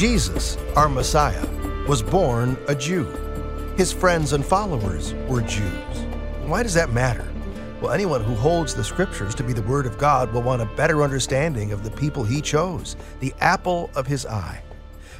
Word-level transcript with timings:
Jesus, 0.00 0.56
our 0.76 0.88
Messiah, 0.88 1.46
was 1.86 2.02
born 2.02 2.56
a 2.68 2.74
Jew. 2.74 3.04
His 3.76 3.92
friends 3.92 4.32
and 4.32 4.42
followers 4.42 5.12
were 5.28 5.42
Jews. 5.42 6.06
Why 6.46 6.62
does 6.62 6.72
that 6.72 6.94
matter? 6.94 7.30
Well, 7.82 7.92
anyone 7.92 8.24
who 8.24 8.34
holds 8.34 8.74
the 8.74 8.82
scriptures 8.82 9.34
to 9.34 9.44
be 9.44 9.52
the 9.52 9.60
Word 9.60 9.84
of 9.84 9.98
God 9.98 10.32
will 10.32 10.40
want 10.40 10.62
a 10.62 10.74
better 10.74 11.02
understanding 11.02 11.70
of 11.70 11.84
the 11.84 11.90
people 11.90 12.24
he 12.24 12.40
chose, 12.40 12.96
the 13.20 13.34
apple 13.40 13.90
of 13.94 14.06
his 14.06 14.24
eye. 14.24 14.62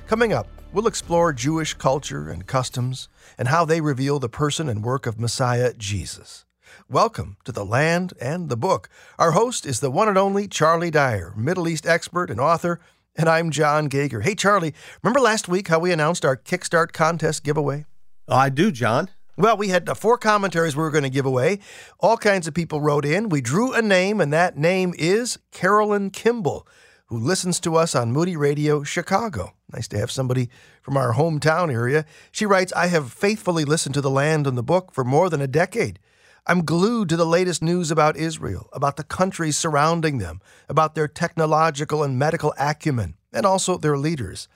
Coming 0.06 0.32
up, 0.32 0.48
we'll 0.72 0.86
explore 0.86 1.34
Jewish 1.34 1.74
culture 1.74 2.30
and 2.30 2.46
customs 2.46 3.10
and 3.36 3.48
how 3.48 3.66
they 3.66 3.82
reveal 3.82 4.18
the 4.18 4.30
person 4.30 4.66
and 4.70 4.82
work 4.82 5.04
of 5.04 5.20
Messiah 5.20 5.74
Jesus. 5.74 6.46
Welcome 6.88 7.36
to 7.44 7.52
the 7.52 7.66
land 7.66 8.14
and 8.18 8.48
the 8.48 8.56
book. 8.56 8.88
Our 9.18 9.32
host 9.32 9.66
is 9.66 9.80
the 9.80 9.90
one 9.90 10.08
and 10.08 10.16
only 10.16 10.48
Charlie 10.48 10.90
Dyer, 10.90 11.34
Middle 11.36 11.68
East 11.68 11.86
expert 11.86 12.30
and 12.30 12.40
author, 12.40 12.80
and 13.16 13.28
I'm 13.28 13.50
John 13.50 13.88
Gauger. 13.88 14.20
Hey, 14.20 14.34
Charlie, 14.34 14.74
remember 15.02 15.20
last 15.20 15.48
week 15.48 15.68
how 15.68 15.78
we 15.78 15.92
announced 15.92 16.24
our 16.24 16.36
Kickstart 16.36 16.92
contest 16.92 17.44
giveaway? 17.44 17.84
Oh, 18.28 18.36
I 18.36 18.48
do, 18.48 18.70
John. 18.70 19.08
Well, 19.36 19.56
we 19.56 19.68
had 19.68 19.88
four 19.96 20.18
commentaries 20.18 20.76
we 20.76 20.82
were 20.82 20.90
going 20.90 21.04
to 21.04 21.10
give 21.10 21.26
away. 21.26 21.60
All 21.98 22.16
kinds 22.16 22.46
of 22.46 22.54
people 22.54 22.80
wrote 22.80 23.04
in. 23.04 23.28
We 23.28 23.40
drew 23.40 23.72
a 23.72 23.82
name, 23.82 24.20
and 24.20 24.32
that 24.32 24.56
name 24.56 24.92
is 24.98 25.38
Carolyn 25.50 26.10
Kimball, 26.10 26.66
who 27.06 27.18
listens 27.18 27.58
to 27.60 27.76
us 27.76 27.94
on 27.94 28.12
Moody 28.12 28.36
Radio 28.36 28.82
Chicago. 28.82 29.54
Nice 29.72 29.88
to 29.88 29.98
have 29.98 30.10
somebody 30.10 30.50
from 30.82 30.96
our 30.96 31.14
hometown 31.14 31.72
area. 31.72 32.04
She 32.30 32.44
writes 32.44 32.72
I 32.74 32.88
have 32.88 33.12
faithfully 33.12 33.64
listened 33.64 33.94
to 33.94 34.00
The 34.00 34.10
Land 34.10 34.46
and 34.46 34.58
the 34.58 34.62
Book 34.62 34.92
for 34.92 35.04
more 35.04 35.30
than 35.30 35.40
a 35.40 35.48
decade. 35.48 35.98
I'm 36.46 36.64
glued 36.64 37.08
to 37.10 37.16
the 37.16 37.26
latest 37.26 37.62
news 37.62 37.90
about 37.90 38.16
Israel, 38.16 38.68
about 38.72 38.96
the 38.96 39.04
countries 39.04 39.58
surrounding 39.58 40.18
them, 40.18 40.40
about 40.68 40.94
their 40.94 41.08
technological 41.08 42.02
and 42.02 42.18
medical 42.18 42.54
acumen, 42.58 43.16
and 43.32 43.44
also 43.44 43.76
their 43.76 43.98
leaders. 43.98 44.48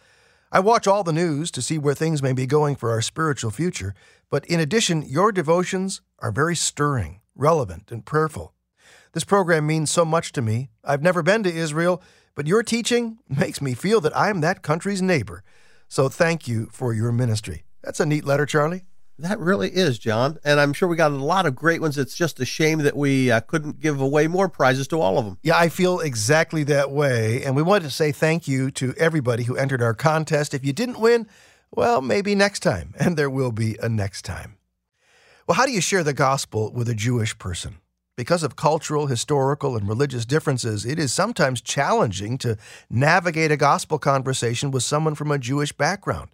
I 0.50 0.60
watch 0.60 0.86
all 0.86 1.04
the 1.04 1.12
news 1.12 1.50
to 1.50 1.62
see 1.62 1.78
where 1.78 1.94
things 1.94 2.22
may 2.22 2.32
be 2.32 2.46
going 2.46 2.76
for 2.76 2.90
our 2.90 3.02
spiritual 3.02 3.50
future, 3.50 3.94
but 4.30 4.46
in 4.46 4.60
addition, 4.60 5.02
your 5.02 5.32
devotions 5.32 6.00
are 6.20 6.32
very 6.32 6.56
stirring, 6.56 7.20
relevant, 7.34 7.90
and 7.90 8.04
prayerful. 8.04 8.54
This 9.12 9.24
program 9.24 9.66
means 9.66 9.90
so 9.90 10.04
much 10.04 10.32
to 10.32 10.42
me. 10.42 10.70
I've 10.84 11.02
never 11.02 11.22
been 11.22 11.42
to 11.42 11.54
Israel, 11.54 12.02
but 12.34 12.46
your 12.46 12.62
teaching 12.62 13.18
makes 13.28 13.60
me 13.60 13.74
feel 13.74 14.00
that 14.00 14.16
I 14.16 14.30
am 14.30 14.40
that 14.40 14.62
country's 14.62 15.02
neighbor. 15.02 15.42
So 15.88 16.08
thank 16.08 16.48
you 16.48 16.68
for 16.72 16.92
your 16.92 17.12
ministry. 17.12 17.64
That's 17.82 18.00
a 18.00 18.06
neat 18.06 18.24
letter, 18.24 18.46
Charlie. 18.46 18.84
That 19.18 19.38
really 19.38 19.70
is, 19.70 19.98
John. 19.98 20.38
And 20.44 20.58
I'm 20.58 20.72
sure 20.72 20.88
we 20.88 20.96
got 20.96 21.12
a 21.12 21.16
lot 21.16 21.46
of 21.46 21.54
great 21.54 21.80
ones. 21.80 21.96
It's 21.96 22.16
just 22.16 22.40
a 22.40 22.44
shame 22.44 22.78
that 22.80 22.96
we 22.96 23.30
uh, 23.30 23.40
couldn't 23.40 23.80
give 23.80 24.00
away 24.00 24.26
more 24.26 24.48
prizes 24.48 24.88
to 24.88 25.00
all 25.00 25.18
of 25.18 25.24
them. 25.24 25.38
Yeah, 25.42 25.56
I 25.56 25.68
feel 25.68 26.00
exactly 26.00 26.64
that 26.64 26.90
way. 26.90 27.44
And 27.44 27.54
we 27.54 27.62
wanted 27.62 27.84
to 27.84 27.90
say 27.90 28.10
thank 28.10 28.48
you 28.48 28.72
to 28.72 28.92
everybody 28.96 29.44
who 29.44 29.56
entered 29.56 29.82
our 29.82 29.94
contest. 29.94 30.52
If 30.52 30.64
you 30.64 30.72
didn't 30.72 30.98
win, 30.98 31.28
well, 31.70 32.00
maybe 32.00 32.34
next 32.34 32.60
time. 32.60 32.94
And 33.00 33.16
there 33.16 33.30
will 33.30 33.52
be 33.52 33.76
a 33.80 33.88
next 33.88 34.22
time. 34.22 34.56
Well, 35.46 35.56
how 35.56 35.66
do 35.66 35.72
you 35.72 35.80
share 35.80 36.02
the 36.02 36.14
gospel 36.14 36.72
with 36.72 36.88
a 36.88 36.94
Jewish 36.94 37.38
person? 37.38 37.76
Because 38.16 38.42
of 38.42 38.56
cultural, 38.56 39.08
historical, 39.08 39.76
and 39.76 39.88
religious 39.88 40.24
differences, 40.24 40.86
it 40.86 40.98
is 40.98 41.12
sometimes 41.12 41.60
challenging 41.60 42.38
to 42.38 42.56
navigate 42.88 43.50
a 43.50 43.56
gospel 43.56 43.98
conversation 43.98 44.70
with 44.70 44.82
someone 44.82 45.14
from 45.14 45.30
a 45.30 45.38
Jewish 45.38 45.72
background. 45.72 46.30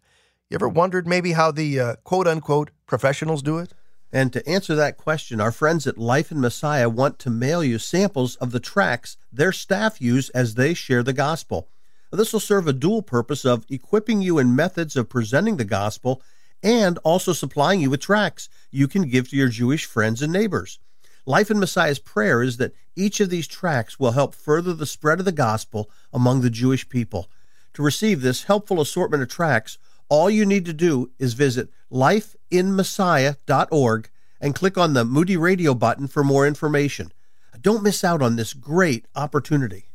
You 0.51 0.57
ever 0.57 0.69
wondered 0.69 1.07
maybe 1.07 1.31
how 1.31 1.53
the 1.53 1.79
uh, 1.79 1.95
quote 2.03 2.27
unquote 2.27 2.73
professionals 2.85 3.41
do 3.41 3.59
it? 3.59 3.73
And 4.13 4.33
to 4.33 4.45
answer 4.49 4.75
that 4.75 4.97
question, 4.97 5.41
our 5.41 5.53
friends 5.53 5.87
at 5.87 5.97
Life 5.97 6.33
in 6.33 6.41
Messiah 6.41 6.89
want 6.89 7.21
to 7.21 7.31
mail 7.31 7.63
you 7.63 7.79
samples 7.79 8.35
of 8.37 8.51
the 8.51 8.59
tracts 8.59 9.17
their 9.33 9.53
staff 9.53 10.01
use 10.01 10.29
as 10.31 10.57
they 10.57 10.75
share 10.75 11.05
the 11.05 11.13
gospel. 11.13 11.69
This 12.11 12.33
will 12.33 12.41
serve 12.41 12.67
a 12.67 12.73
dual 12.73 13.03
purpose 13.03 13.45
of 13.45 13.65
equipping 13.71 14.23
you 14.23 14.41
in 14.41 14.57
methods 14.57 14.97
of 14.97 15.09
presenting 15.09 15.57
the 15.57 15.65
gospel 15.65 16.21
and 16.65 16.99
also 17.05 17.33
supplying 17.33 17.81
you 17.81 17.89
with 17.89 18.01
tracts 18.01 18.49
you 18.73 18.89
can 18.89 19.03
give 19.03 19.31
to 19.31 19.37
your 19.37 19.51
Jewish 19.51 19.85
friends 19.85 20.21
and 20.21 20.33
neighbors. 20.33 20.81
Life 21.27 21.53
in 21.53 21.61
Messiah's 21.61 22.01
prayer 22.01 22.43
is 22.43 22.57
that 22.57 22.75
each 22.97 23.21
of 23.21 23.31
these 23.31 23.47
tracts 23.47 24.01
will 24.01 24.13
help 24.13 24.35
further 24.35 24.75
the 24.75 24.85
spread 24.85 25.21
of 25.21 25.27
the 25.27 25.31
gospel 25.31 25.89
among 26.13 26.41
the 26.41 26.51
Jewish 26.51 26.89
people. 26.89 27.31
To 27.75 27.85
receive 27.85 28.21
this 28.21 28.45
helpful 28.45 28.81
assortment 28.81 29.23
of 29.23 29.29
tracts, 29.29 29.79
all 30.11 30.29
you 30.29 30.45
need 30.45 30.67
to 30.67 30.75
do 30.75 31.11
is 31.19 31.33
visit 31.33 31.71
lifeinmessiah.org 31.91 34.11
and 34.41 34.55
click 34.55 34.77
on 34.77 34.95
the 34.95 35.05
Moody 35.05 35.37
Radio 35.37 35.75
button 35.75 36.09
for 36.09 36.23
more 36.23 36.47
information. 36.47 37.13
Don't 37.61 37.83
miss 37.83 38.05
out 38.05 38.23
on 38.23 38.37
this 38.37 38.53
great 38.53 39.07
opportunity. 39.15 39.87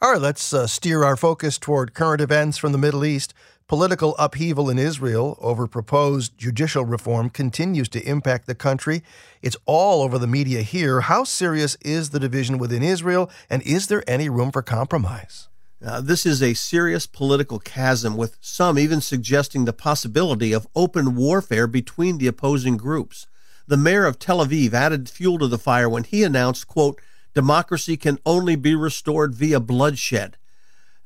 All 0.00 0.12
right, 0.12 0.20
let's 0.20 0.52
uh, 0.52 0.66
steer 0.66 1.04
our 1.04 1.16
focus 1.16 1.58
toward 1.58 1.94
current 1.94 2.20
events 2.20 2.58
from 2.58 2.72
the 2.72 2.78
Middle 2.78 3.04
East. 3.04 3.32
Political 3.66 4.14
upheaval 4.18 4.68
in 4.68 4.78
Israel 4.78 5.38
over 5.40 5.66
proposed 5.66 6.36
judicial 6.36 6.84
reform 6.84 7.30
continues 7.30 7.88
to 7.88 8.06
impact 8.06 8.46
the 8.46 8.54
country. 8.54 9.02
It's 9.40 9.56
all 9.64 10.02
over 10.02 10.18
the 10.18 10.26
media 10.26 10.60
here. 10.60 11.00
How 11.00 11.24
serious 11.24 11.78
is 11.80 12.10
the 12.10 12.20
division 12.20 12.58
within 12.58 12.82
Israel, 12.82 13.30
and 13.48 13.62
is 13.62 13.86
there 13.86 14.04
any 14.06 14.28
room 14.28 14.52
for 14.52 14.60
compromise? 14.60 15.48
Uh, 15.84 16.00
this 16.00 16.24
is 16.24 16.42
a 16.42 16.54
serious 16.54 17.06
political 17.06 17.58
chasm, 17.58 18.16
with 18.16 18.38
some 18.40 18.78
even 18.78 19.02
suggesting 19.02 19.64
the 19.64 19.72
possibility 19.72 20.52
of 20.52 20.66
open 20.74 21.14
warfare 21.14 21.66
between 21.66 22.16
the 22.16 22.26
opposing 22.26 22.78
groups. 22.78 23.26
The 23.66 23.76
mayor 23.76 24.06
of 24.06 24.18
Tel 24.18 24.44
Aviv 24.44 24.72
added 24.72 25.10
fuel 25.10 25.38
to 25.40 25.46
the 25.46 25.58
fire 25.58 25.88
when 25.88 26.04
he 26.04 26.22
announced, 26.22 26.66
quote, 26.66 27.00
democracy 27.34 27.98
can 27.98 28.18
only 28.24 28.56
be 28.56 28.74
restored 28.74 29.34
via 29.34 29.60
bloodshed. 29.60 30.38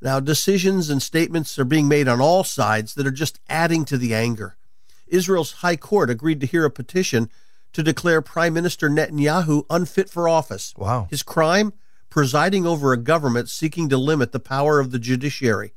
Now, 0.01 0.21
decisions 0.21 0.89
and 0.89 1.01
statements 1.01 1.59
are 1.59 1.65
being 1.65 1.89
made 1.89 2.07
on 2.07 2.21
all 2.21 2.45
sides 2.45 2.93
that 2.93 3.05
are 3.05 3.11
just 3.11 3.39
adding 3.49 3.83
to 3.85 3.97
the 3.97 4.13
anger. 4.13 4.55
Israel's 5.07 5.53
High 5.53 5.75
Court 5.75 6.09
agreed 6.09 6.39
to 6.39 6.47
hear 6.47 6.63
a 6.63 6.71
petition 6.71 7.29
to 7.73 7.83
declare 7.83 8.21
Prime 8.21 8.53
Minister 8.53 8.89
Netanyahu 8.89 9.65
unfit 9.69 10.09
for 10.09 10.29
office. 10.29 10.73
Wow. 10.77 11.07
His 11.09 11.21
crime? 11.21 11.73
Presiding 12.09 12.65
over 12.65 12.91
a 12.91 12.97
government 12.97 13.49
seeking 13.49 13.89
to 13.89 13.97
limit 13.97 14.31
the 14.31 14.39
power 14.39 14.79
of 14.79 14.91
the 14.91 14.99
judiciary. 14.99 15.73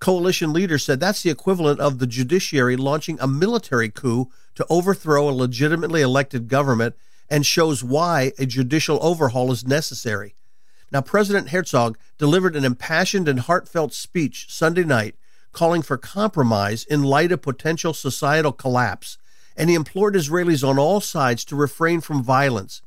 Coalition 0.00 0.52
leaders 0.52 0.84
said 0.84 1.00
that's 1.00 1.22
the 1.22 1.30
equivalent 1.30 1.80
of 1.80 1.98
the 1.98 2.06
judiciary 2.06 2.76
launching 2.76 3.18
a 3.20 3.26
military 3.26 3.88
coup 3.88 4.30
to 4.54 4.66
overthrow 4.70 5.28
a 5.28 5.30
legitimately 5.30 6.02
elected 6.02 6.48
government 6.48 6.94
and 7.28 7.44
shows 7.44 7.82
why 7.84 8.32
a 8.38 8.46
judicial 8.46 8.98
overhaul 9.02 9.50
is 9.52 9.66
necessary. 9.66 10.34
Now, 10.90 11.02
President 11.02 11.50
Herzog 11.50 11.98
delivered 12.16 12.56
an 12.56 12.64
impassioned 12.64 13.28
and 13.28 13.40
heartfelt 13.40 13.92
speech 13.92 14.46
Sunday 14.48 14.84
night 14.84 15.16
calling 15.52 15.82
for 15.82 15.98
compromise 15.98 16.84
in 16.84 17.02
light 17.02 17.32
of 17.32 17.42
potential 17.42 17.92
societal 17.92 18.52
collapse, 18.52 19.18
and 19.56 19.68
he 19.68 19.76
implored 19.76 20.14
Israelis 20.14 20.66
on 20.66 20.78
all 20.78 21.00
sides 21.00 21.44
to 21.46 21.56
refrain 21.56 22.00
from 22.00 22.22
violence 22.22 22.80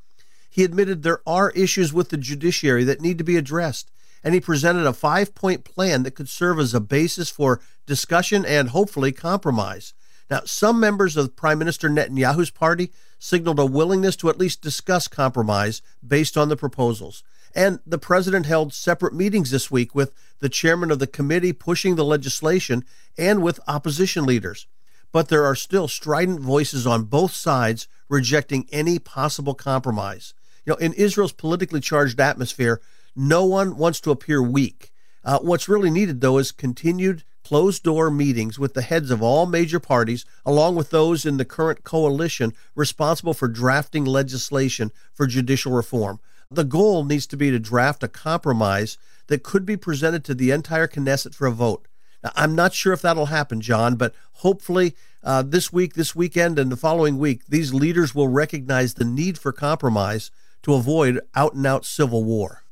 he 0.52 0.64
admitted 0.66 1.02
there 1.02 1.22
are 1.26 1.50
issues 1.52 1.94
with 1.94 2.10
the 2.10 2.18
judiciary 2.18 2.84
that 2.84 3.02
need 3.02 3.18
to 3.18 3.24
be 3.24 3.38
addressed, 3.38 3.90
and 4.24 4.34
he 4.34 4.42
presented 4.42 4.86
a 4.86 4.94
five 4.94 5.34
point 5.34 5.64
plan 5.64 6.04
that 6.04 6.12
could 6.12 6.30
serve 6.30 6.60
as 6.60 6.74
a 6.74 6.82
basis 6.82 7.30
for 7.30 7.62
discussion 7.88 8.46
and 8.46 8.70
hopefully 8.70 9.14
compromise. 9.14 9.94
Now, 10.30 10.42
some 10.46 10.80
members 10.80 11.18
of 11.18 11.36
Prime 11.36 11.58
Minister 11.58 11.90
Netanyahu's 11.90 12.52
party 12.52 12.92
signaled 13.18 13.60
a 13.60 13.66
willingness 13.66 14.16
to 14.18 14.30
at 14.30 14.38
least 14.38 14.62
discuss 14.62 15.08
compromise 15.08 15.82
based 16.06 16.38
on 16.38 16.50
the 16.50 16.58
proposals. 16.58 17.24
And 17.54 17.80
the 17.86 17.98
president 17.98 18.46
held 18.46 18.74
separate 18.74 19.14
meetings 19.14 19.52
this 19.52 19.70
week 19.70 19.94
with 19.94 20.14
the 20.40 20.50
chairman 20.50 20.92
of 20.92 21.00
the 21.00 21.08
committee 21.08 21.54
pushing 21.54 21.96
the 21.96 22.06
legislation 22.06 22.86
and 23.18 23.42
with 23.42 23.60
opposition 23.68 24.26
leaders. 24.26 24.68
But 25.12 25.28
there 25.28 25.44
are 25.46 25.56
still 25.56 25.88
strident 25.88 26.40
voices 26.40 26.88
on 26.88 27.04
both 27.04 27.34
sides 27.34 27.88
rejecting 28.08 28.68
any 28.72 29.00
possible 29.00 29.54
compromise. 29.54 30.34
Know, 30.72 30.78
in 30.78 30.94
Israel's 30.94 31.34
politically 31.34 31.82
charged 31.82 32.22
atmosphere, 32.22 32.80
no 33.14 33.44
one 33.44 33.76
wants 33.76 34.00
to 34.02 34.12
appear 34.12 34.42
weak. 34.42 34.94
Uh, 35.22 35.40
what's 35.40 35.68
really 35.68 35.90
needed, 35.90 36.22
though, 36.22 36.38
is 36.38 36.54
continued 36.54 37.24
closed 37.44 37.84
door 37.84 38.10
meetings 38.10 38.58
with 38.58 38.74
the 38.74 38.82
heads 38.82 39.12
of 39.12 39.22
all 39.22 39.46
major 39.46 39.82
parties, 39.82 40.24
along 40.46 40.78
with 40.78 40.90
those 40.90 41.26
in 41.26 41.36
the 41.36 41.44
current 41.44 41.84
coalition 41.84 42.54
responsible 42.74 43.34
for 43.34 43.50
drafting 43.50 44.06
legislation 44.06 44.94
for 45.14 45.28
judicial 45.28 45.74
reform. 45.74 46.22
The 46.50 46.64
goal 46.64 47.04
needs 47.04 47.28
to 47.28 47.36
be 47.36 47.52
to 47.52 47.60
draft 47.60 48.02
a 48.02 48.08
compromise 48.08 48.98
that 49.28 49.44
could 49.44 49.66
be 49.66 49.76
presented 49.76 50.24
to 50.24 50.34
the 50.34 50.52
entire 50.52 50.88
Knesset 50.88 51.36
for 51.36 51.48
a 51.48 51.52
vote. 51.52 51.86
Now, 52.24 52.32
I'm 52.38 52.56
not 52.56 52.74
sure 52.74 52.94
if 52.94 53.02
that'll 53.02 53.26
happen, 53.26 53.60
John, 53.60 53.96
but 53.96 54.16
hopefully 54.36 54.96
uh, 55.22 55.42
this 55.42 55.74
week, 55.74 55.96
this 55.96 56.16
weekend, 56.16 56.58
and 56.58 56.72
the 56.72 56.78
following 56.78 57.18
week, 57.18 57.48
these 57.50 57.74
leaders 57.74 58.16
will 58.16 58.30
recognize 58.30 58.94
the 58.94 59.04
need 59.04 59.38
for 59.38 59.52
compromise 59.52 60.32
to 60.64 60.74
avoid 60.74 61.20
out 61.36 61.54
and 61.54 61.66
out 61.66 61.86
civil 61.86 62.24
war. 62.24 62.64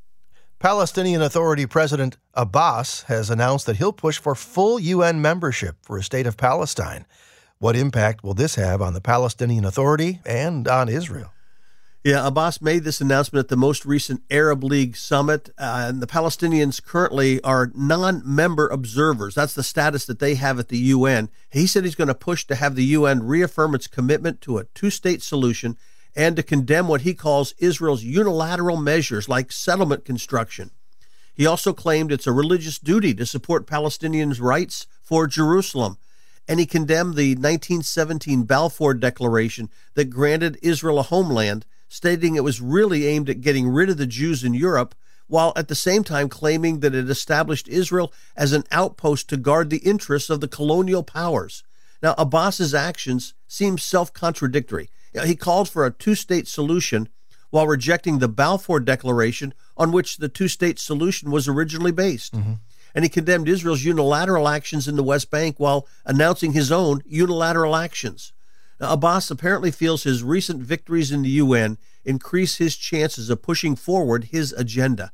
Palestinian 0.59 1.21
Authority 1.21 1.65
President 1.65 2.17
Abbas 2.33 3.03
has 3.03 3.29
announced 3.29 3.65
that 3.65 3.77
he'll 3.77 3.93
push 3.93 4.17
for 4.19 4.35
full 4.35 4.79
UN 4.79 5.21
membership 5.21 5.77
for 5.81 5.97
a 5.97 6.03
state 6.03 6.27
of 6.27 6.35
Palestine. 6.35 7.05
What 7.59 7.75
impact 7.75 8.23
will 8.23 8.33
this 8.33 8.55
have 8.55 8.81
on 8.81 8.93
the 8.93 9.01
Palestinian 9.01 9.63
Authority 9.63 10.19
and 10.25 10.67
on 10.67 10.89
Israel? 10.89 11.31
Yeah, 12.03 12.25
Abbas 12.25 12.61
made 12.61 12.85
this 12.85 13.01
announcement 13.01 13.43
at 13.43 13.49
the 13.49 13.57
most 13.57 13.85
recent 13.85 14.21
Arab 14.31 14.63
League 14.63 14.95
summit, 14.95 15.49
uh, 15.57 15.87
and 15.89 16.01
the 16.01 16.07
Palestinians 16.07 16.81
currently 16.81 17.41
are 17.43 17.71
non 17.75 18.21
member 18.23 18.69
observers. 18.69 19.35
That's 19.35 19.53
the 19.53 19.63
status 19.63 20.05
that 20.05 20.19
they 20.19 20.35
have 20.35 20.59
at 20.59 20.69
the 20.69 20.77
UN. 20.77 21.29
He 21.49 21.67
said 21.67 21.83
he's 21.83 21.95
going 21.95 22.07
to 22.07 22.15
push 22.15 22.47
to 22.47 22.55
have 22.55 22.75
the 22.75 22.85
UN 22.85 23.23
reaffirm 23.23 23.75
its 23.75 23.87
commitment 23.87 24.39
to 24.41 24.57
a 24.57 24.63
two 24.63 24.89
state 24.89 25.21
solution 25.21 25.75
and 26.19 26.35
to 26.35 26.43
condemn 26.43 26.89
what 26.89 27.01
he 27.01 27.13
calls 27.13 27.53
Israel's 27.59 28.03
unilateral 28.03 28.75
measures 28.75 29.29
like 29.29 29.51
settlement 29.51 30.03
construction. 30.03 30.71
He 31.33 31.45
also 31.45 31.71
claimed 31.71 32.11
it's 32.11 32.27
a 32.27 32.33
religious 32.33 32.77
duty 32.77 33.13
to 33.13 33.25
support 33.25 33.65
Palestinians' 33.65 34.41
rights 34.41 34.85
for 35.01 35.27
Jerusalem 35.27 35.97
and 36.49 36.59
he 36.59 36.65
condemned 36.65 37.13
the 37.13 37.35
1917 37.35 38.41
Balfour 38.43 38.95
Declaration 38.95 39.69
that 39.93 40.09
granted 40.09 40.57
Israel 40.63 40.97
a 40.97 41.03
homeland 41.03 41.63
stating 41.87 42.35
it 42.35 42.43
was 42.43 42.59
really 42.59 43.05
aimed 43.05 43.29
at 43.29 43.41
getting 43.41 43.69
rid 43.69 43.87
of 43.87 43.97
the 43.97 44.07
Jews 44.07 44.43
in 44.43 44.55
Europe, 44.55 44.95
while 45.27 45.53
at 45.55 45.67
the 45.67 45.75
same 45.75 46.03
time 46.03 46.27
claiming 46.27 46.79
that 46.79 46.95
it 46.95 47.07
established 47.07 47.67
Israel 47.67 48.11
as 48.35 48.51
an 48.51 48.63
outpost 48.71 49.29
to 49.29 49.37
guard 49.37 49.69
the 49.69 49.77
interests 49.77 50.31
of 50.31 50.41
the 50.41 50.47
colonial 50.47 51.03
powers. 51.03 51.63
Now, 52.01 52.15
Abbas's 52.17 52.73
actions 52.73 53.35
seem 53.47 53.77
self 53.77 54.11
contradictory. 54.11 54.89
He 55.25 55.35
called 55.35 55.69
for 55.69 55.85
a 55.85 55.91
two 55.91 56.15
state 56.15 56.47
solution 56.47 57.09
while 57.49 57.67
rejecting 57.67 58.19
the 58.19 58.27
Balfour 58.27 58.79
Declaration 58.79 59.53
on 59.75 59.91
which 59.91 60.17
the 60.17 60.29
two 60.29 60.47
state 60.47 60.79
solution 60.79 61.31
was 61.31 61.47
originally 61.47 61.91
based. 61.91 62.33
Mm-hmm. 62.33 62.53
And 62.95 63.05
he 63.05 63.09
condemned 63.09 63.47
Israel's 63.47 63.83
unilateral 63.83 64.47
actions 64.47 64.87
in 64.87 64.95
the 64.95 65.03
West 65.03 65.29
Bank 65.29 65.59
while 65.59 65.87
announcing 66.05 66.53
his 66.53 66.71
own 66.71 67.01
unilateral 67.05 67.75
actions. 67.75 68.33
Now, 68.79 68.93
Abbas 68.93 69.29
apparently 69.29 69.71
feels 69.71 70.03
his 70.03 70.23
recent 70.23 70.61
victories 70.61 71.11
in 71.11 71.21
the 71.21 71.29
UN 71.29 71.77
increase 72.05 72.55
his 72.55 72.75
chances 72.75 73.29
of 73.29 73.41
pushing 73.41 73.75
forward 73.75 74.25
his 74.25 74.53
agenda. 74.53 75.11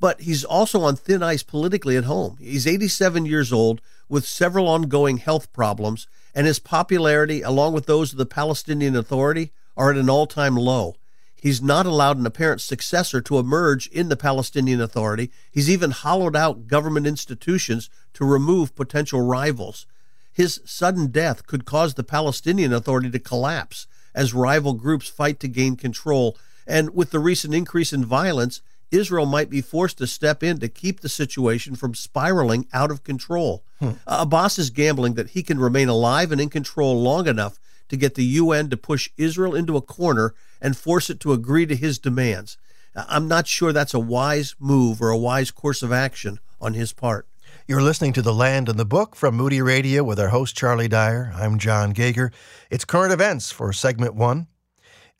But 0.00 0.22
he's 0.22 0.44
also 0.44 0.82
on 0.82 0.96
thin 0.96 1.22
ice 1.22 1.42
politically 1.42 1.96
at 1.96 2.04
home. 2.04 2.36
He's 2.40 2.66
87 2.66 3.24
years 3.24 3.52
old 3.52 3.80
with 4.08 4.26
several 4.26 4.68
ongoing 4.68 5.18
health 5.18 5.52
problems, 5.52 6.06
and 6.34 6.46
his 6.46 6.58
popularity, 6.58 7.42
along 7.42 7.72
with 7.72 7.86
those 7.86 8.12
of 8.12 8.18
the 8.18 8.26
Palestinian 8.26 8.96
Authority, 8.96 9.52
are 9.76 9.90
at 9.90 9.96
an 9.96 10.10
all 10.10 10.26
time 10.26 10.56
low. 10.56 10.96
He's 11.34 11.60
not 11.60 11.84
allowed 11.84 12.16
an 12.16 12.26
apparent 12.26 12.62
successor 12.62 13.20
to 13.20 13.38
emerge 13.38 13.86
in 13.88 14.08
the 14.08 14.16
Palestinian 14.16 14.80
Authority. 14.80 15.30
He's 15.50 15.68
even 15.68 15.90
hollowed 15.90 16.34
out 16.34 16.68
government 16.68 17.06
institutions 17.06 17.90
to 18.14 18.24
remove 18.24 18.74
potential 18.74 19.20
rivals. 19.20 19.86
His 20.32 20.60
sudden 20.64 21.08
death 21.08 21.46
could 21.46 21.66
cause 21.66 21.94
the 21.94 22.02
Palestinian 22.02 22.72
Authority 22.72 23.10
to 23.10 23.18
collapse 23.18 23.86
as 24.14 24.32
rival 24.32 24.72
groups 24.72 25.08
fight 25.08 25.38
to 25.40 25.48
gain 25.48 25.76
control. 25.76 26.36
And 26.66 26.94
with 26.94 27.10
the 27.10 27.18
recent 27.18 27.54
increase 27.54 27.92
in 27.92 28.06
violence, 28.06 28.62
Israel 28.94 29.26
might 29.26 29.50
be 29.50 29.60
forced 29.60 29.98
to 29.98 30.06
step 30.06 30.42
in 30.42 30.58
to 30.60 30.68
keep 30.68 31.00
the 31.00 31.08
situation 31.08 31.74
from 31.74 31.94
spiraling 31.94 32.66
out 32.72 32.90
of 32.90 33.04
control. 33.04 33.64
Hmm. 33.80 33.90
Uh, 34.06 34.18
Abbas 34.20 34.58
is 34.58 34.70
gambling 34.70 35.14
that 35.14 35.30
he 35.30 35.42
can 35.42 35.58
remain 35.58 35.88
alive 35.88 36.30
and 36.30 36.40
in 36.40 36.48
control 36.48 37.02
long 37.02 37.26
enough 37.26 37.58
to 37.88 37.96
get 37.96 38.14
the 38.14 38.24
UN 38.24 38.70
to 38.70 38.76
push 38.76 39.10
Israel 39.16 39.54
into 39.54 39.76
a 39.76 39.82
corner 39.82 40.34
and 40.60 40.76
force 40.76 41.10
it 41.10 41.20
to 41.20 41.32
agree 41.32 41.66
to 41.66 41.76
his 41.76 41.98
demands. 41.98 42.56
I'm 42.96 43.28
not 43.28 43.48
sure 43.48 43.72
that's 43.72 43.94
a 43.94 43.98
wise 43.98 44.54
move 44.58 45.02
or 45.02 45.10
a 45.10 45.18
wise 45.18 45.50
course 45.50 45.82
of 45.82 45.92
action 45.92 46.38
on 46.60 46.74
his 46.74 46.92
part. 46.92 47.26
You're 47.66 47.82
listening 47.82 48.12
to 48.14 48.22
The 48.22 48.34
Land 48.34 48.68
and 48.68 48.78
the 48.78 48.84
Book 48.84 49.16
from 49.16 49.36
Moody 49.36 49.60
Radio 49.60 50.04
with 50.04 50.20
our 50.20 50.28
host, 50.28 50.56
Charlie 50.56 50.88
Dyer. 50.88 51.32
I'm 51.34 51.58
John 51.58 51.90
Gauger. 51.90 52.30
It's 52.70 52.84
current 52.84 53.12
events 53.12 53.50
for 53.50 53.72
segment 53.72 54.14
one. 54.14 54.46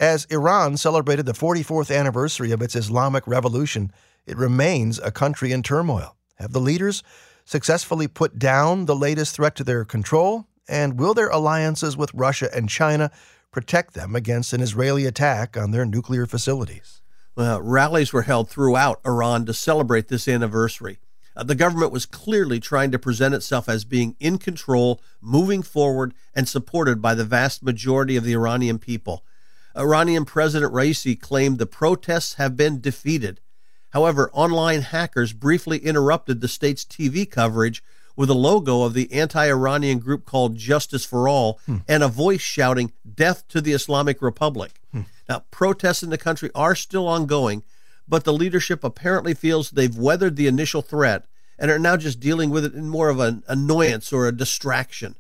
As 0.00 0.25
Iran 0.25 0.76
celebrated 0.76 1.25
the 1.25 1.32
44th 1.32 1.94
anniversary 1.94 2.50
of 2.50 2.61
its 2.61 2.75
Islamic 2.75 3.25
revolution, 3.29 3.93
it 4.26 4.37
remains 4.37 4.99
a 4.99 5.12
country 5.12 5.52
in 5.52 5.62
turmoil. 5.62 6.17
Have 6.35 6.52
the 6.52 6.61
leaders 6.61 7.05
successfully 7.44 8.08
put 8.08 8.37
down 8.37 8.87
the 8.87 8.96
latest 8.96 9.37
threat 9.37 9.55
to 9.56 9.64
their 9.64 9.85
control? 9.85 10.49
And 10.69 10.99
will 10.99 11.14
their 11.14 11.29
alliances 11.29 11.96
with 11.96 12.12
Russia 12.12 12.50
and 12.52 12.69
China 12.69 13.12
protect 13.52 13.94
them 13.94 14.17
against 14.17 14.52
an 14.52 14.61
Israeli 14.61 15.06
attack 15.06 15.56
on 15.56 15.70
their 15.70 15.85
nuclear 15.85 16.26
facilities? 16.26 17.00
Well, 17.37 17.62
rallies 17.62 18.12
were 18.12 18.23
held 18.23 18.50
throughout 18.50 19.00
Iran 19.06 19.46
to 19.46 19.55
celebrate 19.55 20.08
this 20.08 20.26
anniversary. 20.26 20.99
Uh, 21.37 21.44
the 21.44 21.55
government 21.55 21.93
was 21.93 22.06
clearly 22.06 22.58
trying 22.58 22.91
to 22.91 22.99
present 22.99 23.35
itself 23.35 23.69
as 23.69 23.85
being 23.85 24.17
in 24.19 24.38
control, 24.38 25.00
moving 25.20 25.62
forward, 25.62 26.14
and 26.35 26.49
supported 26.49 27.00
by 27.00 27.14
the 27.14 27.25
vast 27.25 27.62
majority 27.62 28.17
of 28.17 28.25
the 28.25 28.35
Iranian 28.35 28.79
people. 28.81 29.25
Iranian 29.76 30.25
President 30.25 30.73
Raisi 30.73 31.19
claimed 31.19 31.59
the 31.59 31.67
protests 31.67 32.35
have 32.35 32.56
been 32.56 32.81
defeated. 32.81 33.41
However, 33.91 34.31
online 34.32 34.82
hackers 34.82 35.32
briefly 35.32 35.79
interrupted 35.79 36.41
the 36.41 36.49
state's 36.49 36.85
TV 36.85 37.29
coverage 37.31 37.82
with 38.17 38.31
a 38.31 38.35
logo 38.35 38.82
of 38.82 38.94
the 38.94 39.12
anti 39.12 39.47
Iranian 39.47 39.99
group 39.99 40.25
called 40.25 40.56
Justice 40.56 41.05
for 41.05 41.29
All 41.29 41.61
hmm. 41.67 41.79
and 41.88 42.03
a 42.03 42.09
voice 42.09 42.41
shouting, 42.41 42.93
Death 43.15 43.47
to 43.49 43.61
the 43.61 43.73
Islamic 43.73 44.23
Republic. 44.23 44.81
Hmm. 44.93 45.03
Now, 45.29 45.44
protests 45.50 46.03
in 46.03 46.11
the 46.11 46.19
country 46.19 46.50
are 46.55 46.75
still 46.75 47.09
ongoing, 47.09 47.62
but 48.06 48.25
the 48.25 48.32
leadership 48.32 48.85
apparently 48.85 49.35
feels 49.35 49.70
they've 49.70 49.97
weathered 49.97 50.37
the 50.37 50.47
initial 50.47 50.82
threat 50.82 51.27
and 51.59 51.70
are 51.70 51.79
now 51.79 51.97
just 51.97 52.20
dealing 52.20 52.50
with 52.50 52.65
it 52.65 52.75
in 52.75 52.88
more 52.88 53.09
of 53.09 53.20
an 53.20 53.43
annoyance 53.49 54.12
or 54.12 54.27
a 54.27 54.37
distraction. 54.37 55.17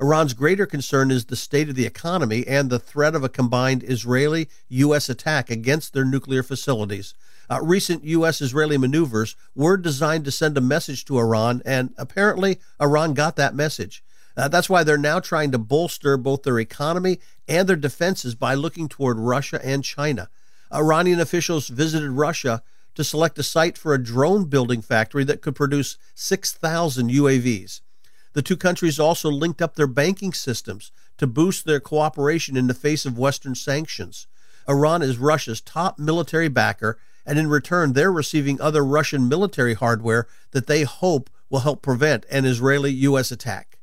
Iran's 0.00 0.32
greater 0.32 0.64
concern 0.64 1.10
is 1.10 1.26
the 1.26 1.36
state 1.36 1.68
of 1.68 1.74
the 1.74 1.84
economy 1.84 2.46
and 2.46 2.70
the 2.70 2.78
threat 2.78 3.14
of 3.14 3.22
a 3.22 3.28
combined 3.28 3.84
Israeli 3.86 4.48
U.S. 4.70 5.10
attack 5.10 5.50
against 5.50 5.92
their 5.92 6.06
nuclear 6.06 6.42
facilities. 6.42 7.12
Uh, 7.50 7.60
recent 7.62 8.02
U.S. 8.04 8.40
Israeli 8.40 8.78
maneuvers 8.78 9.36
were 9.54 9.76
designed 9.76 10.24
to 10.24 10.30
send 10.30 10.56
a 10.56 10.62
message 10.62 11.04
to 11.04 11.18
Iran, 11.18 11.60
and 11.66 11.92
apparently 11.98 12.58
Iran 12.80 13.12
got 13.12 13.36
that 13.36 13.54
message. 13.54 14.02
Uh, 14.38 14.48
that's 14.48 14.70
why 14.70 14.84
they're 14.84 14.96
now 14.96 15.20
trying 15.20 15.50
to 15.50 15.58
bolster 15.58 16.16
both 16.16 16.44
their 16.44 16.58
economy 16.58 17.18
and 17.46 17.68
their 17.68 17.76
defenses 17.76 18.34
by 18.34 18.54
looking 18.54 18.88
toward 18.88 19.18
Russia 19.18 19.60
and 19.62 19.84
China. 19.84 20.30
Iranian 20.72 21.20
officials 21.20 21.68
visited 21.68 22.12
Russia 22.12 22.62
to 22.94 23.04
select 23.04 23.38
a 23.38 23.42
site 23.42 23.76
for 23.76 23.92
a 23.92 24.02
drone 24.02 24.44
building 24.44 24.80
factory 24.80 25.24
that 25.24 25.42
could 25.42 25.54
produce 25.54 25.98
6,000 26.14 27.10
UAVs. 27.10 27.80
The 28.32 28.42
two 28.42 28.56
countries 28.56 29.00
also 29.00 29.28
linked 29.30 29.60
up 29.60 29.74
their 29.74 29.86
banking 29.86 30.32
systems 30.32 30.92
to 31.18 31.26
boost 31.26 31.64
their 31.64 31.80
cooperation 31.80 32.56
in 32.56 32.66
the 32.66 32.74
face 32.74 33.04
of 33.04 33.18
Western 33.18 33.54
sanctions. 33.54 34.26
Iran 34.68 35.02
is 35.02 35.18
Russia's 35.18 35.60
top 35.60 35.98
military 35.98 36.48
backer, 36.48 36.98
and 37.26 37.38
in 37.38 37.48
return, 37.48 37.92
they're 37.92 38.12
receiving 38.12 38.60
other 38.60 38.84
Russian 38.84 39.28
military 39.28 39.74
hardware 39.74 40.26
that 40.52 40.66
they 40.66 40.84
hope 40.84 41.28
will 41.48 41.60
help 41.60 41.82
prevent 41.82 42.24
an 42.30 42.44
Israeli 42.44 42.92
U.S. 42.92 43.32
attack. 43.32 43.78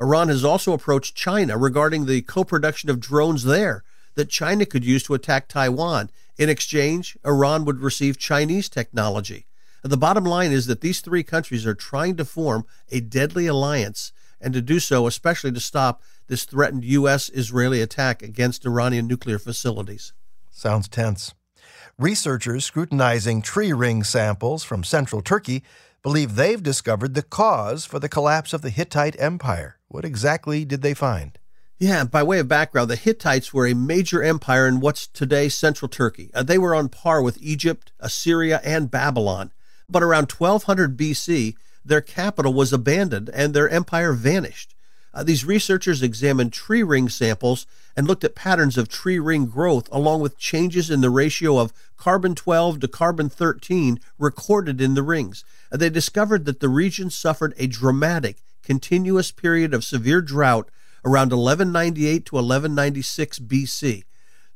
Iran 0.00 0.28
has 0.28 0.44
also 0.44 0.72
approached 0.72 1.14
China 1.14 1.58
regarding 1.58 2.06
the 2.06 2.22
co 2.22 2.42
production 2.42 2.88
of 2.88 3.00
drones 3.00 3.44
there 3.44 3.84
that 4.14 4.30
China 4.30 4.64
could 4.64 4.84
use 4.84 5.02
to 5.04 5.14
attack 5.14 5.46
Taiwan. 5.46 6.10
In 6.38 6.48
exchange, 6.48 7.18
Iran 7.24 7.66
would 7.66 7.80
receive 7.80 8.18
Chinese 8.18 8.70
technology. 8.70 9.46
The 9.82 9.96
bottom 9.96 10.24
line 10.24 10.52
is 10.52 10.66
that 10.66 10.80
these 10.80 11.00
three 11.00 11.22
countries 11.22 11.66
are 11.66 11.74
trying 11.74 12.16
to 12.16 12.24
form 12.24 12.66
a 12.90 13.00
deadly 13.00 13.46
alliance, 13.46 14.12
and 14.40 14.52
to 14.54 14.62
do 14.62 14.78
so, 14.78 15.06
especially 15.06 15.52
to 15.52 15.60
stop 15.60 16.02
this 16.26 16.44
threatened 16.44 16.84
U.S. 16.84 17.30
Israeli 17.32 17.80
attack 17.80 18.22
against 18.22 18.66
Iranian 18.66 19.06
nuclear 19.06 19.38
facilities. 19.38 20.12
Sounds 20.50 20.88
tense. 20.88 21.34
Researchers 21.98 22.64
scrutinizing 22.64 23.42
tree 23.42 23.72
ring 23.72 24.02
samples 24.04 24.64
from 24.64 24.84
central 24.84 25.22
Turkey 25.22 25.62
believe 26.02 26.34
they've 26.34 26.62
discovered 26.62 27.14
the 27.14 27.22
cause 27.22 27.84
for 27.84 27.98
the 27.98 28.08
collapse 28.08 28.52
of 28.52 28.62
the 28.62 28.70
Hittite 28.70 29.20
Empire. 29.20 29.78
What 29.88 30.04
exactly 30.04 30.64
did 30.64 30.82
they 30.82 30.94
find? 30.94 31.38
Yeah, 31.78 32.04
by 32.04 32.22
way 32.22 32.38
of 32.38 32.48
background, 32.48 32.90
the 32.90 32.96
Hittites 32.96 33.54
were 33.54 33.66
a 33.66 33.74
major 33.74 34.22
empire 34.22 34.68
in 34.68 34.80
what's 34.80 35.06
today 35.06 35.48
central 35.48 35.88
Turkey. 35.88 36.30
Uh, 36.34 36.42
they 36.42 36.58
were 36.58 36.74
on 36.74 36.90
par 36.90 37.22
with 37.22 37.38
Egypt, 37.40 37.92
Assyria, 37.98 38.60
and 38.64 38.90
Babylon. 38.90 39.50
But 39.90 40.02
around 40.02 40.30
1200 40.30 40.96
BC, 40.96 41.54
their 41.84 42.00
capital 42.00 42.52
was 42.52 42.72
abandoned 42.72 43.30
and 43.32 43.52
their 43.52 43.68
empire 43.68 44.12
vanished. 44.12 44.74
Uh, 45.12 45.24
these 45.24 45.44
researchers 45.44 46.02
examined 46.02 46.52
tree 46.52 46.84
ring 46.84 47.08
samples 47.08 47.66
and 47.96 48.06
looked 48.06 48.22
at 48.22 48.36
patterns 48.36 48.78
of 48.78 48.88
tree 48.88 49.18
ring 49.18 49.46
growth 49.46 49.88
along 49.90 50.20
with 50.20 50.38
changes 50.38 50.88
in 50.88 51.00
the 51.00 51.10
ratio 51.10 51.58
of 51.58 51.72
carbon 51.96 52.34
12 52.34 52.78
to 52.80 52.88
carbon 52.88 53.28
13 53.28 53.98
recorded 54.18 54.80
in 54.80 54.94
the 54.94 55.02
rings. 55.02 55.44
Uh, 55.72 55.76
they 55.76 55.90
discovered 55.90 56.44
that 56.44 56.60
the 56.60 56.68
region 56.68 57.10
suffered 57.10 57.54
a 57.56 57.66
dramatic, 57.66 58.36
continuous 58.62 59.32
period 59.32 59.74
of 59.74 59.82
severe 59.82 60.20
drought 60.20 60.70
around 61.04 61.32
1198 61.32 62.26
to 62.26 62.36
1196 62.36 63.40
BC. 63.40 64.04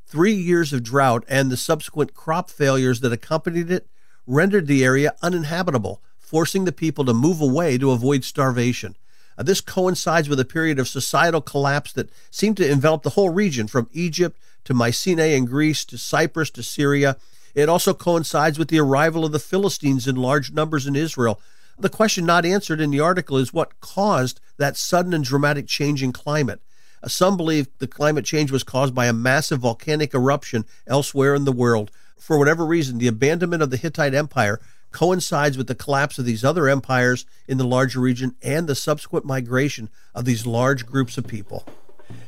Three 0.07 0.35
years 0.35 0.73
of 0.73 0.85
drought 0.85 1.25
and 1.26 1.50
the 1.50 1.57
subsequent 1.57 2.14
crop 2.14 2.49
failures 2.49 3.00
that 3.00 3.12
accompanied 3.12 3.73
it 3.73 3.88
rendered 4.26 4.66
the 4.66 4.85
area 4.85 5.14
uninhabitable, 5.23 6.02
forcing 6.19 6.64
the 6.64 6.73
people 6.73 7.04
to 7.04 7.14
move 7.14 7.40
away 7.40 7.78
to 7.78 7.90
avoid 7.90 8.25
starvation. 8.25 8.97
Uh, 9.37 9.43
this 9.43 9.61
coincides 9.61 10.28
with 10.28 10.40
a 10.40 10.45
period 10.45 10.78
of 10.78 10.88
societal 10.88 11.40
collapse 11.40 11.93
that 11.93 12.11
seemed 12.31 12.57
to 12.57 12.71
envelop 12.71 13.02
the 13.02 13.11
whole 13.11 13.31
region 13.31 13.66
from 13.66 13.88
Egypt 13.93 14.38
to 14.64 14.75
Mycenae 14.75 15.37
in 15.37 15.45
Greece, 15.45 15.85
to 15.87 15.99
Cyprus, 15.99 16.50
to 16.50 16.62
Syria. 16.62 17.16
It 17.54 17.69
also 17.69 17.95
coincides 17.95 18.59
with 18.59 18.69
the 18.69 18.81
arrival 18.81 19.25
of 19.25 19.33
the 19.33 19.38
Philistines 19.38 20.09
in 20.09 20.16
large 20.16 20.52
numbers 20.52 20.87
in 20.87 20.97
Israel. 20.97 21.40
The 21.78 21.88
question 21.88 22.25
not 22.25 22.47
answered 22.47 22.81
in 22.81 22.90
the 22.90 23.00
article 23.00 23.37
is 23.37 23.52
what 23.52 23.81
caused 23.81 24.40
that 24.59 24.76
sudden 24.76 25.12
and 25.12 25.25
dramatic 25.25 25.66
change 25.66 26.02
in 26.02 26.12
climate. 26.12 26.61
Uh, 27.02 27.09
some 27.09 27.37
believe 27.37 27.69
the 27.78 27.87
climate 27.87 28.25
change 28.25 28.50
was 28.50 28.62
caused 28.62 28.95
by 28.95 29.07
a 29.07 29.12
massive 29.12 29.61
volcanic 29.61 30.14
eruption 30.14 30.64
elsewhere 30.87 31.35
in 31.35 31.45
the 31.45 31.52
world. 31.52 31.90
For 32.18 32.38
whatever 32.38 32.64
reason, 32.64 32.99
the 32.99 33.09
abandonment 33.09 33.62
of 33.62 33.71
the 33.71 33.76
Hittite 33.76 34.14
Empire 34.14 34.61
coincides 34.92 35.59
with 35.59 35.66
the 35.66 35.75
collapse 35.75 36.18
of 36.18 36.25
these 36.25 36.44
other 36.44 36.68
empires 36.68 37.26
in 37.49 37.59
the 37.59 37.66
larger 37.66 38.00
region 38.00 38.37
and 38.42 38.66
the 38.68 38.75
subsequent 38.75 39.26
migration 39.26 39.90
of 40.14 40.25
these 40.25 40.47
large 40.47 40.87
groups 40.87 41.18
of 41.18 41.26
people. 41.26 41.66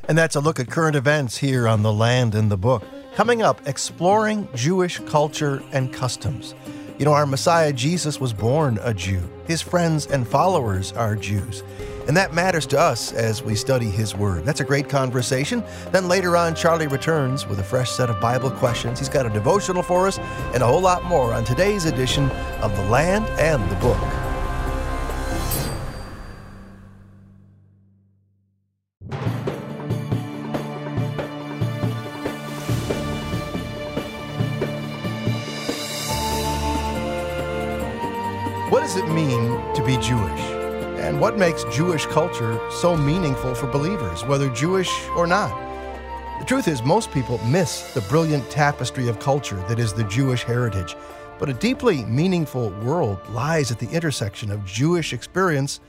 And 0.09 0.19
that's 0.19 0.37
a 0.37 0.41
look 0.41 0.59
at 0.59 0.69
current 0.69 0.97
events 0.97 1.39
here 1.39 1.69
on 1.69 1.83
The 1.83 1.93
Land 1.93 2.35
and 2.35 2.51
the 2.51 2.57
Book. 2.57 2.85
Coming 3.15 3.41
up, 3.41 3.67
exploring 3.67 4.49
Jewish 4.55 4.99
culture 5.01 5.63
and 5.73 5.93
customs. 5.93 6.55
You 6.99 7.05
know, 7.05 7.13
our 7.13 7.27
Messiah 7.27 7.73
Jesus 7.73 8.21
was 8.21 8.33
born 8.33 8.79
a 8.83 8.93
Jew. 8.93 9.23
His 9.47 9.63
friends 9.63 10.07
and 10.07 10.27
followers 10.27 10.93
are 10.93 11.15
Jews. 11.15 11.63
And 12.07 12.17
that 12.17 12.33
matters 12.33 12.67
to 12.67 12.79
us 12.79 13.13
as 13.13 13.43
we 13.43 13.55
study 13.55 13.91
His 13.91 14.15
Word. 14.15 14.45
That's 14.45 14.61
a 14.61 14.65
great 14.65 14.89
conversation. 14.89 15.65
Then 15.91 16.09
later 16.09 16.37
on, 16.37 16.55
Charlie 16.55 16.87
returns 16.87 17.47
with 17.47 17.59
a 17.59 17.65
fresh 17.65 17.91
set 17.91 18.11
of 18.11 18.21
Bible 18.21 18.51
questions. 18.51 18.99
He's 18.99 19.09
got 19.09 19.27
a 19.27 19.31
devotional 19.31 19.83
for 19.83 20.07
us 20.07 20.19
and 20.55 20.63
a 20.63 20.67
whole 20.67 20.81
lot 20.81 21.05
more 21.05 21.33
on 21.33 21.45
today's 21.45 21.85
edition 21.85 22.31
of 22.61 22.77
The 22.77 22.85
Land 22.85 23.27
and 23.39 23.69
the 23.71 23.77
Book. 23.77 24.26
What 41.19 41.39
makes 41.39 41.65
Jewish 41.73 42.05
culture 42.05 42.61
so 42.71 42.95
meaningful 42.95 43.55
for 43.55 43.67
believers, 43.69 44.23
whether 44.27 44.51
Jewish 44.51 44.91
or 45.17 45.27
not? 45.27 45.51
The 46.39 46.45
truth 46.45 46.69
is, 46.69 46.83
most 46.83 47.11
people 47.11 47.39
miss 47.39 47.95
the 47.95 48.03
brilliant 48.03 48.51
tapestry 48.51 49.09
of 49.09 49.19
culture 49.19 49.57
that 49.67 49.79
is 49.79 49.95
the 49.95 50.05
Jewish 50.05 50.43
heritage. 50.43 50.95
But 51.39 51.49
a 51.49 51.55
deeply 51.55 52.05
meaningful 52.05 52.69
world 52.83 53.19
lies 53.31 53.71
at 53.71 53.79
the 53.79 53.89
intersection 53.89 54.51
of 54.51 54.67
Jewish 54.67 55.15
experience 55.15 55.81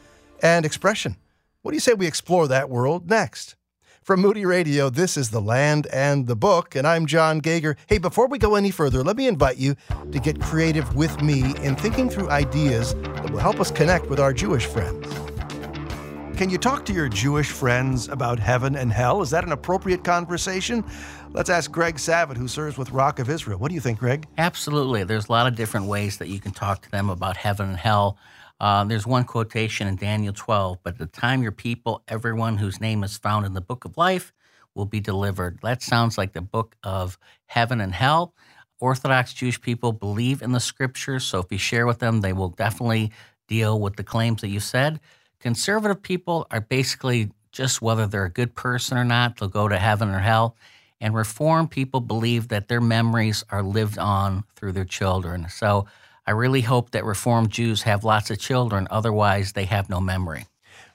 and 0.41 0.65
expression. 0.65 1.17
What 1.61 1.71
do 1.71 1.75
you 1.75 1.81
say 1.81 1.93
we 1.93 2.07
explore 2.07 2.47
that 2.47 2.69
world 2.69 3.09
next? 3.09 3.57
From 4.07 4.21
Moody 4.21 4.45
Radio, 4.45 4.89
this 4.89 5.17
is 5.17 5.31
The 5.31 5.41
Land 5.41 5.85
and 5.91 6.27
the 6.27 6.35
Book, 6.37 6.77
and 6.77 6.87
I'm 6.87 7.07
John 7.07 7.39
Gauger. 7.39 7.75
Hey, 7.87 7.97
before 7.97 8.27
we 8.27 8.37
go 8.37 8.55
any 8.55 8.71
further, 8.71 9.03
let 9.03 9.17
me 9.17 9.27
invite 9.27 9.57
you 9.57 9.75
to 10.13 10.19
get 10.19 10.39
creative 10.39 10.95
with 10.95 11.21
me 11.21 11.53
in 11.61 11.75
thinking 11.75 12.09
through 12.09 12.29
ideas 12.29 12.93
that 12.93 13.29
will 13.29 13.39
help 13.39 13.59
us 13.59 13.69
connect 13.69 14.05
with 14.05 14.21
our 14.21 14.31
Jewish 14.31 14.65
friends. 14.65 15.05
Can 16.37 16.49
you 16.49 16.57
talk 16.57 16.85
to 16.85 16.93
your 16.93 17.09
Jewish 17.09 17.51
friends 17.51 18.07
about 18.07 18.39
heaven 18.39 18.77
and 18.77 18.93
hell? 18.93 19.21
Is 19.21 19.29
that 19.31 19.43
an 19.43 19.51
appropriate 19.51 20.05
conversation? 20.05 20.85
Let's 21.37 21.51
ask 21.51 21.71
Greg 21.71 21.97
Savitt, 21.97 22.35
who 22.35 22.47
serves 22.47 22.79
with 22.79 22.89
Rock 22.89 23.19
of 23.19 23.29
Israel. 23.29 23.59
What 23.59 23.69
do 23.69 23.75
you 23.75 23.79
think, 23.79 23.99
Greg? 23.99 24.25
Absolutely. 24.39 25.03
There's 25.03 25.29
a 25.29 25.31
lot 25.31 25.45
of 25.45 25.53
different 25.53 25.85
ways 25.85 26.17
that 26.17 26.29
you 26.29 26.39
can 26.39 26.51
talk 26.51 26.81
to 26.81 26.89
them 26.89 27.11
about 27.11 27.37
heaven 27.37 27.69
and 27.69 27.77
hell. 27.77 28.17
Uh, 28.59 28.83
there's 28.85 29.05
one 29.05 29.23
quotation 29.23 29.87
in 29.87 29.97
Daniel 29.97 30.33
12, 30.33 30.79
but 30.81 30.93
at 30.93 30.97
the 30.97 31.05
time 31.05 31.43
your 31.43 31.51
people, 31.51 32.01
everyone 32.07 32.57
whose 32.57 32.81
name 32.81 33.03
is 33.03 33.19
found 33.19 33.45
in 33.45 33.53
the 33.53 33.61
book 33.61 33.85
of 33.85 33.95
life, 33.97 34.33
will 34.73 34.87
be 34.87 34.99
delivered. 34.99 35.59
That 35.61 35.83
sounds 35.83 36.17
like 36.17 36.33
the 36.33 36.41
book 36.41 36.75
of 36.81 37.19
heaven 37.45 37.81
and 37.81 37.93
hell. 37.93 38.33
Orthodox 38.79 39.31
Jewish 39.31 39.61
people 39.61 39.91
believe 39.91 40.41
in 40.41 40.53
the 40.53 40.59
scriptures, 40.59 41.23
so 41.23 41.37
if 41.37 41.51
you 41.51 41.59
share 41.59 41.85
with 41.85 41.99
them, 41.99 42.21
they 42.21 42.33
will 42.33 42.49
definitely 42.49 43.11
deal 43.47 43.79
with 43.79 43.95
the 43.95 44.03
claims 44.03 44.41
that 44.41 44.47
you 44.47 44.59
said. 44.59 44.99
Conservative 45.39 46.01
people 46.01 46.47
are 46.49 46.61
basically 46.61 47.29
just 47.51 47.79
whether 47.79 48.07
they're 48.07 48.25
a 48.25 48.29
good 48.29 48.55
person 48.55 48.97
or 48.97 49.05
not, 49.05 49.37
they'll 49.37 49.49
go 49.49 49.67
to 49.67 49.77
heaven 49.77 50.09
or 50.09 50.17
hell. 50.19 50.55
And 50.99 51.13
Reform 51.13 51.67
people 51.67 51.99
believe 52.01 52.47
that 52.47 52.67
their 52.67 52.81
memories 52.81 53.43
are 53.49 53.63
lived 53.63 53.97
on 53.97 54.43
through 54.55 54.71
their 54.71 54.85
children. 54.85 55.47
So 55.49 55.85
I 56.25 56.31
really 56.31 56.61
hope 56.61 56.91
that 56.91 57.05
Reformed 57.05 57.51
Jews 57.51 57.83
have 57.83 58.03
lots 58.03 58.29
of 58.31 58.39
children, 58.39 58.87
otherwise, 58.91 59.53
they 59.53 59.65
have 59.65 59.89
no 59.89 60.01
memory. 60.01 60.45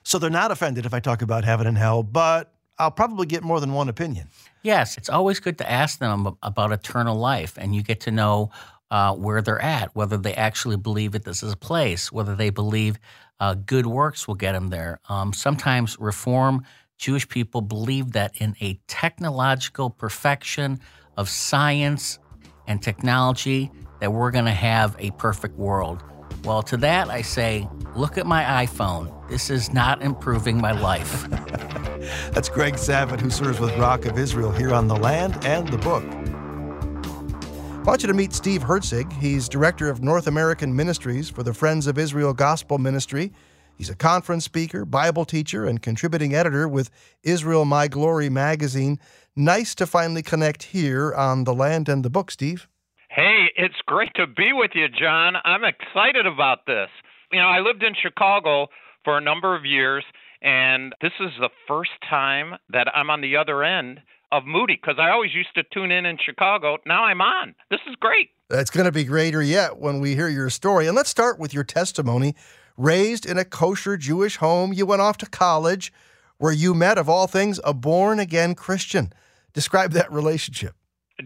So 0.02 0.18
they're 0.18 0.30
not 0.30 0.50
offended 0.50 0.85
if 0.85 0.92
I 0.92 1.00
talk 1.00 1.23
about 1.23 1.44
heaven 1.44 1.66
and 1.66 1.78
hell, 1.78 2.02
but 2.02 2.52
I'll 2.78 2.90
probably 2.90 3.26
get 3.26 3.42
more 3.42 3.61
than 3.61 3.73
one 3.73 3.88
opinion. 3.88 4.28
Yes, 4.62 4.97
it's 4.97 5.09
always 5.09 5.40
good 5.40 5.59
to 5.59 5.71
ask 5.71 5.99
them 5.99 6.37
about 6.42 6.73
eternal 6.73 7.16
life, 7.16 7.56
and 7.56 7.75
you 7.75 7.82
get 7.82 8.00
to 8.00 8.11
know 8.11 8.50
uh, 8.90 9.14
where 9.14 9.40
they're 9.40 9.62
at, 9.62 9.94
whether 9.94 10.16
they 10.16 10.35
actually 10.35 10.76
believe 10.76 11.12
that 11.12 11.25
this 11.25 11.42
is 11.42 11.52
a 11.52 11.56
place, 11.56 12.12
whether 12.12 12.35
they 12.35 12.50
believe 12.50 12.99
uh, 13.40 13.54
good 13.54 13.87
works 13.87 14.28
will 14.28 14.35
get 14.35 14.52
them 14.52 14.68
there. 14.68 15.00
Um, 15.09 15.32
sometimes 15.32 15.99
Reform 15.99 16.64
Jewish 17.02 17.28
people 17.28 17.62
believe 17.62 18.12
that 18.12 18.40
in 18.40 18.54
a 18.61 18.75
technological 18.87 19.90
perfection 19.90 20.78
of 21.16 21.28
science 21.28 22.21
and 22.68 22.80
technology, 22.80 23.73
that 23.99 24.12
we're 24.12 24.30
going 24.30 24.44
to 24.44 24.52
have 24.52 24.94
a 25.00 25.11
perfect 25.12 25.59
world. 25.59 26.00
Well, 26.44 26.62
to 26.62 26.76
that, 26.76 27.11
I 27.11 27.23
say, 27.23 27.68
look 27.97 28.18
at 28.18 28.26
my 28.26 28.44
iPhone. 28.64 29.28
This 29.28 29.50
is 29.50 29.73
not 29.73 30.00
improving 30.00 30.61
my 30.61 30.71
life. 30.71 31.28
That's 32.30 32.49
Greg 32.49 32.75
Savitt, 32.75 33.21
who 33.21 33.30
serves 33.30 33.59
with 33.59 33.76
Rock 33.78 34.04
of 34.04 34.16
Israel 34.16 34.52
here 34.52 34.73
on 34.73 34.87
the 34.87 34.97
land 34.97 35.44
and 35.44 35.66
the 35.66 35.78
book. 35.78 36.04
I 36.04 37.82
want 37.82 38.02
you 38.02 38.06
to 38.06 38.14
meet 38.14 38.32
Steve 38.32 38.62
Herzig. 38.62 39.12
He's 39.14 39.49
director 39.49 39.90
of 39.90 40.04
North 40.04 40.28
American 40.28 40.76
Ministries 40.76 41.28
for 41.28 41.42
the 41.42 41.52
Friends 41.52 41.88
of 41.88 41.99
Israel 41.99 42.32
Gospel 42.32 42.78
Ministry. 42.78 43.32
He's 43.76 43.91
a 43.91 43.97
conference 43.97 44.45
speaker, 44.45 44.85
Bible 44.85 45.25
teacher, 45.25 45.67
and 45.67 45.83
contributing 45.83 46.35
editor 46.35 46.69
with 46.69 46.91
Israel 47.23 47.64
My 47.64 47.88
Glory 47.88 48.29
magazine. 48.29 48.99
Nice 49.35 49.75
to 49.76 49.87
finally 49.87 50.23
connect 50.23 50.62
here 50.64 51.12
on 51.14 51.45
the 51.45 51.55
land 51.55 51.88
and 51.88 52.05
the 52.05 52.11
book, 52.11 52.31
Steve. 52.31 52.69
Hey, 53.09 53.49
it's 53.57 53.81
great 53.87 54.12
to 54.17 54.26
be 54.26 54.52
with 54.52 54.71
you, 54.75 54.88
John. 54.88 55.35
I'm 55.45 55.64
excited 55.64 56.26
about 56.26 56.67
this. 56.67 56.88
You 57.33 57.41
know, 57.41 57.49
I 57.49 57.61
lived 57.61 57.83
in 57.83 57.95
Chicago 58.00 58.69
for 59.05 59.19
a 59.19 59.21
number 59.21 59.57
of 59.57 59.64
years, 59.64 60.05
and 60.43 60.95
this 61.00 61.12
is 61.21 61.31
the 61.41 61.50
first 61.67 61.91
time 62.09 62.55
that 62.71 62.88
I'm 62.95 63.11
on 63.11 63.21
the 63.21 63.37
other 63.37 63.64
end 63.64 64.00
of 64.31 64.45
Moody 64.47 64.79
because 64.81 64.97
I 64.99 65.11
always 65.11 65.35
used 65.35 65.55
to 65.57 65.62
tune 65.75 65.91
in 65.91 66.07
in 66.07 66.19
Chicago. 66.25 66.79
Now 66.87 67.05
I'm 67.05 67.21
on. 67.21 67.55
This 67.71 67.81
is 67.88 67.97
great. 68.00 68.31
That's 68.49 68.71
going 68.71 68.87
to 68.87 68.93
be 68.93 69.05
greater 69.05 69.43
yet 69.43 69.79
when 69.79 70.00
we 70.00 70.14
hear 70.14 70.29
your 70.29 70.50
story. 70.50 70.87
And 70.87 70.97
let's 70.97 71.11
start 71.11 71.38
with 71.38 71.52
your 71.52 71.64
testimony. 71.64 72.35
Raised 72.76 73.26
in 73.26 73.38
a 73.38 73.45
kosher 73.45 73.97
Jewish 73.97 74.37
home, 74.37 74.73
you 74.73 74.87
went 74.87 75.02
off 75.02 75.19
to 75.19 75.26
college 75.26 75.93
where 76.38 76.52
you 76.52 76.75
met, 76.75 76.99
of 76.99 77.09
all 77.09 77.26
things, 77.26 77.61
a 77.64 77.73
born 77.73 78.19
again 78.19 78.55
Christian. 78.55 79.12
Describe 79.52 79.93
that 79.93 80.11
relationship. 80.11 80.75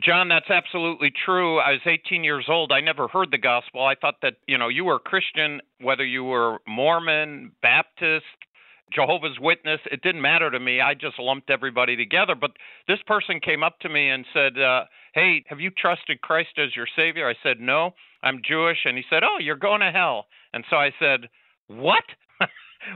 John, 0.03 0.29
that's 0.29 0.50
absolutely 0.50 1.11
true. 1.25 1.59
I 1.59 1.73
was 1.73 1.81
18 1.87 2.23
years 2.25 2.47
old. 2.49 2.71
I 2.73 2.81
never 2.81 3.09
heard 3.09 3.31
the 3.31 3.38
gospel. 3.38 3.85
I 3.85 3.95
thought 3.95 4.17
that, 4.23 4.35
you 4.47 4.59
know, 4.59 4.69
you 4.69 4.85
were 4.85 4.97
a 4.97 5.00
Christian, 5.00 5.61
whether 5.81 6.05
you 6.05 6.25
were 6.25 6.59
Mormon, 6.67 7.53
Baptist, 7.62 8.26
Jehovah's 8.93 9.38
Witness, 9.41 9.81
it 9.91 10.03
didn't 10.03 10.23
matter 10.23 10.50
to 10.50 10.61
me. 10.61 10.81
I 10.81 10.95
just 10.95 11.19
lumped 11.19 11.50
everybody 11.50 11.97
together. 11.97 12.35
But 12.35 12.53
this 12.87 12.99
person 13.07 13.41
came 13.41 13.62
up 13.62 13.79
to 13.81 13.88
me 13.88 14.11
and 14.11 14.25
said, 14.33 14.59
uh, 14.61 14.85
Hey, 15.15 15.45
have 15.49 15.61
you 15.61 15.71
trusted 15.71 16.21
Christ 16.21 16.59
as 16.59 16.76
your 16.76 16.87
Savior? 16.95 17.29
I 17.29 17.35
said, 17.43 17.59
No, 17.59 17.95
I'm 18.23 18.43
Jewish. 18.47 18.79
And 18.85 18.97
he 18.97 19.05
said, 19.11 19.23
Oh, 19.25 19.38
you're 19.41 19.57
going 19.57 19.81
to 19.81 19.91
hell. 19.91 20.26
And 20.57 20.65
so 20.71 20.77
I 20.77 20.91
said, 20.99 21.29
What? 21.69 22.05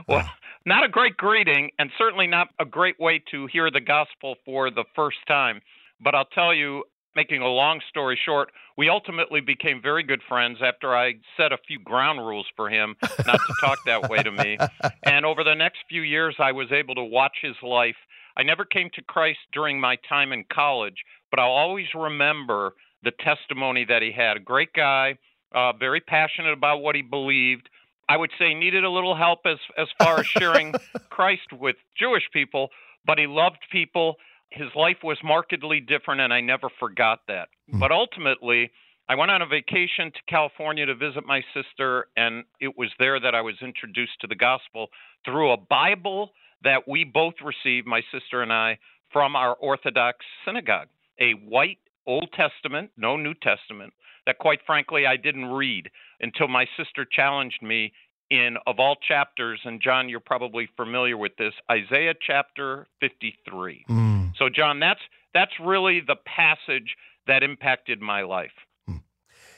well, 0.07 0.27
not 0.65 0.83
a 0.83 0.89
great 0.89 1.15
greeting, 1.15 1.69
and 1.77 1.91
certainly 1.97 2.27
not 2.27 2.49
a 2.59 2.65
great 2.65 2.99
way 2.99 3.23
to 3.31 3.47
hear 3.47 3.69
the 3.69 3.79
gospel 3.79 4.35
for 4.45 4.71
the 4.71 4.83
first 4.95 5.17
time. 5.27 5.61
But 6.03 6.15
I'll 6.15 6.25
tell 6.25 6.53
you, 6.53 6.83
making 7.15 7.41
a 7.41 7.47
long 7.47 7.79
story 7.87 8.19
short, 8.25 8.51
we 8.77 8.89
ultimately 8.89 9.41
became 9.41 9.79
very 9.79 10.01
good 10.01 10.21
friends 10.27 10.57
after 10.63 10.95
I 10.95 11.13
set 11.37 11.51
a 11.51 11.57
few 11.67 11.77
ground 11.79 12.19
rules 12.19 12.47
for 12.55 12.67
him 12.67 12.95
not 13.25 13.39
to 13.39 13.53
talk 13.61 13.77
that 13.85 14.09
way 14.09 14.23
to 14.23 14.31
me. 14.31 14.57
And 15.03 15.25
over 15.25 15.43
the 15.43 15.55
next 15.55 15.79
few 15.89 16.01
years, 16.01 16.35
I 16.39 16.51
was 16.51 16.71
able 16.71 16.95
to 16.95 17.03
watch 17.03 17.37
his 17.41 17.55
life. 17.61 17.95
I 18.37 18.43
never 18.43 18.65
came 18.65 18.89
to 18.95 19.03
Christ 19.03 19.39
during 19.53 19.79
my 19.79 19.97
time 20.07 20.31
in 20.31 20.45
college, 20.51 20.95
but 21.29 21.39
I'll 21.39 21.51
always 21.51 21.87
remember 21.93 22.73
the 23.03 23.11
testimony 23.11 23.85
that 23.85 24.01
he 24.01 24.11
had. 24.11 24.37
A 24.37 24.39
great 24.39 24.73
guy, 24.73 25.17
uh, 25.53 25.73
very 25.73 26.01
passionate 26.01 26.53
about 26.53 26.81
what 26.81 26.95
he 26.95 27.01
believed. 27.01 27.69
I 28.09 28.17
would 28.17 28.31
say 28.37 28.53
needed 28.53 28.83
a 28.83 28.89
little 28.89 29.15
help 29.15 29.39
as 29.45 29.57
as 29.77 29.87
far 29.97 30.19
as 30.19 30.25
sharing 30.25 30.73
Christ 31.09 31.53
with 31.53 31.77
Jewish 31.97 32.23
people, 32.33 32.69
but 33.05 33.17
he 33.17 33.27
loved 33.27 33.59
people 33.71 34.17
his 34.51 34.67
life 34.75 34.97
was 35.01 35.17
markedly 35.23 35.79
different, 35.79 36.21
and 36.21 36.33
I 36.33 36.41
never 36.41 36.69
forgot 36.79 37.21
that. 37.27 37.47
Mm. 37.73 37.79
But 37.79 37.91
ultimately, 37.91 38.71
I 39.09 39.15
went 39.15 39.31
on 39.31 39.41
a 39.41 39.45
vacation 39.45 40.11
to 40.11 40.19
California 40.27 40.85
to 40.85 40.95
visit 40.95 41.25
my 41.25 41.41
sister, 41.53 42.07
and 42.15 42.43
it 42.59 42.77
was 42.77 42.89
there 42.99 43.19
that 43.19 43.33
I 43.33 43.41
was 43.41 43.55
introduced 43.61 44.19
to 44.21 44.27
the 44.27 44.35
gospel 44.35 44.87
through 45.25 45.51
a 45.51 45.57
Bible 45.57 46.31
that 46.63 46.87
we 46.87 47.05
both 47.05 47.35
received, 47.43 47.87
my 47.87 48.01
sister 48.11 48.41
and 48.41 48.53
I, 48.53 48.77
from 49.11 49.35
our 49.35 49.55
Orthodox 49.55 50.17
synagogue. 50.45 50.89
a 51.19 51.31
white 51.31 51.79
Old 52.07 52.29
Testament, 52.33 52.91
no 52.97 53.15
New 53.15 53.33
Testament, 53.35 53.93
that 54.25 54.37
quite 54.37 54.59
frankly 54.65 55.05
I 55.05 55.17
didn't 55.17 55.45
read 55.45 55.89
until 56.19 56.47
my 56.47 56.65
sister 56.77 57.05
challenged 57.05 57.61
me 57.61 57.93
in, 58.31 58.55
of 58.65 58.79
all 58.79 58.95
chapters, 58.95 59.59
and 59.65 59.81
John, 59.81 60.07
you're 60.07 60.21
probably 60.21 60.69
familiar 60.77 61.17
with 61.17 61.35
this, 61.37 61.53
Isaiah 61.69 62.13
chapter 62.25 62.87
53. 63.01 63.85
Mm. 63.89 64.31
So, 64.37 64.47
John, 64.47 64.79
that's 64.79 65.01
that's 65.33 65.51
really 65.59 65.99
the 65.99 66.15
passage 66.25 66.95
that 67.27 67.43
impacted 67.43 68.01
my 68.01 68.21
life. 68.21 68.51
Hmm. 68.87 68.97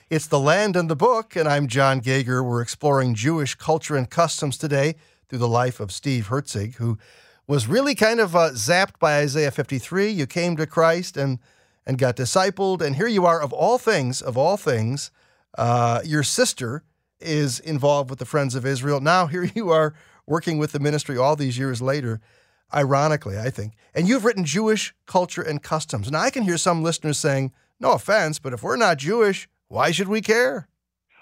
It's 0.10 0.28
the 0.28 0.40
land 0.40 0.76
and 0.76 0.90
the 0.90 0.96
book, 0.96 1.36
and 1.36 1.48
I'm 1.48 1.68
John 1.68 2.00
Gauger. 2.00 2.44
We're 2.44 2.62
exploring 2.62 3.14
Jewish 3.14 3.56
culture 3.56 3.96
and 3.96 4.10
customs 4.10 4.58
today 4.58 4.96
through 5.30 5.40
the 5.40 5.48
life 5.48 5.80
of 5.80 5.92
Steve 5.92 6.28
Herzig, 6.28 6.76
who 6.76 6.98
was 7.48 7.68
really 7.68 7.96
kind 7.96 8.20
of 8.20 8.36
uh, 8.36 8.52
zapped 8.52 9.00
by 9.00 9.20
Isaiah 9.20 9.52
53. 9.52 10.10
You 10.10 10.26
came 10.26 10.56
to 10.58 10.66
Christ 10.66 11.16
and 11.18 11.40
and 11.86 11.98
got 11.98 12.16
discipled, 12.16 12.82
and 12.82 12.96
here 12.96 13.08
you 13.08 13.26
are. 13.26 13.42
Of 13.42 13.54
all 13.54 13.78
things, 13.78 14.22
of 14.22 14.38
all 14.38 14.58
things, 14.58 15.12
uh, 15.58 16.02
your 16.06 16.24
sister 16.24 16.84
is 17.20 17.60
involved 17.60 18.10
with 18.10 18.20
the 18.20 18.26
Friends 18.26 18.56
of 18.56 18.66
Israel. 18.66 19.00
Now 19.00 19.28
here 19.34 19.50
you 19.56 19.70
are 19.70 19.94
working 20.26 20.58
with 20.58 20.72
the 20.72 20.80
ministry 20.80 21.18
all 21.18 21.36
these 21.36 21.58
years 21.58 21.82
later. 21.82 22.22
Ironically, 22.74 23.38
I 23.38 23.52
think, 23.52 23.74
and 23.94 24.08
you've 24.08 24.26
written 24.26 24.46
Jewish 24.46 24.96
culture 25.06 25.44
and 25.44 25.62
customs. 25.62 26.10
Now 26.10 26.22
I 26.22 26.32
can 26.32 26.42
hear 26.42 26.58
some 26.58 26.82
listeners 26.82 27.20
saying, 27.20 27.52
"No 27.80 27.92
offense, 27.92 28.40
but 28.40 28.52
if 28.52 28.64
we're 28.64 28.78
not 28.78 28.98
Jewish, 28.98 29.48
why 29.68 29.92
should 29.92 30.08
we 30.08 30.22
care?" 30.22 30.68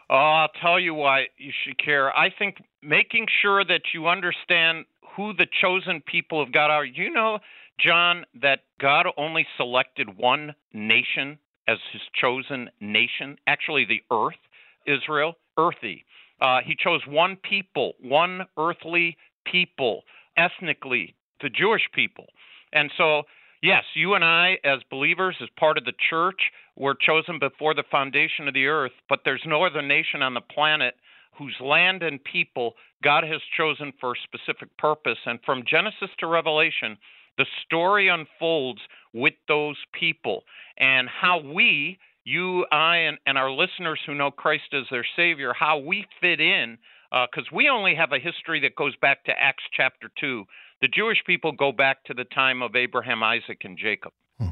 Oh, 0.09 0.15
I'll 0.15 0.61
tell 0.61 0.79
you 0.79 0.93
why 0.93 1.27
you 1.37 1.51
should 1.63 1.77
care. 1.77 2.17
I 2.17 2.29
think 2.29 2.63
making 2.81 3.27
sure 3.41 3.65
that 3.65 3.81
you 3.93 4.07
understand 4.07 4.85
who 5.15 5.33
the 5.33 5.47
chosen 5.61 6.01
people 6.01 6.41
of 6.41 6.51
God 6.51 6.69
are. 6.71 6.85
You 6.85 7.09
know, 7.09 7.39
John, 7.79 8.25
that 8.41 8.59
God 8.79 9.07
only 9.17 9.45
selected 9.57 10.17
one 10.17 10.53
nation 10.73 11.39
as 11.67 11.77
his 11.91 12.01
chosen 12.19 12.69
nation, 12.79 13.37
actually, 13.47 13.85
the 13.85 14.01
earth, 14.11 14.39
Israel, 14.85 15.35
earthy. 15.57 16.05
Uh, 16.39 16.59
he 16.65 16.75
chose 16.75 17.01
one 17.07 17.37
people, 17.37 17.93
one 18.01 18.41
earthly 18.57 19.17
people, 19.45 20.01
ethnically, 20.37 21.15
the 21.41 21.49
Jewish 21.49 21.83
people. 21.93 22.25
And 22.73 22.91
so, 22.97 23.23
yes, 23.61 23.83
you 23.95 24.15
and 24.15 24.23
I, 24.23 24.57
as 24.63 24.79
believers, 24.89 25.35
as 25.41 25.49
part 25.57 25.77
of 25.77 25.85
the 25.85 25.93
church, 26.09 26.39
were 26.75 26.95
chosen 26.95 27.37
before 27.39 27.73
the 27.73 27.83
foundation 27.91 28.47
of 28.47 28.53
the 28.53 28.67
earth, 28.67 28.93
but 29.07 29.19
there's 29.23 29.43
no 29.45 29.63
other 29.63 29.81
nation 29.81 30.21
on 30.21 30.33
the 30.33 30.41
planet 30.41 30.95
whose 31.37 31.55
land 31.61 32.03
and 32.03 32.23
people 32.23 32.73
God 33.03 33.23
has 33.23 33.41
chosen 33.57 33.93
for 33.99 34.11
a 34.11 34.21
specific 34.23 34.75
purpose. 34.77 35.17
And 35.25 35.39
from 35.45 35.63
Genesis 35.69 36.09
to 36.19 36.27
Revelation, 36.27 36.97
the 37.37 37.45
story 37.65 38.07
unfolds 38.07 38.81
with 39.13 39.33
those 39.47 39.77
people 39.97 40.43
and 40.77 41.07
how 41.09 41.39
we, 41.39 41.97
you, 42.23 42.65
I, 42.71 42.97
and, 42.97 43.17
and 43.25 43.37
our 43.37 43.51
listeners 43.51 43.99
who 44.05 44.15
know 44.15 44.31
Christ 44.31 44.73
as 44.73 44.85
their 44.91 45.05
Savior, 45.15 45.53
how 45.57 45.79
we 45.79 46.05
fit 46.19 46.39
in, 46.39 46.77
because 47.09 47.47
uh, 47.51 47.55
we 47.55 47.69
only 47.69 47.95
have 47.95 48.11
a 48.11 48.19
history 48.19 48.61
that 48.61 48.75
goes 48.75 48.95
back 48.97 49.25
to 49.25 49.31
Acts 49.31 49.63
chapter 49.75 50.09
2. 50.19 50.45
The 50.81 50.87
Jewish 50.87 51.17
people 51.25 51.51
go 51.51 51.71
back 51.71 52.03
to 52.05 52.13
the 52.13 52.23
time 52.23 52.61
of 52.61 52.75
Abraham, 52.75 53.21
Isaac, 53.21 53.61
and 53.63 53.77
Jacob. 53.77 54.13
Hmm. 54.39 54.49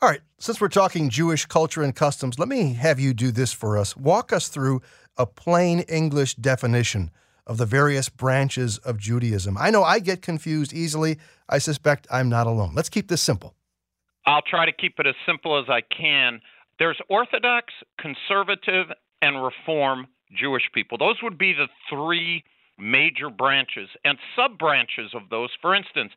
All 0.00 0.08
right, 0.08 0.20
since 0.38 0.60
we're 0.60 0.68
talking 0.68 1.10
Jewish 1.10 1.46
culture 1.46 1.82
and 1.82 1.94
customs, 1.94 2.38
let 2.38 2.48
me 2.48 2.72
have 2.74 2.98
you 2.98 3.14
do 3.14 3.30
this 3.30 3.52
for 3.52 3.76
us. 3.76 3.96
Walk 3.96 4.32
us 4.32 4.48
through 4.48 4.80
a 5.16 5.26
plain 5.26 5.80
English 5.80 6.34
definition 6.36 7.10
of 7.46 7.58
the 7.58 7.66
various 7.66 8.08
branches 8.08 8.78
of 8.78 8.98
Judaism. 8.98 9.56
I 9.58 9.70
know 9.70 9.82
I 9.82 9.98
get 9.98 10.22
confused 10.22 10.72
easily. 10.72 11.18
I 11.48 11.58
suspect 11.58 12.06
I'm 12.10 12.28
not 12.28 12.46
alone. 12.46 12.74
Let's 12.74 12.88
keep 12.88 13.08
this 13.08 13.22
simple. 13.22 13.54
I'll 14.26 14.42
try 14.42 14.66
to 14.66 14.72
keep 14.72 14.98
it 14.98 15.06
as 15.06 15.14
simple 15.26 15.58
as 15.58 15.68
I 15.68 15.80
can. 15.80 16.40
There's 16.78 16.98
Orthodox, 17.08 17.72
Conservative, 17.98 18.86
and 19.20 19.42
Reform 19.42 20.06
Jewish 20.32 20.70
people. 20.72 20.98
Those 20.98 21.16
would 21.22 21.38
be 21.38 21.52
the 21.52 21.68
three 21.90 22.44
major 22.78 23.30
branches 23.30 23.88
and 24.04 24.18
sub 24.36 24.58
branches 24.58 25.12
of 25.14 25.22
those. 25.30 25.50
For 25.60 25.74
instance, 25.74 26.12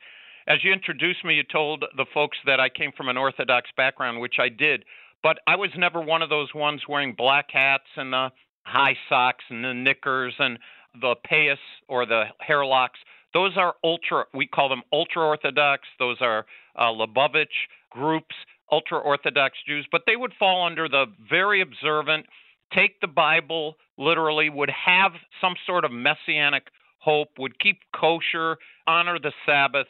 as 0.48 0.64
you 0.64 0.72
introduced 0.72 1.26
me, 1.26 1.36
you 1.36 1.44
told 1.44 1.84
the 1.98 2.06
folks 2.14 2.38
that 2.46 2.60
I 2.60 2.70
came 2.70 2.92
from 2.96 3.10
an 3.10 3.18
Orthodox 3.18 3.70
background, 3.76 4.20
which 4.20 4.36
I 4.40 4.50
did, 4.50 4.86
but 5.24 5.40
I 5.48 5.56
was 5.56 5.72
never 5.76 6.02
one 6.02 6.22
of 6.22 6.30
those 6.30 6.54
ones 6.54 6.82
wearing 6.88 7.14
black 7.14 7.48
hats 7.52 7.88
and 7.96 8.14
the 8.14 8.30
high 8.64 8.96
socks 9.10 9.44
and 9.50 9.64
the 9.64 9.74
knickers 9.74 10.34
and 10.40 10.60
the 11.02 11.16
payas 11.30 11.58
or 11.88 12.06
the 12.06 12.26
hair 12.40 12.66
locks, 12.66 13.00
those 13.34 13.58
are 13.58 13.76
ultra, 13.84 14.26
we 14.34 14.48
call 14.48 14.70
them 14.70 14.82
ultra 14.94 15.22
Orthodox. 15.22 15.84
Those 16.00 16.18
are 16.22 16.46
uh, 16.78 16.86
Lubavitch 16.86 17.68
groups, 17.90 18.36
ultra 18.72 18.98
Orthodox 18.98 19.58
Jews, 19.68 19.86
but 19.92 20.04
they 20.08 20.16
would 20.16 20.32
fall 20.40 20.66
under 20.66 20.88
the 20.88 21.06
very 21.30 21.62
observant, 21.62 22.26
take 22.74 23.00
the 23.02 23.08
Bible 23.08 23.76
literally, 23.98 24.50
would 24.50 24.70
have 24.70 25.12
some 25.42 25.56
sort 25.66 25.86
of 25.86 25.92
messianic 25.92 26.64
hope, 27.00 27.30
would 27.38 27.60
keep 27.60 27.80
kosher, 27.94 28.58
honor 28.88 29.20
the 29.20 29.32
Sabbath 29.46 29.88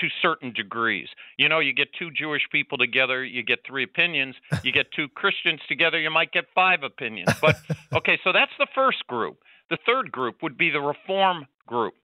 to 0.00 0.08
certain 0.20 0.52
degrees. 0.52 1.08
You 1.38 1.48
know, 1.48 1.58
you 1.58 1.72
get 1.72 1.88
two 1.98 2.10
Jewish 2.10 2.42
people 2.50 2.78
together, 2.78 3.24
you 3.24 3.42
get 3.42 3.60
three 3.66 3.84
opinions. 3.84 4.34
You 4.62 4.72
get 4.72 4.92
two 4.92 5.08
Christians 5.08 5.60
together, 5.68 5.98
you 5.98 6.10
might 6.10 6.32
get 6.32 6.44
five 6.54 6.82
opinions. 6.82 7.32
But 7.40 7.56
okay, 7.94 8.18
so 8.24 8.32
that's 8.32 8.52
the 8.58 8.66
first 8.74 9.06
group. 9.06 9.38
The 9.70 9.78
third 9.84 10.12
group 10.12 10.42
would 10.42 10.56
be 10.56 10.70
the 10.70 10.80
Reform 10.80 11.46
group. 11.66 11.94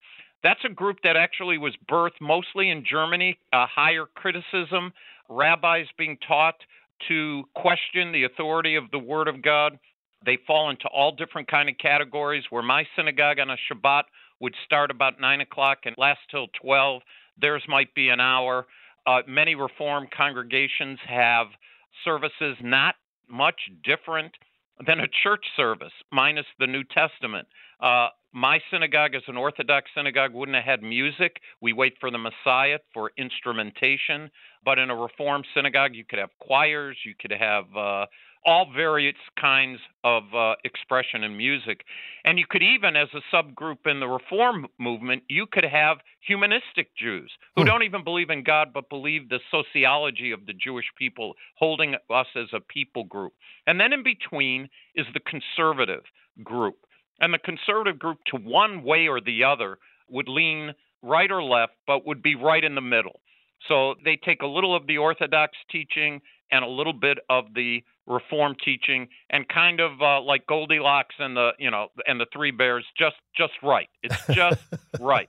That's 0.43 0.65
a 0.65 0.73
group 0.73 0.99
that 1.05 1.17
actually 1.17 1.59
was 1.59 1.75
birthed 1.89 2.21
mostly 2.21 2.71
in 2.71 2.85
Germany, 2.85 3.39
a 3.53 3.67
higher 3.67 4.07
criticism, 4.15 4.93
rabbis 5.29 5.87
being 5.97 6.19
taught 6.27 6.57
to 7.09 7.45
question 7.55 8.13
the 8.13 8.25
authority 8.25 8.75
of 8.75 8.91
the 8.91 8.99
Word 8.99 9.29
of 9.29 9.43
God. 9.43 9.79
They 10.25 10.39
fall 10.47 10.71
into 10.71 10.89
all 10.89 11.13
different 11.15 11.49
kind 11.49 11.69
of 11.69 11.77
categories. 11.79 12.45
Where 12.51 12.63
my 12.63 12.85
synagogue 12.97 13.39
on 13.39 13.51
a 13.51 13.57
Shabbat 13.71 14.05
would 14.41 14.55
start 14.65 14.91
about 14.91 15.21
nine 15.21 15.41
o'clock 15.41 15.79
and 15.85 15.95
last 15.99 16.21
till 16.31 16.49
twelve, 16.61 17.03
theirs 17.41 17.63
might 17.69 17.95
be 17.95 18.09
an 18.09 18.21
hour. 18.21 18.67
Uh, 19.07 19.23
many 19.27 19.55
Reformed 19.55 20.11
congregations 20.11 20.99
have 21.09 21.47
services 22.05 22.57
not 22.61 22.95
much 23.29 23.61
different 23.85 24.33
than 24.87 25.01
a 25.01 25.09
church 25.23 25.45
service, 25.57 25.93
minus 26.11 26.47
the 26.59 26.67
New 26.67 26.83
Testament. 26.85 27.47
Uh, 27.81 28.09
my 28.33 28.59
synagogue, 28.71 29.15
as 29.15 29.23
an 29.27 29.37
Orthodox 29.37 29.91
synagogue, 29.95 30.33
wouldn't 30.33 30.57
have 30.57 30.65
had 30.65 30.83
music. 30.83 31.37
We 31.61 31.73
wait 31.73 31.95
for 32.01 32.11
the 32.11 32.19
Messiah 32.19 32.79
for 32.95 33.11
instrumentation. 33.19 34.31
But 34.65 34.79
in 34.79 34.91
a 34.91 34.97
Reformed 34.97 35.47
synagogue, 35.55 35.95
you 35.95 36.05
could 36.05 36.19
have 36.19 36.31
choirs, 36.41 36.97
you 37.05 37.15
could 37.21 37.33
have 37.33 37.65
uh, 37.77 38.07
all 38.45 38.67
various 38.75 39.17
kinds 39.41 39.79
of 40.05 40.23
uh, 40.35 40.55
expression 40.65 41.23
in 41.23 41.37
music. 41.37 41.83
And 42.25 42.39
you 42.39 42.45
could 42.49 42.63
even, 42.63 42.97
as 42.97 43.09
a 43.15 43.35
subgroup 43.35 43.87
in 43.87 44.01
the 44.01 44.09
Reform 44.09 44.67
movement, 44.79 45.23
you 45.29 45.47
could 45.51 45.65
have 45.65 45.99
humanistic 46.27 46.97
Jews 46.97 47.31
who 47.55 47.63
hmm. 47.63 47.69
don't 47.69 47.83
even 47.83 48.05
believe 48.05 48.31
in 48.31 48.43
God 48.43 48.73
but 48.75 48.89
believe 48.89 49.29
the 49.29 49.41
sociology 49.51 50.33
of 50.33 50.47
the 50.47 50.55
Jewish 50.55 50.87
people, 50.99 51.35
holding 51.57 51.95
us 52.11 52.27
as 52.37 52.49
a 52.53 52.61
people 52.61 53.05
group. 53.05 53.33
And 53.67 53.79
then 53.81 53.93
in 53.93 54.03
between 54.03 54.69
is 54.95 55.07
the 55.15 55.21
conservative 55.21 56.03
group. 56.43 56.77
And 57.21 57.33
the 57.33 57.39
conservative 57.39 57.99
group, 57.99 58.19
to 58.27 58.37
one 58.37 58.83
way 58.83 59.07
or 59.07 59.21
the 59.21 59.45
other, 59.45 59.79
would 60.09 60.29
lean 60.29 60.73
right 61.03 61.31
or 61.31 61.43
left, 61.43 61.75
but 61.87 62.07
would 62.07 62.23
be 62.23 62.35
right 62.35 62.65
in 62.65 62.75
the 62.75 62.81
middle. 62.81 63.21
So 63.69 63.95
they 64.05 64.17
take 64.17 64.43
a 64.43 64.47
little 64.47 64.75
of 64.75 64.87
the 64.87 64.99
Orthodox 64.99 65.53
teaching 65.71 66.21
and 66.51 66.65
a 66.65 66.69
little 66.69 66.93
bit 66.93 67.19
of 67.31 67.55
the 67.55 67.83
Reform 68.07 68.57
teaching, 68.65 69.09
and 69.31 69.49
kind 69.49 69.81
of 69.81 70.01
uh, 70.03 70.21
like 70.23 70.47
Goldilocks 70.47 71.15
and 71.19 71.37
the 71.37 71.53
you 71.59 71.71
know 71.71 71.89
and 72.07 72.21
the 72.21 72.27
Three 72.33 72.51
Bears, 72.51 72.85
just 72.99 73.17
just 73.37 73.53
right. 73.63 73.89
It's 74.03 74.27
just 74.29 74.63
right. 75.01 75.29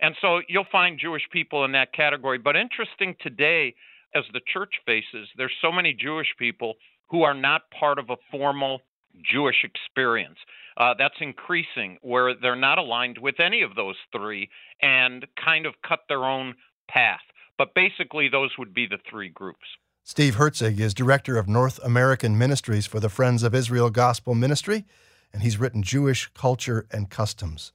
And 0.00 0.16
so 0.20 0.40
you'll 0.48 0.66
find 0.70 0.98
Jewish 0.98 1.22
people 1.30 1.64
in 1.64 1.72
that 1.72 1.92
category. 1.92 2.38
But 2.38 2.56
interesting 2.56 3.14
today, 3.20 3.74
as 4.14 4.24
the 4.32 4.40
church 4.52 4.74
faces, 4.84 5.28
there's 5.36 5.52
so 5.62 5.70
many 5.72 5.94
Jewish 5.94 6.28
people 6.38 6.74
who 7.08 7.22
are 7.22 7.34
not 7.34 7.62
part 7.78 7.98
of 7.98 8.10
a 8.10 8.16
formal 8.30 8.80
Jewish 9.22 9.64
experience. 9.64 10.38
Uh, 10.76 10.94
that's 10.98 11.14
increasing 11.20 11.98
where 12.00 12.34
they're 12.34 12.56
not 12.56 12.78
aligned 12.78 13.18
with 13.18 13.40
any 13.40 13.62
of 13.62 13.74
those 13.74 13.96
three 14.10 14.48
and 14.80 15.26
kind 15.42 15.66
of 15.66 15.74
cut 15.86 16.00
their 16.08 16.24
own 16.24 16.54
path. 16.88 17.20
But 17.58 17.74
basically, 17.74 18.28
those 18.28 18.50
would 18.58 18.72
be 18.72 18.86
the 18.86 18.98
three 19.08 19.28
groups. 19.28 19.66
Steve 20.04 20.34
Herzig 20.34 20.80
is 20.80 20.94
director 20.94 21.38
of 21.38 21.48
North 21.48 21.78
American 21.84 22.36
Ministries 22.36 22.86
for 22.86 22.98
the 22.98 23.08
Friends 23.08 23.44
of 23.44 23.54
Israel 23.54 23.88
Gospel 23.88 24.34
Ministry, 24.34 24.84
and 25.32 25.42
he's 25.42 25.58
written 25.58 25.80
Jewish 25.80 26.28
Culture 26.34 26.86
and 26.90 27.08
Customs. 27.08 27.72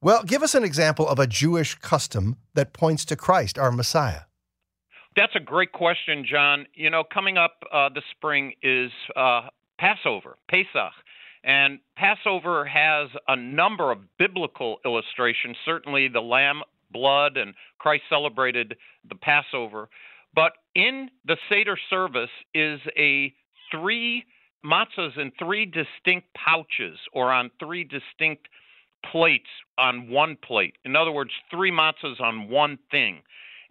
Well, 0.00 0.24
give 0.24 0.42
us 0.42 0.54
an 0.54 0.64
example 0.64 1.06
of 1.06 1.18
a 1.18 1.26
Jewish 1.26 1.74
custom 1.74 2.38
that 2.54 2.72
points 2.72 3.04
to 3.04 3.16
Christ, 3.16 3.58
our 3.58 3.70
Messiah. 3.70 4.22
That's 5.14 5.36
a 5.36 5.40
great 5.40 5.72
question, 5.72 6.24
John. 6.28 6.66
You 6.72 6.88
know, 6.88 7.04
coming 7.04 7.36
up 7.36 7.62
uh, 7.70 7.90
this 7.90 8.04
spring 8.16 8.54
is 8.62 8.90
uh, 9.14 9.48
Passover, 9.78 10.38
Pesach. 10.48 10.94
And 11.44 11.80
Passover 11.96 12.64
has 12.64 13.10
a 13.28 13.36
number 13.36 13.92
of 13.92 13.98
biblical 14.16 14.78
illustrations, 14.86 15.56
certainly 15.66 16.08
the 16.08 16.20
lamb 16.20 16.62
blood, 16.90 17.36
and 17.36 17.52
Christ 17.78 18.04
celebrated 18.08 18.76
the 19.06 19.16
Passover. 19.16 19.90
But 20.34 20.52
in 20.74 21.10
the 21.24 21.36
Seder 21.48 21.78
service 21.90 22.30
is 22.54 22.80
a 22.96 23.34
three 23.70 24.24
matzahs 24.64 25.18
in 25.18 25.32
three 25.38 25.66
distinct 25.66 26.28
pouches 26.34 26.98
or 27.12 27.32
on 27.32 27.50
three 27.58 27.84
distinct 27.84 28.48
plates 29.10 29.48
on 29.78 30.08
one 30.08 30.36
plate. 30.42 30.76
In 30.84 30.96
other 30.96 31.10
words, 31.10 31.30
three 31.50 31.72
matzahs 31.72 32.20
on 32.20 32.48
one 32.48 32.78
thing. 32.90 33.22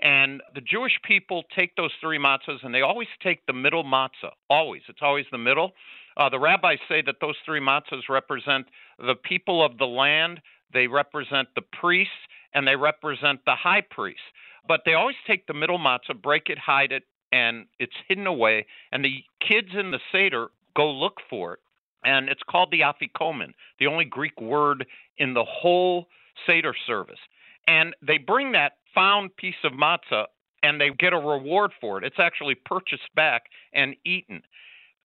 And 0.01 0.41
the 0.55 0.61
Jewish 0.61 0.99
people 1.03 1.43
take 1.55 1.75
those 1.75 1.91
three 2.01 2.17
matzahs 2.17 2.63
and 2.63 2.73
they 2.73 2.81
always 2.81 3.07
take 3.23 3.45
the 3.45 3.53
middle 3.53 3.83
matzah. 3.83 4.31
Always. 4.49 4.81
It's 4.89 5.01
always 5.01 5.25
the 5.31 5.37
middle. 5.37 5.71
Uh, 6.17 6.29
the 6.29 6.39
rabbis 6.39 6.79
say 6.89 7.01
that 7.05 7.15
those 7.21 7.35
three 7.45 7.61
matzahs 7.61 8.09
represent 8.09 8.65
the 8.99 9.15
people 9.15 9.63
of 9.63 9.77
the 9.77 9.85
land, 9.85 10.41
they 10.73 10.87
represent 10.87 11.47
the 11.55 11.61
priests, 11.79 12.13
and 12.53 12.67
they 12.67 12.75
represent 12.75 13.39
the 13.45 13.55
high 13.55 13.81
priest. 13.89 14.19
But 14.67 14.81
they 14.85 14.93
always 14.93 15.15
take 15.27 15.47
the 15.47 15.53
middle 15.53 15.79
matzah, 15.79 16.21
break 16.21 16.49
it, 16.49 16.57
hide 16.57 16.91
it, 16.91 17.03
and 17.31 17.65
it's 17.79 17.95
hidden 18.07 18.27
away. 18.27 18.65
And 18.91 19.03
the 19.03 19.23
kids 19.45 19.69
in 19.73 19.91
the 19.91 19.99
Seder 20.11 20.49
go 20.75 20.91
look 20.91 21.17
for 21.29 21.53
it. 21.53 21.59
And 22.03 22.29
it's 22.29 22.41
called 22.49 22.71
the 22.71 22.81
afikomen, 22.81 23.53
the 23.79 23.87
only 23.87 24.05
Greek 24.05 24.39
word 24.41 24.85
in 25.17 25.33
the 25.33 25.45
whole 25.45 26.07
Seder 26.47 26.73
service. 26.87 27.19
And 27.67 27.95
they 28.01 28.17
bring 28.17 28.53
that 28.53 28.73
found 28.93 29.35
piece 29.37 29.55
of 29.63 29.73
matzah 29.73 30.25
and 30.63 30.79
they 30.79 30.89
get 30.97 31.13
a 31.13 31.17
reward 31.17 31.71
for 31.79 31.97
it. 31.97 32.03
It's 32.03 32.19
actually 32.19 32.55
purchased 32.55 33.13
back 33.15 33.43
and 33.73 33.95
eaten. 34.05 34.41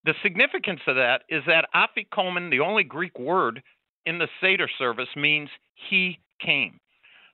The 0.05 0.14
significance 0.23 0.81
of 0.87 0.97
that 0.97 1.23
is 1.29 1.42
that 1.47 1.69
afikomen, 1.75 2.51
the 2.51 2.61
only 2.61 2.85
Greek 2.85 3.19
word 3.19 3.62
in 4.05 4.19
the 4.19 4.29
Seder 4.40 4.69
service, 4.79 5.09
means 5.16 5.49
he 5.90 6.19
came. 6.40 6.79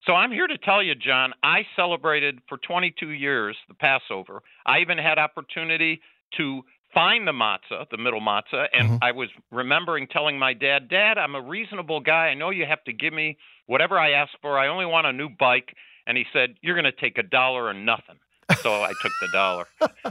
So 0.07 0.15
I'm 0.15 0.33
here 0.33 0.49
to 0.49 0.59
tell 0.59 0.83
you, 0.83 0.95
John, 0.95 1.33
I 1.45 1.65
celebrated 1.77 2.41
for 2.49 2.59
22 2.59 3.11
years 3.11 3.57
the 3.69 3.75
Passover. 3.75 4.43
I 4.67 4.81
even 4.81 4.99
had 4.99 5.19
opportunity 5.19 6.01
to 6.39 6.63
find 6.93 7.27
the 7.27 7.33
matzah, 7.33 7.89
the 7.91 7.99
middle 7.99 8.21
matzah, 8.21 8.67
and 8.73 8.89
mm-hmm. 8.89 8.97
I 9.01 9.13
was 9.13 9.29
remembering 9.53 10.09
telling 10.09 10.39
my 10.39 10.55
dad, 10.55 10.89
Dad, 10.89 11.19
I'm 11.19 11.35
a 11.35 11.41
reasonable 11.41 12.01
guy. 12.01 12.27
I 12.27 12.35
know 12.35 12.51
you 12.51 12.67
have 12.67 12.83
to 12.85 12.93
give 12.93 13.13
me 13.13 13.39
whatever 13.67 13.99
I 13.99 14.11
ask 14.13 14.33
for. 14.43 14.59
I 14.59 14.69
only 14.69 14.87
want 14.87 15.07
a 15.07 15.13
new 15.13 15.29
bike. 15.29 15.75
And 16.07 16.19
he 16.19 16.25
said, 16.33 16.57
You're 16.63 16.75
going 16.75 16.93
to 16.93 17.01
take 17.01 17.19
a 17.19 17.23
dollar 17.23 17.67
or 17.67 17.75
nothing. 17.75 18.17
So 18.61 18.83
I 18.83 18.93
took 19.01 19.13
the 19.21 19.29
dollar. 19.33 19.67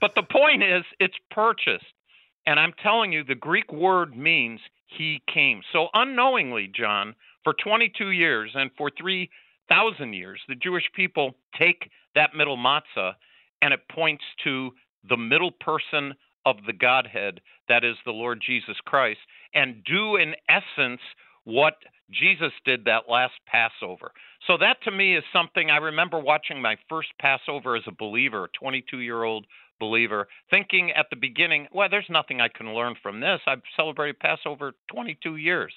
but 0.00 0.14
the 0.14 0.22
point 0.22 0.62
is, 0.62 0.84
it's 1.00 1.16
purchased. 1.30 1.86
And 2.46 2.60
I'm 2.60 2.74
telling 2.82 3.12
you, 3.12 3.24
the 3.24 3.34
Greek 3.34 3.72
word 3.72 4.14
means 4.14 4.60
he 4.86 5.22
came. 5.32 5.62
So 5.72 5.88
unknowingly, 5.94 6.70
John, 6.72 7.14
for 7.44 7.54
22 7.62 8.10
years 8.10 8.50
and 8.54 8.70
for 8.76 8.90
3,000 8.98 10.12
years, 10.12 10.40
the 10.48 10.54
Jewish 10.54 10.84
people 10.94 11.34
take 11.58 11.90
that 12.14 12.34
middle 12.34 12.56
matzah 12.56 13.12
and 13.62 13.72
it 13.72 13.80
points 13.90 14.24
to 14.44 14.70
the 15.08 15.16
middle 15.16 15.52
person 15.52 16.14
of 16.46 16.56
the 16.66 16.72
Godhead, 16.72 17.40
that 17.68 17.84
is 17.84 17.96
the 18.04 18.12
Lord 18.12 18.42
Jesus 18.44 18.76
Christ, 18.84 19.20
and 19.54 19.82
do 19.84 20.16
in 20.16 20.34
essence 20.48 21.00
what 21.44 21.74
Jesus 22.10 22.52
did 22.64 22.84
that 22.84 23.08
last 23.08 23.34
Passover. 23.46 24.12
So 24.46 24.58
that 24.58 24.82
to 24.84 24.90
me 24.90 25.16
is 25.16 25.24
something 25.32 25.70
I 25.70 25.78
remember 25.78 26.18
watching 26.18 26.60
my 26.60 26.76
first 26.88 27.08
Passover 27.20 27.76
as 27.76 27.82
a 27.86 27.92
believer, 27.92 28.44
a 28.44 28.48
22 28.58 29.00
year 29.00 29.22
old 29.22 29.46
believer, 29.80 30.28
thinking 30.50 30.92
at 30.92 31.06
the 31.10 31.16
beginning, 31.16 31.66
well, 31.72 31.88
there's 31.90 32.06
nothing 32.08 32.40
I 32.40 32.48
can 32.48 32.74
learn 32.74 32.94
from 33.02 33.20
this. 33.20 33.40
I've 33.46 33.62
celebrated 33.76 34.20
Passover 34.20 34.74
22 34.90 35.36
years. 35.36 35.72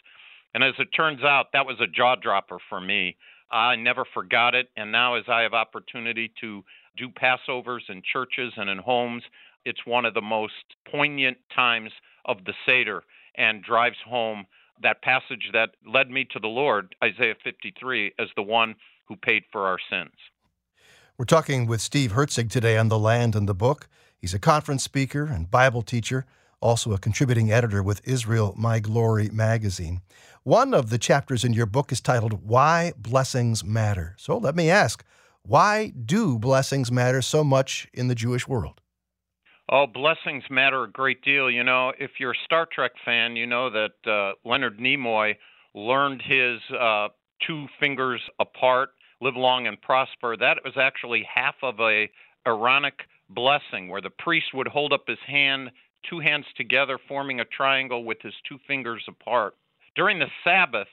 And 0.58 0.64
as 0.64 0.74
it 0.80 0.88
turns 0.88 1.24
out, 1.24 1.52
that 1.54 1.68
was 1.68 1.80
a 1.80 1.86
jaw 1.86 2.16
dropper 2.16 2.58
for 2.68 2.82
me. 2.82 3.16
I 3.52 3.76
never 3.76 4.06
forgot 4.12 4.56
it. 4.56 4.70
And 4.76 4.92
now, 4.92 5.14
as 5.14 5.26
I 5.28 5.42
have 5.42 5.54
opportunity 5.54 6.32
to 6.42 6.64
do 6.98 7.10
Passovers 7.10 7.88
in 7.90 8.02
churches 8.12 8.54
and 8.58 8.68
in 8.68 8.80
homes, 8.80 9.22
it's 9.66 9.86
one 9.86 10.04
of 10.04 10.16
the 10.16 10.22
most 10.22 10.54
poignant 10.90 11.38
times 11.56 11.92
of 12.26 12.38
the 12.46 12.54
Seder 12.66 13.04
and 13.36 13.62
drives 13.62 13.98
home 14.04 14.48
that 14.82 15.04
passage 15.04 15.52
that 15.54 15.76
led 15.86 16.10
me 16.10 16.26
to 16.32 16.40
the 16.40 16.48
Lord, 16.48 16.96
Isaiah 17.04 17.36
53, 17.44 18.14
as 18.18 18.30
the 18.36 18.42
one 18.42 18.74
who 19.08 19.16
paid 19.16 19.44
for 19.52 19.68
our 19.68 19.78
sins. 19.92 20.16
We're 21.20 21.26
talking 21.26 21.68
with 21.68 21.82
Steve 21.82 22.14
Herzig 22.14 22.50
today 22.50 22.80
on 22.80 22.88
The 22.88 22.98
Land 22.98 23.36
and 23.36 23.48
the 23.48 23.54
Book. 23.54 23.88
He's 24.18 24.34
a 24.34 24.40
conference 24.40 24.82
speaker 24.82 25.26
and 25.26 25.52
Bible 25.52 25.84
teacher, 25.84 26.26
also 26.60 26.94
a 26.94 26.98
contributing 26.98 27.52
editor 27.52 27.84
with 27.84 28.08
Israel 28.08 28.54
My 28.58 28.80
Glory 28.80 29.30
magazine. 29.30 30.02
One 30.44 30.74
of 30.74 30.90
the 30.90 30.98
chapters 30.98 31.44
in 31.44 31.54
your 31.54 31.66
book 31.66 31.92
is 31.92 32.02
titled 32.02 32.48
Why 32.48 32.94
Blessings 32.98 33.64
Matter. 33.64 34.16
So 34.18 34.38
let 34.38 34.56
me 34.56 34.70
ask, 34.70 35.04
why 35.44 35.94
do 36.06 36.40
blessings 36.40 36.92
matter 36.92 37.22
so 37.22 37.44
much 37.44 37.88
in 37.94 38.08
the 38.08 38.16
Jewish 38.16 38.48
world? 38.48 38.82
Oh, 39.70 39.86
blessings 39.86 40.44
matter 40.50 40.84
a 40.84 40.90
great 40.90 41.22
deal. 41.22 41.52
You 41.52 41.64
know, 41.64 41.92
if 42.00 42.12
you're 42.20 42.32
a 42.32 42.44
Star 42.46 42.68
Trek 42.72 42.92
fan, 43.04 43.36
you 43.36 43.46
know 43.46 43.70
that 43.70 44.10
uh, 44.10 44.32
Leonard 44.50 44.80
Nimoy 44.80 45.36
learned 45.76 46.22
his 46.22 46.60
uh, 46.78 47.10
two 47.46 47.66
fingers 47.80 48.22
apart, 48.40 48.90
live 49.20 49.36
long 49.36 49.68
and 49.68 49.82
prosper. 49.82 50.38
That 50.38 50.60
was 50.64 50.74
actually 50.78 51.28
half 51.34 51.56
of 51.62 51.80
a 51.80 52.10
Aaronic 52.46 53.00
blessing, 53.30 53.90
where 53.90 54.02
the 54.02 54.10
priest 54.10 54.48
would 54.54 54.68
hold 54.68 54.94
up 54.94 55.04
his 55.06 55.18
hand, 55.28 55.70
two 56.10 56.20
hands 56.20 56.46
together, 56.56 56.98
forming 57.08 57.40
a 57.40 57.46
triangle 57.46 58.04
with 58.04 58.18
his 58.22 58.34
two 58.48 58.58
fingers 58.68 59.04
apart. 59.08 59.56
During 59.96 60.20
the 60.20 60.28
Sabbath, 60.44 60.88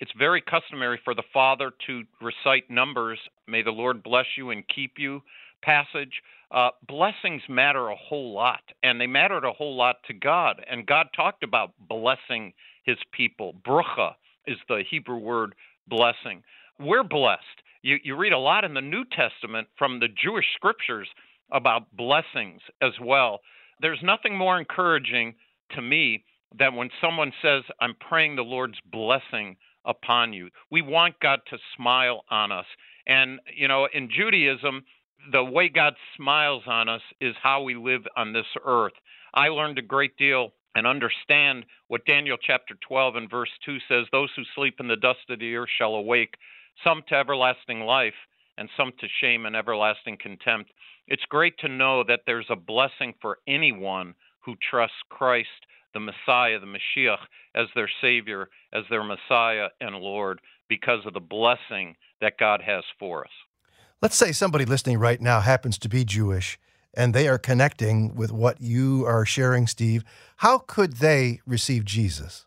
it's 0.00 0.12
very 0.18 0.40
customary 0.40 1.00
for 1.04 1.14
the 1.14 1.22
father 1.32 1.72
to 1.86 2.02
recite 2.20 2.70
numbers, 2.70 3.18
may 3.46 3.62
the 3.62 3.70
Lord 3.70 4.02
bless 4.02 4.26
you 4.36 4.50
and 4.50 4.64
keep 4.68 4.92
you 4.98 5.22
passage 5.62 6.12
uh, 6.50 6.70
blessings 6.86 7.42
matter 7.48 7.88
a 7.88 7.96
whole 7.96 8.32
lot, 8.32 8.60
and 8.82 9.00
they 9.00 9.06
mattered 9.06 9.44
a 9.44 9.52
whole 9.52 9.76
lot 9.76 9.96
to 10.06 10.14
God. 10.14 10.64
And 10.70 10.86
God 10.86 11.06
talked 11.16 11.42
about 11.42 11.72
blessing 11.88 12.52
his 12.84 12.98
people. 13.12 13.54
Brucha 13.66 14.12
is 14.46 14.58
the 14.68 14.84
Hebrew 14.88 15.18
word 15.18 15.54
blessing. 15.88 16.42
We're 16.78 17.02
blessed. 17.02 17.42
You, 17.82 17.96
you 18.04 18.16
read 18.16 18.32
a 18.32 18.38
lot 18.38 18.64
in 18.64 18.74
the 18.74 18.80
New 18.80 19.04
Testament 19.04 19.68
from 19.76 20.00
the 20.00 20.08
Jewish 20.08 20.46
scriptures 20.54 21.08
about 21.50 21.94
blessings 21.96 22.60
as 22.80 22.92
well. 23.02 23.40
There's 23.80 24.02
nothing 24.02 24.36
more 24.36 24.58
encouraging 24.58 25.34
to 25.74 25.82
me 25.82 26.24
than 26.56 26.74
when 26.76 26.90
someone 27.00 27.32
says, 27.42 27.62
I'm 27.80 27.94
praying 28.08 28.36
the 28.36 28.42
Lord's 28.42 28.78
blessing 28.90 29.56
upon 29.84 30.32
you. 30.32 30.50
We 30.70 30.82
want 30.82 31.20
God 31.20 31.40
to 31.50 31.58
smile 31.76 32.24
on 32.30 32.52
us. 32.52 32.66
And, 33.06 33.40
you 33.54 33.68
know, 33.68 33.88
in 33.92 34.08
Judaism, 34.10 34.84
the 35.32 35.44
way 35.44 35.68
God 35.68 35.94
smiles 36.16 36.62
on 36.66 36.88
us 36.88 37.02
is 37.20 37.34
how 37.42 37.62
we 37.62 37.74
live 37.74 38.02
on 38.16 38.32
this 38.32 38.46
earth. 38.64 38.92
I 39.34 39.48
learned 39.48 39.78
a 39.78 39.82
great 39.82 40.16
deal 40.16 40.52
and 40.74 40.86
understand 40.86 41.64
what 41.88 42.04
Daniel 42.06 42.36
chapter 42.40 42.74
12 42.86 43.16
and 43.16 43.30
verse 43.30 43.50
2 43.64 43.78
says 43.88 44.06
those 44.10 44.30
who 44.36 44.42
sleep 44.54 44.76
in 44.80 44.88
the 44.88 44.96
dust 44.96 45.20
of 45.28 45.38
the 45.38 45.54
earth 45.54 45.68
shall 45.78 45.94
awake, 45.94 46.34
some 46.82 47.02
to 47.08 47.14
everlasting 47.14 47.80
life, 47.80 48.14
and 48.58 48.68
some 48.76 48.92
to 49.00 49.06
shame 49.20 49.46
and 49.46 49.56
everlasting 49.56 50.16
contempt. 50.20 50.72
It's 51.06 51.24
great 51.28 51.58
to 51.58 51.68
know 51.68 52.04
that 52.04 52.20
there's 52.26 52.46
a 52.50 52.56
blessing 52.56 53.14
for 53.20 53.38
anyone 53.46 54.14
who 54.40 54.54
trusts 54.70 54.96
Christ, 55.08 55.48
the 55.92 56.00
Messiah, 56.00 56.58
the 56.58 56.66
Mashiach, 56.66 57.18
as 57.54 57.66
their 57.74 57.90
Savior, 58.00 58.48
as 58.72 58.84
their 58.90 59.04
Messiah 59.04 59.68
and 59.80 59.96
Lord, 59.96 60.40
because 60.68 61.04
of 61.06 61.14
the 61.14 61.20
blessing 61.20 61.96
that 62.20 62.38
God 62.38 62.62
has 62.62 62.84
for 62.98 63.24
us. 63.24 63.32
Let's 64.00 64.16
say 64.16 64.32
somebody 64.32 64.64
listening 64.64 64.98
right 64.98 65.20
now 65.20 65.40
happens 65.40 65.78
to 65.78 65.88
be 65.88 66.04
Jewish 66.04 66.58
and 66.96 67.14
they 67.14 67.28
are 67.28 67.38
connecting 67.38 68.14
with 68.14 68.32
what 68.32 68.60
you 68.60 69.04
are 69.06 69.26
sharing, 69.26 69.66
Steve. 69.66 70.04
How 70.38 70.58
could 70.58 70.94
they 70.94 71.40
receive 71.46 71.84
Jesus? 71.84 72.46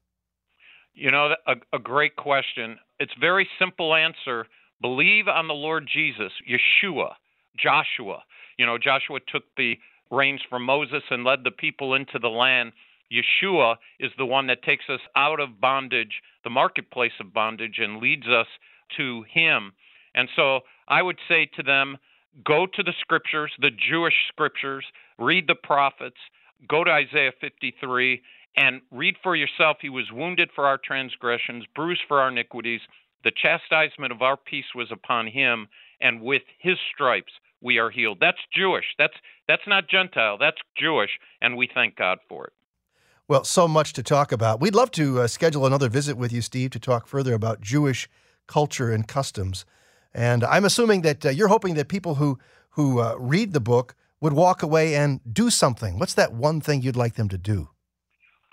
You 0.94 1.12
know, 1.12 1.36
a, 1.46 1.56
a 1.74 1.80
great 1.80 2.16
question. 2.16 2.78
It's 3.00 3.12
very 3.20 3.48
simple 3.60 3.94
answer. 3.94 4.48
Believe 4.82 5.28
on 5.28 5.48
the 5.48 5.54
Lord 5.54 5.90
Jesus, 5.92 6.32
Yeshua, 6.50 7.14
Joshua. 7.58 8.24
You 8.58 8.66
know, 8.66 8.78
Joshua 8.78 9.20
took 9.28 9.44
the 9.56 9.78
reins 10.12 10.42
from 10.50 10.64
Moses 10.64 11.04
and 11.10 11.24
led 11.24 11.44
the 11.44 11.52
people 11.52 11.94
into 11.94 12.20
the 12.20 12.30
land. 12.30 12.74
Yeshua 13.12 13.76
is 14.00 14.12
the 14.18 14.26
one 14.26 14.48
that 14.48 14.64
takes 14.64 14.86
us 14.90 15.00
out 15.16 15.40
of 15.40 15.62
bondage, 15.62 16.22
the 16.44 16.50
marketplace 16.50 17.14
of 17.20 17.34
bondage, 17.34 17.80
and 17.80 18.02
leads 18.02 18.28
us 18.28 18.48
to 18.98 19.24
Him. 19.32 19.74
And 20.14 20.30
so 20.36 20.62
I 20.88 21.02
would 21.02 21.18
say 21.28 21.50
to 21.56 21.64
them, 21.64 21.98
go 22.46 22.66
to 22.66 22.84
the 22.84 22.94
scriptures, 23.00 23.52
the 23.60 23.72
Jewish 23.72 24.14
scriptures, 24.30 24.86
read 25.18 25.48
the 25.48 25.56
prophets, 25.56 26.18
go 26.68 26.84
to 26.84 26.92
Isaiah 26.92 27.32
53, 27.40 28.22
and 28.58 28.82
read 28.92 29.16
for 29.22 29.36
yourself. 29.36 29.78
He 29.82 29.90
was 29.90 30.12
wounded 30.12 30.50
for 30.54 30.66
our 30.66 30.78
transgressions, 30.78 31.66
bruised 31.76 32.02
for 32.08 32.20
our 32.20 32.30
iniquities. 32.30 32.82
The 33.28 33.34
chastisement 33.34 34.14
of 34.14 34.22
our 34.22 34.38
peace 34.38 34.74
was 34.74 34.90
upon 34.90 35.28
him, 35.28 35.68
and 36.00 36.22
with 36.22 36.44
his 36.60 36.78
stripes 36.94 37.34
we 37.60 37.78
are 37.78 37.90
healed. 37.90 38.20
That's 38.22 38.38
Jewish. 38.56 38.86
That's 38.98 39.16
that's 39.50 39.68
not 39.68 39.90
Gentile. 39.90 40.38
That's 40.38 40.56
Jewish, 40.78 41.10
and 41.42 41.58
we 41.58 41.68
thank 41.74 41.98
God 41.98 42.20
for 42.30 42.46
it. 42.46 42.54
Well, 43.28 43.44
so 43.44 43.68
much 43.68 43.92
to 43.94 44.02
talk 44.02 44.32
about. 44.32 44.62
We'd 44.62 44.76
love 44.76 44.92
to 44.92 45.20
uh, 45.20 45.28
schedule 45.28 45.66
another 45.66 45.90
visit 45.90 46.16
with 46.16 46.32
you, 46.32 46.42
Steve, 46.42 46.70
to 46.70 46.80
talk 46.80 47.06
further 47.06 47.34
about 47.34 47.60
Jewish 47.60 48.08
culture 48.48 48.94
and 48.94 49.06
customs. 49.06 49.66
And 50.14 50.46
I'm 50.46 50.64
assuming 50.64 51.02
that 51.02 51.26
uh, 51.26 51.30
you're 51.30 51.50
hoping 51.50 51.74
that 51.74 51.90
people 51.90 52.16
who 52.16 52.40
who 52.78 53.02
uh, 53.02 53.16
read 53.20 53.52
the 53.52 53.60
book 53.60 53.94
would 54.22 54.32
walk 54.32 54.64
away 54.64 54.96
and 54.96 55.20
do 55.30 55.50
something? 55.50 56.00
What's 56.00 56.14
that 56.14 56.32
one 56.32 56.62
thing 56.62 56.82
you'd 56.82 56.96
like 56.96 57.16
them 57.16 57.28
to 57.28 57.38
do? 57.38 57.72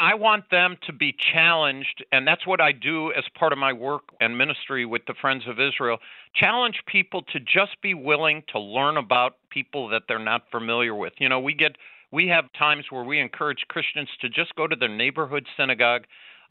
I 0.00 0.14
want 0.14 0.50
them 0.50 0.76
to 0.86 0.92
be 0.92 1.14
challenged, 1.32 2.04
and 2.10 2.26
that's 2.26 2.46
what 2.46 2.60
I 2.60 2.72
do 2.72 3.12
as 3.12 3.24
part 3.38 3.52
of 3.52 3.58
my 3.58 3.72
work 3.72 4.02
and 4.20 4.36
ministry 4.36 4.84
with 4.84 5.02
the 5.06 5.14
Friends 5.20 5.44
of 5.46 5.60
Israel. 5.60 5.98
Challenge 6.34 6.82
people 6.86 7.22
to 7.32 7.38
just 7.38 7.80
be 7.80 7.94
willing 7.94 8.42
to 8.48 8.58
learn 8.58 8.96
about 8.96 9.36
people 9.50 9.88
that 9.88 10.02
they're 10.08 10.18
not 10.18 10.50
familiar 10.50 10.94
with. 10.94 11.12
You 11.18 11.28
know, 11.28 11.38
we 11.38 11.54
get 11.54 11.76
we 12.10 12.28
have 12.28 12.44
times 12.58 12.86
where 12.90 13.04
we 13.04 13.20
encourage 13.20 13.64
Christians 13.68 14.08
to 14.20 14.28
just 14.28 14.54
go 14.56 14.66
to 14.66 14.76
their 14.76 14.88
neighborhood 14.88 15.46
synagogue, 15.56 16.04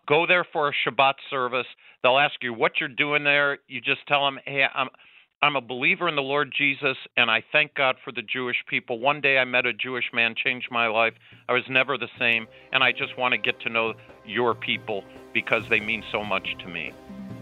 go 0.08 0.26
there 0.26 0.46
for 0.46 0.70
a 0.70 0.74
Shabbat 0.74 1.16
service. 1.30 1.68
They'll 2.02 2.20
ask 2.20 2.36
you 2.42 2.54
what 2.54 2.80
you're 2.80 2.90
doing 2.90 3.24
there. 3.24 3.60
You 3.68 3.82
just 3.82 4.06
tell 4.08 4.24
them, 4.26 4.40
"Hey, 4.46 4.66
I'm 4.74 4.90
I'm 5.44 5.58
a 5.58 5.62
believer 5.62 6.08
in 6.08 6.16
the 6.16 6.22
Lord 6.22 6.54
Jesus, 6.58 6.96
and 7.18 7.30
I 7.30 7.44
thank 7.52 7.76
God 7.76 7.98
for 8.06 8.14
the 8.14 8.22
Jewish 8.22 8.56
people. 8.70 9.00
One 9.00 9.20
day 9.20 9.38
I 9.38 9.44
met 9.44 9.66
a 9.66 9.74
Jewish 9.74 10.06
man, 10.14 10.36
changed 10.42 10.70
my 10.72 10.88
life. 10.88 11.16
I 11.50 11.54
was 11.54 11.64
never 11.70 11.98
the 11.98 12.08
same, 12.18 12.48
and 12.72 12.82
I 12.82 12.94
just 12.94 13.18
want 13.18 13.34
to 13.34 13.38
get 13.38 13.60
to 13.60 13.70
know 13.70 13.94
your 14.26 14.56
people 14.56 15.04
because 15.34 15.68
they 15.68 15.82
mean 15.82 16.02
so 16.14 16.24
much 16.24 16.56
to 16.60 16.70
me. 16.70 16.94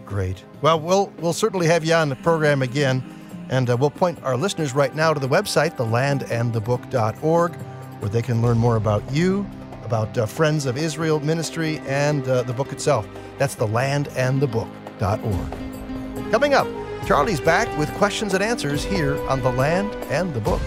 Great. 0.04 0.44
Well, 0.62 0.80
we'll 0.80 1.12
we'll 1.18 1.32
certainly 1.32 1.68
have 1.68 1.84
you 1.84 1.94
on 1.94 2.08
the 2.08 2.16
program 2.16 2.60
again, 2.60 3.04
and 3.50 3.70
uh, 3.70 3.76
we'll 3.76 3.88
point 3.88 4.20
our 4.24 4.36
listeners 4.36 4.74
right 4.74 4.92
now 4.96 5.14
to 5.14 5.20
the 5.20 5.28
website, 5.28 5.76
thelandandthebook.org, 5.76 7.54
where 7.54 8.08
they 8.08 8.22
can 8.22 8.42
learn 8.42 8.58
more 8.58 8.74
about 8.74 9.08
you, 9.12 9.46
about 9.84 10.18
uh, 10.18 10.26
Friends 10.26 10.66
of 10.66 10.76
Israel 10.76 11.20
Ministry, 11.20 11.78
and 11.86 12.26
uh, 12.26 12.42
the 12.42 12.52
book 12.52 12.72
itself. 12.72 13.06
That's 13.38 13.54
thelandandthebook.org. 13.54 16.32
Coming 16.32 16.54
up. 16.54 16.81
Charlie's 17.06 17.40
back 17.40 17.68
with 17.76 17.92
questions 17.94 18.32
and 18.32 18.42
answers 18.42 18.84
here 18.84 19.20
on 19.28 19.42
The 19.42 19.50
Land 19.52 19.94
and 20.10 20.32
the 20.32 20.40
Book. 20.40 20.60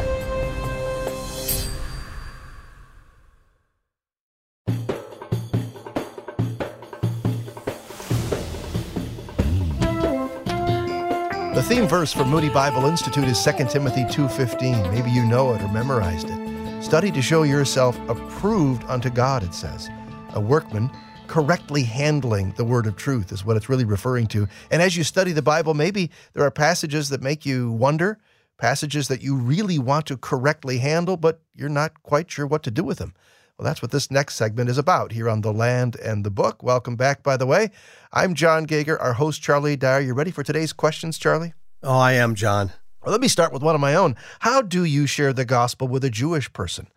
The 11.55 11.63
theme 11.63 11.87
verse 11.87 12.11
for 12.11 12.25
Moody 12.25 12.49
Bible 12.49 12.85
Institute 12.85 13.23
is 13.23 13.41
2 13.41 13.69
Timothy 13.69 14.03
2:15. 14.03 14.91
Maybe 14.91 15.09
you 15.09 15.25
know 15.25 15.53
it 15.53 15.61
or 15.61 15.69
memorized 15.69 16.29
it. 16.29 16.83
Study 16.83 17.11
to 17.11 17.21
show 17.21 17.43
yourself 17.43 17.97
approved 18.09 18.83
unto 18.89 19.09
God, 19.09 19.41
it 19.41 19.53
says. 19.53 19.89
A 20.33 20.39
workman 20.39 20.91
correctly 21.27 21.83
handling 21.83 22.51
the 22.53 22.65
word 22.65 22.87
of 22.87 22.95
truth 22.95 23.31
is 23.31 23.45
what 23.45 23.57
it's 23.57 23.69
really 23.69 23.85
referring 23.85 24.27
to. 24.27 24.47
And 24.71 24.81
as 24.81 24.95
you 24.95 25.03
study 25.03 25.31
the 25.31 25.41
Bible, 25.41 25.73
maybe 25.73 26.11
there 26.33 26.43
are 26.43 26.51
passages 26.51 27.09
that 27.09 27.21
make 27.21 27.45
you 27.45 27.71
wonder, 27.71 28.19
passages 28.57 29.07
that 29.07 29.21
you 29.21 29.35
really 29.35 29.79
want 29.79 30.05
to 30.07 30.17
correctly 30.17 30.77
handle, 30.77 31.17
but 31.17 31.41
you're 31.53 31.69
not 31.69 32.03
quite 32.03 32.29
sure 32.31 32.47
what 32.47 32.63
to 32.63 32.71
do 32.71 32.83
with 32.83 32.99
them. 32.99 33.13
Well, 33.57 33.65
that's 33.65 33.81
what 33.81 33.91
this 33.91 34.11
next 34.11 34.35
segment 34.35 34.69
is 34.69 34.77
about 34.77 35.13
here 35.13 35.29
on 35.29 35.41
The 35.41 35.53
Land 35.53 35.95
and 35.95 36.25
the 36.25 36.31
Book. 36.31 36.61
Welcome 36.61 36.97
back, 36.97 37.23
by 37.23 37.37
the 37.37 37.45
way. 37.45 37.71
I'm 38.11 38.33
John 38.33 38.65
Gauger, 38.65 38.99
our 38.99 39.13
host, 39.13 39.41
Charlie 39.41 39.77
Dyer. 39.77 40.01
You 40.01 40.13
ready 40.13 40.31
for 40.31 40.43
today's 40.43 40.73
questions, 40.73 41.17
Charlie? 41.17 41.53
Oh, 41.81 41.97
I 41.97 42.13
am, 42.13 42.35
John. 42.35 42.73
Well, 43.01 43.11
let 43.11 43.21
me 43.21 43.27
start 43.27 43.53
with 43.53 43.61
one 43.61 43.75
of 43.75 43.81
my 43.81 43.95
own. 43.95 44.15
How 44.39 44.61
do 44.61 44.83
you 44.83 45.05
share 45.05 45.31
the 45.31 45.45
gospel 45.45 45.87
with 45.87 46.03
a 46.03 46.09
Jewish 46.09 46.51
person? 46.51 46.87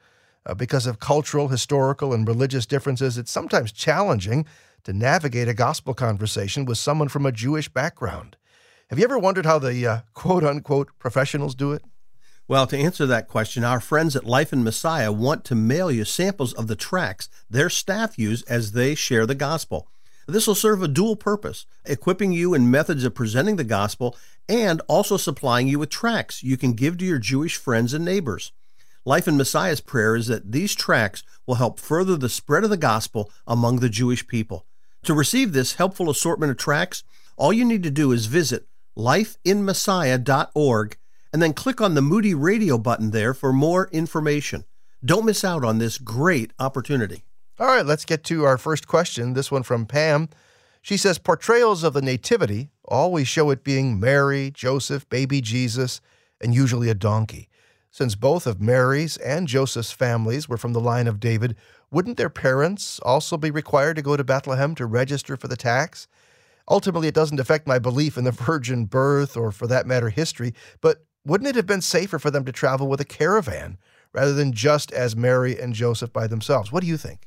Uh, 0.46 0.54
because 0.54 0.86
of 0.86 0.98
cultural, 0.98 1.48
historical, 1.48 2.12
and 2.12 2.26
religious 2.26 2.66
differences, 2.66 3.18
it's 3.18 3.30
sometimes 3.30 3.72
challenging 3.72 4.46
to 4.84 4.92
navigate 4.92 5.48
a 5.48 5.54
gospel 5.54 5.94
conversation 5.94 6.64
with 6.64 6.78
someone 6.78 7.08
from 7.08 7.26
a 7.26 7.32
Jewish 7.32 7.68
background. 7.68 8.36
Have 8.90 8.98
you 8.98 9.04
ever 9.04 9.18
wondered 9.18 9.44
how 9.44 9.58
the 9.58 9.86
uh, 9.86 10.00
quote 10.14 10.44
unquote 10.44 10.90
professionals 10.98 11.54
do 11.54 11.72
it? 11.72 11.82
Well, 12.48 12.66
to 12.68 12.78
answer 12.78 13.04
that 13.04 13.28
question, 13.28 13.62
our 13.62 13.80
friends 13.80 14.16
at 14.16 14.24
Life 14.24 14.54
in 14.54 14.64
Messiah 14.64 15.12
want 15.12 15.44
to 15.44 15.54
mail 15.54 15.92
you 15.92 16.06
samples 16.06 16.54
of 16.54 16.66
the 16.66 16.76
tracts 16.76 17.28
their 17.50 17.68
staff 17.68 18.18
use 18.18 18.42
as 18.44 18.72
they 18.72 18.94
share 18.94 19.26
the 19.26 19.34
gospel. 19.34 19.88
This 20.26 20.46
will 20.46 20.54
serve 20.54 20.82
a 20.82 20.88
dual 20.88 21.16
purpose, 21.16 21.66
equipping 21.84 22.32
you 22.32 22.54
in 22.54 22.70
methods 22.70 23.04
of 23.04 23.14
presenting 23.14 23.56
the 23.56 23.64
gospel 23.64 24.16
and 24.48 24.80
also 24.88 25.18
supplying 25.18 25.68
you 25.68 25.78
with 25.78 25.90
tracts 25.90 26.42
you 26.42 26.56
can 26.56 26.72
give 26.72 26.96
to 26.98 27.04
your 27.04 27.18
Jewish 27.18 27.56
friends 27.56 27.92
and 27.92 28.04
neighbors. 28.04 28.52
Life 29.08 29.26
in 29.26 29.38
Messiah's 29.38 29.80
prayer 29.80 30.14
is 30.16 30.26
that 30.26 30.52
these 30.52 30.74
tracts 30.74 31.22
will 31.46 31.54
help 31.54 31.80
further 31.80 32.14
the 32.14 32.28
spread 32.28 32.62
of 32.62 32.68
the 32.68 32.76
gospel 32.76 33.30
among 33.46 33.76
the 33.76 33.88
Jewish 33.88 34.26
people. 34.26 34.66
To 35.04 35.14
receive 35.14 35.54
this 35.54 35.76
helpful 35.76 36.10
assortment 36.10 36.50
of 36.50 36.58
tracts, 36.58 37.04
all 37.38 37.50
you 37.50 37.64
need 37.64 37.82
to 37.84 37.90
do 37.90 38.12
is 38.12 38.26
visit 38.26 38.66
lifeinmessiah.org 38.98 40.98
and 41.32 41.40
then 41.40 41.54
click 41.54 41.80
on 41.80 41.94
the 41.94 42.02
Moody 42.02 42.34
Radio 42.34 42.76
button 42.76 43.10
there 43.10 43.32
for 43.32 43.50
more 43.50 43.88
information. 43.92 44.66
Don't 45.02 45.24
miss 45.24 45.42
out 45.42 45.64
on 45.64 45.78
this 45.78 45.96
great 45.96 46.52
opportunity. 46.58 47.24
All 47.58 47.68
right, 47.68 47.86
let's 47.86 48.04
get 48.04 48.24
to 48.24 48.44
our 48.44 48.58
first 48.58 48.86
question. 48.86 49.32
This 49.32 49.50
one 49.50 49.62
from 49.62 49.86
Pam. 49.86 50.28
She 50.82 50.98
says 50.98 51.16
portrayals 51.16 51.82
of 51.82 51.94
the 51.94 52.02
Nativity 52.02 52.68
always 52.84 53.26
show 53.26 53.48
it 53.48 53.64
being 53.64 53.98
Mary, 53.98 54.50
Joseph, 54.50 55.08
baby 55.08 55.40
Jesus, 55.40 56.02
and 56.42 56.54
usually 56.54 56.90
a 56.90 56.94
donkey. 56.94 57.48
Since 57.98 58.14
both 58.14 58.46
of 58.46 58.60
Mary's 58.60 59.16
and 59.16 59.48
Joseph's 59.48 59.90
families 59.90 60.48
were 60.48 60.56
from 60.56 60.72
the 60.72 60.78
line 60.78 61.08
of 61.08 61.18
David, 61.18 61.56
wouldn't 61.90 62.16
their 62.16 62.30
parents 62.30 63.00
also 63.00 63.36
be 63.36 63.50
required 63.50 63.96
to 63.96 64.02
go 64.02 64.16
to 64.16 64.22
Bethlehem 64.22 64.76
to 64.76 64.86
register 64.86 65.36
for 65.36 65.48
the 65.48 65.56
tax? 65.56 66.06
Ultimately, 66.70 67.08
it 67.08 67.14
doesn't 67.16 67.40
affect 67.40 67.66
my 67.66 67.80
belief 67.80 68.16
in 68.16 68.22
the 68.22 68.30
virgin 68.30 68.84
birth 68.84 69.36
or, 69.36 69.50
for 69.50 69.66
that 69.66 69.84
matter, 69.84 70.10
history, 70.10 70.54
but 70.80 71.06
wouldn't 71.24 71.48
it 71.48 71.56
have 71.56 71.66
been 71.66 71.80
safer 71.80 72.20
for 72.20 72.30
them 72.30 72.44
to 72.44 72.52
travel 72.52 72.86
with 72.86 73.00
a 73.00 73.04
caravan 73.04 73.78
rather 74.12 74.32
than 74.32 74.52
just 74.52 74.92
as 74.92 75.16
Mary 75.16 75.58
and 75.58 75.74
Joseph 75.74 76.12
by 76.12 76.28
themselves? 76.28 76.70
What 76.70 76.84
do 76.84 76.86
you 76.86 76.98
think? 76.98 77.26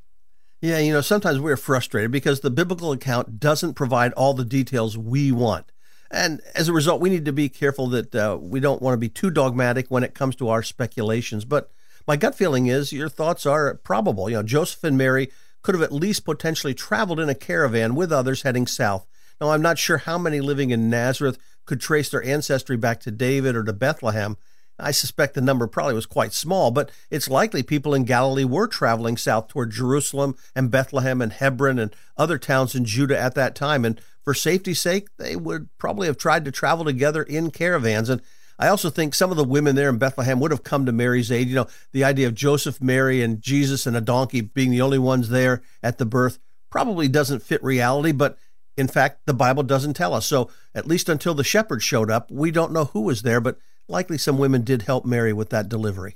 Yeah, 0.62 0.80
you 0.80 0.94
know, 0.94 1.02
sometimes 1.02 1.42
we're 1.42 1.58
frustrated 1.58 2.12
because 2.12 2.40
the 2.40 2.50
biblical 2.50 2.94
account 2.94 3.42
doesn't 3.42 3.74
provide 3.74 4.14
all 4.14 4.34
the 4.34 4.46
details 4.46 4.98
we 4.98 5.34
want. 5.34 5.71
And 6.12 6.42
as 6.56 6.68
a 6.68 6.74
result, 6.74 7.00
we 7.00 7.10
need 7.10 7.26
to 7.26 7.34
be 7.34 7.48
careful 7.48 7.88
that 7.88 8.14
uh, 8.14 8.38
we 8.40 8.60
don't 8.60 8.82
want 8.82 8.94
to 8.94 8.98
be 9.00 9.10
too 9.10 9.30
dogmatic 9.30 9.88
when 9.90 10.04
it 10.04 10.14
comes 10.14 10.36
to 10.36 10.50
our 10.50 10.62
speculations. 10.62 11.46
But 11.46 11.72
my 12.06 12.18
gut 12.18 12.36
feeling 12.36 12.68
is 12.68 12.92
your 12.92 13.08
thoughts 13.10 13.46
are 13.46 13.76
probable. 13.76 14.30
You 14.30 14.38
know, 14.38 14.44
Joseph 14.44 14.84
and 14.84 14.98
Mary 14.98 15.32
could 15.62 15.74
have 15.74 15.84
at 15.84 15.94
least 15.94 16.26
potentially 16.26 16.74
traveled 16.74 17.20
in 17.20 17.30
a 17.30 17.36
caravan 17.36 17.96
with 17.96 18.12
others 18.12 18.42
heading 18.42 18.68
south. 18.68 19.08
Now, 19.40 19.52
I'm 19.52 19.62
not 19.62 19.80
sure 19.80 20.00
how 20.00 20.18
many 20.18 20.42
living 20.42 20.72
in 20.72 20.90
Nazareth 20.90 21.38
could 21.66 21.80
trace 21.80 22.10
their 22.10 22.24
ancestry 22.24 22.76
back 22.76 23.00
to 23.02 23.12
David 23.12 23.56
or 23.56 23.64
to 23.64 23.74
Bethlehem. 23.74 24.38
I 24.82 24.92
suspect 24.92 25.34
the 25.34 25.42
number 25.42 25.68
probably 25.68 25.94
was 25.94 26.06
quite 26.06 26.34
small, 26.34 26.72
but 26.72 26.92
it's 27.10 27.30
likely 27.30 27.64
people 27.64 27.94
in 27.94 28.04
Galilee 28.04 28.44
were 28.44 28.68
traveling 28.68 29.18
south 29.18 29.48
toward 29.48 29.72
Jerusalem 29.72 30.36
and 30.56 30.72
Bethlehem 30.72 31.22
and 31.22 31.32
Hebron 31.32 31.80
and 31.80 31.96
other 32.18 32.38
towns 32.38 32.76
in 32.76 32.86
Judah 32.86 33.20
at 33.20 33.36
that 33.36 33.56
time. 33.56 33.86
And 33.86 34.02
for 34.24 34.34
safety's 34.34 34.82
sake, 34.82 35.08
they 35.18 35.36
would 35.36 35.70
probably 35.78 36.08
have 36.08 36.18
tried 36.18 36.46
to 36.46 36.52
travel 36.52 36.86
together 36.86 37.24
in 37.24 37.52
caravans. 37.52 38.10
And 38.10 38.22
I 38.60 38.68
also 38.68 38.90
think 38.90 39.16
some 39.16 39.32
of 39.32 39.38
the 39.38 39.44
women 39.44 39.76
there 39.76 39.90
in 39.90 39.98
Bethlehem 39.98 40.40
would 40.40 40.52
have 40.52 40.64
come 40.64 40.86
to 40.86 40.92
Mary's 40.92 41.32
aid. 41.32 41.48
You 41.48 41.56
know, 41.56 41.68
the 41.94 42.04
idea 42.04 42.28
of 42.28 42.36
Joseph, 42.36 42.82
Mary, 42.82 43.22
and 43.22 43.42
Jesus 43.42 43.88
and 43.88 43.98
a 43.98 44.02
donkey 44.02 44.42
being 44.42 44.72
the 44.72 44.82
only 44.82 45.00
ones 45.00 45.30
there 45.30 45.62
at 45.82 45.98
the 45.98 46.06
birth 46.06 46.40
probably 46.70 47.08
doesn't 47.08 47.44
fit 47.44 47.64
reality, 47.64 48.12
but 48.12 48.38
in 48.78 48.88
fact, 48.88 49.26
the 49.26 49.34
Bible 49.34 49.64
doesn't 49.64 49.96
tell 49.96 50.14
us. 50.14 50.26
So, 50.26 50.50
at 50.74 50.88
least 50.88 51.10
until 51.10 51.34
the 51.34 51.44
shepherds 51.44 51.84
showed 51.84 52.10
up, 52.10 52.32
we 52.32 52.52
don't 52.52 52.72
know 52.72 52.86
who 52.86 53.02
was 53.02 53.24
there, 53.24 53.42
but 53.42 53.58
likely 53.92 54.18
some 54.18 54.38
women 54.38 54.64
did 54.64 54.84
help 54.84 55.06
Mary 55.06 55.34
with 55.34 55.50
that 55.50 55.70
delivery. 55.70 56.16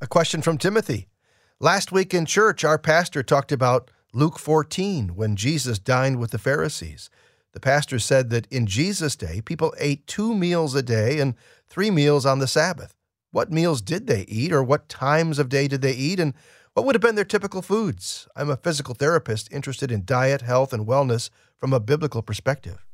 A 0.00 0.06
question 0.06 0.40
from 0.40 0.56
Timothy. 0.56 1.08
Last 1.60 1.90
week 1.90 2.14
in 2.14 2.24
church, 2.24 2.64
our 2.64 2.78
pastor 2.78 3.22
talked 3.22 3.50
about 3.50 3.90
Luke 4.14 4.38
14 4.38 5.16
when 5.16 5.36
Jesus 5.36 5.78
dined 5.78 6.20
with 6.20 6.30
the 6.30 6.38
Pharisees. 6.38 7.10
The 7.52 7.60
pastor 7.60 7.98
said 7.98 8.30
that 8.30 8.46
in 8.46 8.66
Jesus' 8.66 9.16
day, 9.16 9.40
people 9.40 9.74
ate 9.78 10.06
two 10.06 10.34
meals 10.34 10.74
a 10.76 10.82
day 10.82 11.18
and 11.18 11.34
three 11.66 11.90
meals 11.90 12.24
on 12.24 12.38
the 12.38 12.46
Sabbath. 12.46 12.94
What 13.32 13.52
meals 13.52 13.82
did 13.82 14.06
they 14.06 14.22
eat, 14.22 14.52
or 14.52 14.62
what 14.62 14.88
times 14.88 15.38
of 15.38 15.48
day 15.48 15.68
did 15.68 15.82
they 15.82 15.92
eat, 15.92 16.20
and 16.20 16.32
what 16.72 16.86
would 16.86 16.94
have 16.94 17.02
been 17.02 17.16
their 17.16 17.24
typical 17.24 17.60
foods? 17.60 18.28
I'm 18.36 18.48
a 18.48 18.56
physical 18.56 18.94
therapist 18.94 19.52
interested 19.52 19.90
in 19.90 20.04
diet, 20.04 20.42
health, 20.42 20.72
and 20.72 20.86
wellness 20.86 21.28
from 21.58 21.72
a 21.72 21.80
biblical 21.80 22.22
perspective. 22.22 22.86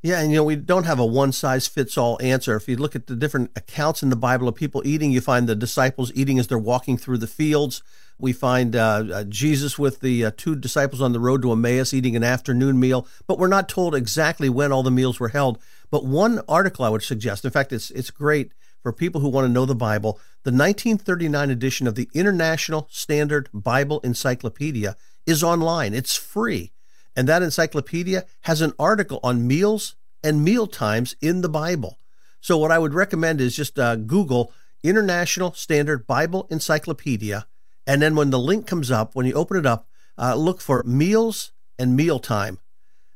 Yeah, 0.00 0.20
and 0.20 0.30
you 0.30 0.36
know, 0.36 0.44
we 0.44 0.54
don't 0.54 0.84
have 0.84 1.00
a 1.00 1.06
one 1.06 1.32
size 1.32 1.66
fits 1.66 1.98
all 1.98 2.18
answer. 2.22 2.54
If 2.54 2.68
you 2.68 2.76
look 2.76 2.94
at 2.94 3.08
the 3.08 3.16
different 3.16 3.50
accounts 3.56 4.00
in 4.00 4.10
the 4.10 4.16
Bible 4.16 4.46
of 4.46 4.54
people 4.54 4.80
eating, 4.84 5.10
you 5.10 5.20
find 5.20 5.48
the 5.48 5.56
disciples 5.56 6.12
eating 6.14 6.38
as 6.38 6.46
they're 6.46 6.56
walking 6.56 6.96
through 6.96 7.18
the 7.18 7.26
fields. 7.26 7.82
We 8.16 8.32
find 8.32 8.76
uh, 8.76 9.04
uh, 9.12 9.24
Jesus 9.24 9.76
with 9.76 10.00
the 10.00 10.26
uh, 10.26 10.30
two 10.36 10.54
disciples 10.54 11.00
on 11.00 11.12
the 11.12 11.20
road 11.20 11.42
to 11.42 11.50
Emmaus 11.50 11.92
eating 11.92 12.14
an 12.14 12.22
afternoon 12.22 12.78
meal, 12.78 13.08
but 13.26 13.38
we're 13.38 13.48
not 13.48 13.68
told 13.68 13.94
exactly 13.94 14.48
when 14.48 14.70
all 14.70 14.84
the 14.84 14.90
meals 14.92 15.18
were 15.18 15.28
held. 15.30 15.58
But 15.90 16.04
one 16.04 16.42
article 16.48 16.84
I 16.84 16.90
would 16.90 17.02
suggest, 17.02 17.44
in 17.44 17.50
fact, 17.50 17.72
it's, 17.72 17.90
it's 17.90 18.10
great 18.10 18.52
for 18.82 18.92
people 18.92 19.20
who 19.20 19.28
want 19.28 19.46
to 19.46 19.52
know 19.52 19.66
the 19.66 19.74
Bible. 19.74 20.20
The 20.44 20.52
1939 20.52 21.50
edition 21.50 21.86
of 21.88 21.96
the 21.96 22.08
International 22.14 22.86
Standard 22.90 23.48
Bible 23.52 24.00
Encyclopedia 24.00 24.96
is 25.26 25.42
online, 25.42 25.92
it's 25.92 26.14
free. 26.14 26.72
And 27.18 27.28
that 27.28 27.42
encyclopedia 27.42 28.26
has 28.42 28.60
an 28.60 28.74
article 28.78 29.18
on 29.24 29.44
meals 29.44 29.96
and 30.22 30.44
meal 30.44 30.68
times 30.68 31.16
in 31.20 31.40
the 31.40 31.48
Bible. 31.48 31.98
So, 32.40 32.56
what 32.56 32.70
I 32.70 32.78
would 32.78 32.94
recommend 32.94 33.40
is 33.40 33.56
just 33.56 33.76
uh, 33.76 33.96
Google 33.96 34.52
International 34.84 35.52
Standard 35.52 36.06
Bible 36.06 36.46
Encyclopedia. 36.48 37.48
And 37.88 38.00
then 38.00 38.14
when 38.14 38.30
the 38.30 38.38
link 38.38 38.68
comes 38.68 38.92
up, 38.92 39.16
when 39.16 39.26
you 39.26 39.32
open 39.32 39.56
it 39.56 39.66
up, 39.66 39.88
uh, 40.16 40.36
look 40.36 40.60
for 40.60 40.84
meals 40.84 41.50
and 41.76 41.96
mealtime. 41.96 42.60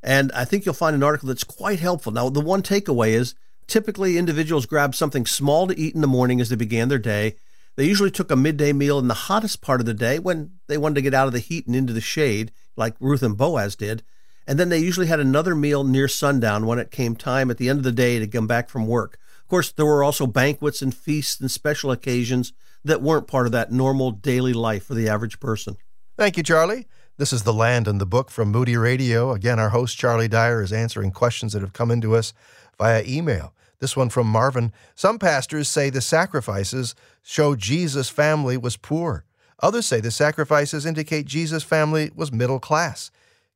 And 0.03 0.33
I 0.33 0.47
think 0.47 0.65
you'll 0.65 0.75
find 0.75 0.97
an 0.97 1.05
article 1.05 1.29
that's 1.29 1.45
quite 1.45 1.79
helpful. 1.79 2.11
Now, 2.11 2.29
the 2.29 2.41
one 2.41 2.63
takeaway 2.63 3.11
is 3.11 3.37
typically 3.69 4.19
individuals 4.19 4.67
grab 4.67 4.97
something 4.97 5.27
small 5.27 5.69
to 5.69 5.79
eat 5.79 5.95
in 5.95 6.01
the 6.01 6.09
morning 6.09 6.41
as 6.41 6.49
they 6.49 6.57
began 6.57 6.89
their 6.89 6.99
day. 6.99 7.37
They 7.77 7.87
usually 7.87 8.11
took 8.11 8.31
a 8.31 8.37
midday 8.37 8.73
meal 8.73 8.99
in 8.99 9.09
the 9.09 9.15
hottest 9.15 9.63
part 9.63 9.81
of 9.81 9.87
the 9.87 9.95
day 9.95 10.19
when 10.19 10.53
they 10.69 10.77
wanted 10.77 10.97
to 10.97 11.03
get 11.03 11.15
out 11.15 11.27
of 11.27 11.33
the 11.33 11.39
heat 11.39 11.67
and 11.67 11.75
into 11.75 11.93
the 11.93 12.01
shade, 12.01 12.53
like 12.77 12.95
Ruth 13.01 13.23
and 13.23 13.37
Boaz 13.37 13.77
did. 13.77 14.03
And 14.47 14.59
then 14.59 14.69
they 14.69 14.79
usually 14.79 15.07
had 15.07 15.21
another 15.21 15.55
meal 15.55 15.85
near 15.85 16.09
sundown 16.09 16.67
when 16.67 16.79
it 16.79 16.91
came 16.91 17.17
time 17.17 17.51
at 17.51 17.57
the 17.57 17.69
end 17.69 17.79
of 17.79 17.85
the 17.85 17.93
day 17.93 18.19
to 18.19 18.27
come 18.27 18.47
back 18.47 18.69
from 18.69 18.87
work. 18.87 19.19
Of 19.41 19.49
course, 19.49 19.73
there 19.73 19.87
were 19.87 20.05
also 20.05 20.27
banquets 20.27 20.83
and 20.83 20.95
feasts 20.95 21.41
and 21.41 21.51
special 21.51 21.91
occasions 21.91 22.53
that 22.85 23.01
weren't 23.01 23.27
part 23.27 23.47
of 23.47 23.53
that 23.53 23.73
normal 23.73 24.11
daily 24.11 24.53
life 24.53 24.85
for 24.85 24.95
the 24.95 25.09
average 25.09 25.41
person. 25.41 25.77
Thank 26.17 26.37
you, 26.37 26.43
Charlie. 26.43 26.89
This 27.17 27.33
is 27.33 27.45
The 27.45 27.53
Land 27.53 27.87
and 27.87 28.01
the 28.01 28.07
Book 28.07 28.31
from 28.31 28.51
Moody 28.51 28.77
Radio. 28.77 29.33
Again, 29.33 29.59
our 29.59 29.69
host, 29.69 29.97
Charlie 29.97 30.29
Dyer, 30.29 30.63
is 30.63 30.73
answering 30.73 31.13
questions 31.13 31.53
that 31.53 31.63
have 31.63 31.73
come 31.73 31.91
into 31.91 32.17
us 32.17 32.33
via 32.79 33.05
email. 33.07 33.55
This 33.83 33.97
one 33.97 34.11
from 34.11 34.29
Marvin. 34.29 34.73
Some 34.95 35.19
pastors 35.19 35.69
say 35.69 35.91
the 35.91 36.01
sacrifices 36.01 36.95
show 37.21 37.57
Jesus' 37.57 38.09
family 38.09 38.57
was 38.57 38.77
poor. 38.77 39.25
Others 39.59 39.87
say 39.87 39.99
the 39.99 40.13
sacrifices 40.13 40.87
indicate 40.87 41.27
Jesus' 41.27 41.65
family 41.65 42.13
was 42.15 42.31
middle 42.31 42.61
class. 42.61 43.11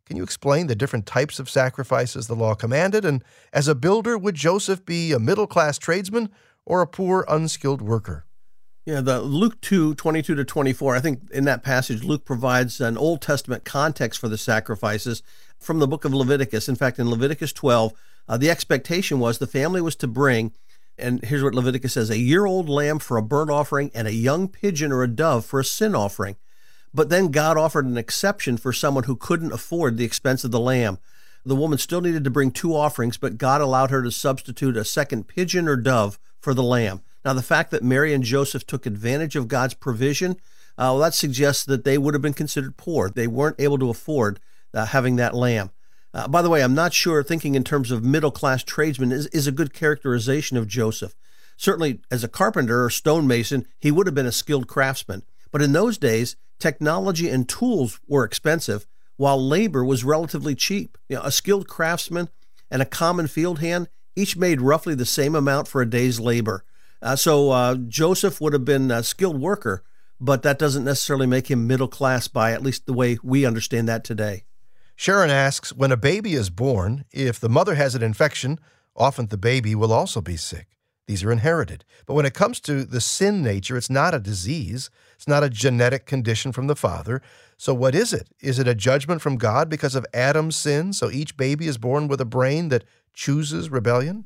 Can 0.04 0.16
you 0.16 0.24
explain 0.24 0.66
the 0.66 0.74
different 0.74 1.06
types 1.06 1.38
of 1.38 1.48
sacrifices 1.48 2.26
the 2.26 2.34
law 2.34 2.56
commanded? 2.56 3.04
And 3.04 3.22
as 3.52 3.68
a 3.68 3.74
builder, 3.76 4.18
would 4.18 4.34
Joseph 4.34 4.84
be 4.84 5.12
a 5.12 5.20
middle 5.20 5.46
class 5.46 5.78
tradesman 5.78 6.30
or 6.64 6.80
a 6.80 6.88
poor, 6.88 7.24
unskilled 7.28 7.80
worker? 7.80 8.24
Yeah, 8.84 9.02
the 9.02 9.20
Luke 9.20 9.60
2, 9.60 9.94
22 9.94 10.34
to 10.34 10.44
24, 10.44 10.96
I 10.96 11.00
think 11.00 11.30
in 11.30 11.44
that 11.44 11.62
passage, 11.62 12.02
Luke 12.02 12.24
provides 12.24 12.80
an 12.80 12.98
Old 12.98 13.22
Testament 13.22 13.64
context 13.64 14.18
for 14.18 14.28
the 14.28 14.38
sacrifices 14.38 15.22
from 15.60 15.78
the 15.78 15.86
book 15.86 16.04
of 16.04 16.12
Leviticus. 16.12 16.68
In 16.68 16.74
fact, 16.74 16.98
in 16.98 17.08
Leviticus 17.08 17.52
12, 17.52 17.92
uh, 18.28 18.36
the 18.36 18.50
expectation 18.50 19.18
was 19.18 19.38
the 19.38 19.46
family 19.46 19.80
was 19.80 19.96
to 19.96 20.06
bring, 20.06 20.52
and 20.98 21.22
here's 21.24 21.42
what 21.42 21.54
Leviticus 21.54 21.94
says 21.94 22.10
a 22.10 22.18
year 22.18 22.46
old 22.46 22.68
lamb 22.68 22.98
for 22.98 23.16
a 23.16 23.22
burnt 23.22 23.50
offering 23.50 23.90
and 23.94 24.08
a 24.08 24.14
young 24.14 24.48
pigeon 24.48 24.92
or 24.92 25.02
a 25.02 25.08
dove 25.08 25.44
for 25.44 25.60
a 25.60 25.64
sin 25.64 25.94
offering. 25.94 26.36
But 26.94 27.10
then 27.10 27.30
God 27.30 27.58
offered 27.58 27.84
an 27.84 27.98
exception 27.98 28.56
for 28.56 28.72
someone 28.72 29.04
who 29.04 29.16
couldn't 29.16 29.52
afford 29.52 29.96
the 29.96 30.04
expense 30.04 30.44
of 30.44 30.50
the 30.50 30.60
lamb. 30.60 30.98
The 31.44 31.56
woman 31.56 31.78
still 31.78 32.00
needed 32.00 32.24
to 32.24 32.30
bring 32.30 32.50
two 32.50 32.74
offerings, 32.74 33.18
but 33.18 33.38
God 33.38 33.60
allowed 33.60 33.90
her 33.90 34.02
to 34.02 34.10
substitute 34.10 34.76
a 34.76 34.84
second 34.84 35.28
pigeon 35.28 35.68
or 35.68 35.76
dove 35.76 36.18
for 36.40 36.54
the 36.54 36.62
lamb. 36.62 37.02
Now, 37.24 37.34
the 37.34 37.42
fact 37.42 37.70
that 37.70 37.82
Mary 37.82 38.14
and 38.14 38.24
Joseph 38.24 38.66
took 38.66 38.86
advantage 38.86 39.36
of 39.36 39.48
God's 39.48 39.74
provision, 39.74 40.32
uh, 40.78 40.94
well, 40.94 40.98
that 41.00 41.14
suggests 41.14 41.64
that 41.64 41.84
they 41.84 41.98
would 41.98 42.14
have 42.14 42.22
been 42.22 42.34
considered 42.34 42.76
poor. 42.76 43.10
They 43.10 43.26
weren't 43.26 43.60
able 43.60 43.78
to 43.78 43.90
afford 43.90 44.40
uh, 44.72 44.86
having 44.86 45.16
that 45.16 45.34
lamb. 45.34 45.70
Uh, 46.16 46.26
by 46.26 46.40
the 46.40 46.48
way, 46.48 46.62
I'm 46.62 46.74
not 46.74 46.94
sure 46.94 47.22
thinking 47.22 47.55
in 47.55 47.62
terms 47.62 47.90
of 47.90 48.02
middle 48.02 48.31
class 48.31 48.62
tradesmen 48.64 49.12
is, 49.12 49.26
is 49.26 49.46
a 49.46 49.52
good 49.52 49.74
characterization 49.74 50.57
of 50.57 50.66
Joseph. 50.66 51.14
Certainly, 51.59 52.00
as 52.11 52.24
a 52.24 52.29
carpenter 52.29 52.85
or 52.85 52.88
stonemason, 52.88 53.66
he 53.79 53.90
would 53.90 54.07
have 54.07 54.14
been 54.14 54.24
a 54.24 54.33
skilled 54.33 54.66
craftsman. 54.66 55.24
But 55.52 55.61
in 55.61 55.72
those 55.72 55.98
days, 55.98 56.37
technology 56.59 57.29
and 57.29 57.46
tools 57.46 58.00
were 58.09 58.24
expensive, 58.24 58.87
while 59.18 59.46
labor 59.46 59.85
was 59.85 60.05
relatively 60.05 60.55
cheap. 60.55 60.96
You 61.11 61.16
know, 61.16 61.22
a 61.22 61.31
skilled 61.31 61.68
craftsman 61.68 62.31
and 62.70 62.81
a 62.81 62.87
common 62.87 63.26
field 63.26 63.59
hand 63.59 63.88
each 64.16 64.38
made 64.38 64.62
roughly 64.62 64.94
the 64.94 65.05
same 65.05 65.35
amount 65.35 65.68
for 65.68 65.83
a 65.83 65.90
day's 65.90 66.18
labor. 66.18 66.64
Uh, 67.02 67.16
so 67.16 67.50
uh, 67.50 67.74
Joseph 67.74 68.40
would 68.40 68.55
have 68.55 68.64
been 68.64 68.90
a 68.90 69.02
skilled 69.02 69.38
worker, 69.38 69.85
but 70.18 70.42
that 70.44 70.59
doesn't 70.59 70.85
necessarily 70.85 71.26
make 71.26 71.50
him 71.50 71.66
middle 71.66 71.88
class 71.88 72.26
by 72.26 72.52
at 72.52 72.62
least 72.62 72.87
the 72.87 72.94
way 72.94 73.18
we 73.22 73.44
understand 73.44 73.87
that 73.90 74.02
today. 74.02 74.44
Sharon 74.96 75.30
asks 75.30 75.72
When 75.72 75.92
a 75.92 75.96
baby 75.96 76.32
is 76.32 76.50
born, 76.50 77.04
if 77.12 77.38
the 77.38 77.50
mother 77.50 77.74
has 77.74 77.94
an 77.94 78.02
infection, 78.02 78.59
often 78.96 79.26
the 79.26 79.37
baby 79.37 79.74
will 79.74 79.92
also 79.92 80.20
be 80.20 80.37
sick. 80.37 80.68
These 81.06 81.22
are 81.22 81.30
inherited. 81.30 81.85
But 82.06 82.14
when 82.14 82.26
it 82.26 82.35
comes 82.35 82.59
to 82.61 82.85
the 82.85 83.00
sin 83.00 83.42
nature, 83.42 83.76
it's 83.76 83.90
not 83.90 84.14
a 84.14 84.18
disease. 84.18 84.90
It's 85.14 85.28
not 85.28 85.44
a 85.44 85.50
genetic 85.50 86.04
condition 86.06 86.50
from 86.50 86.66
the 86.66 86.74
father. 86.74 87.22
So, 87.56 87.72
what 87.74 87.94
is 87.94 88.12
it? 88.12 88.28
Is 88.40 88.59
it 88.59 88.66
a 88.66 88.74
judgment 88.74 89.22
from 89.22 89.37
God 89.37 89.68
because 89.68 89.94
of 89.94 90.06
Adam's 90.12 90.56
sin? 90.56 90.92
So 90.92 91.11
each 91.11 91.37
baby 91.37 91.68
is 91.68 91.78
born 91.78 92.09
with 92.09 92.20
a 92.20 92.26
brain 92.26 92.70
that 92.70 92.85
chooses 93.14 93.70
rebellion? 93.70 94.24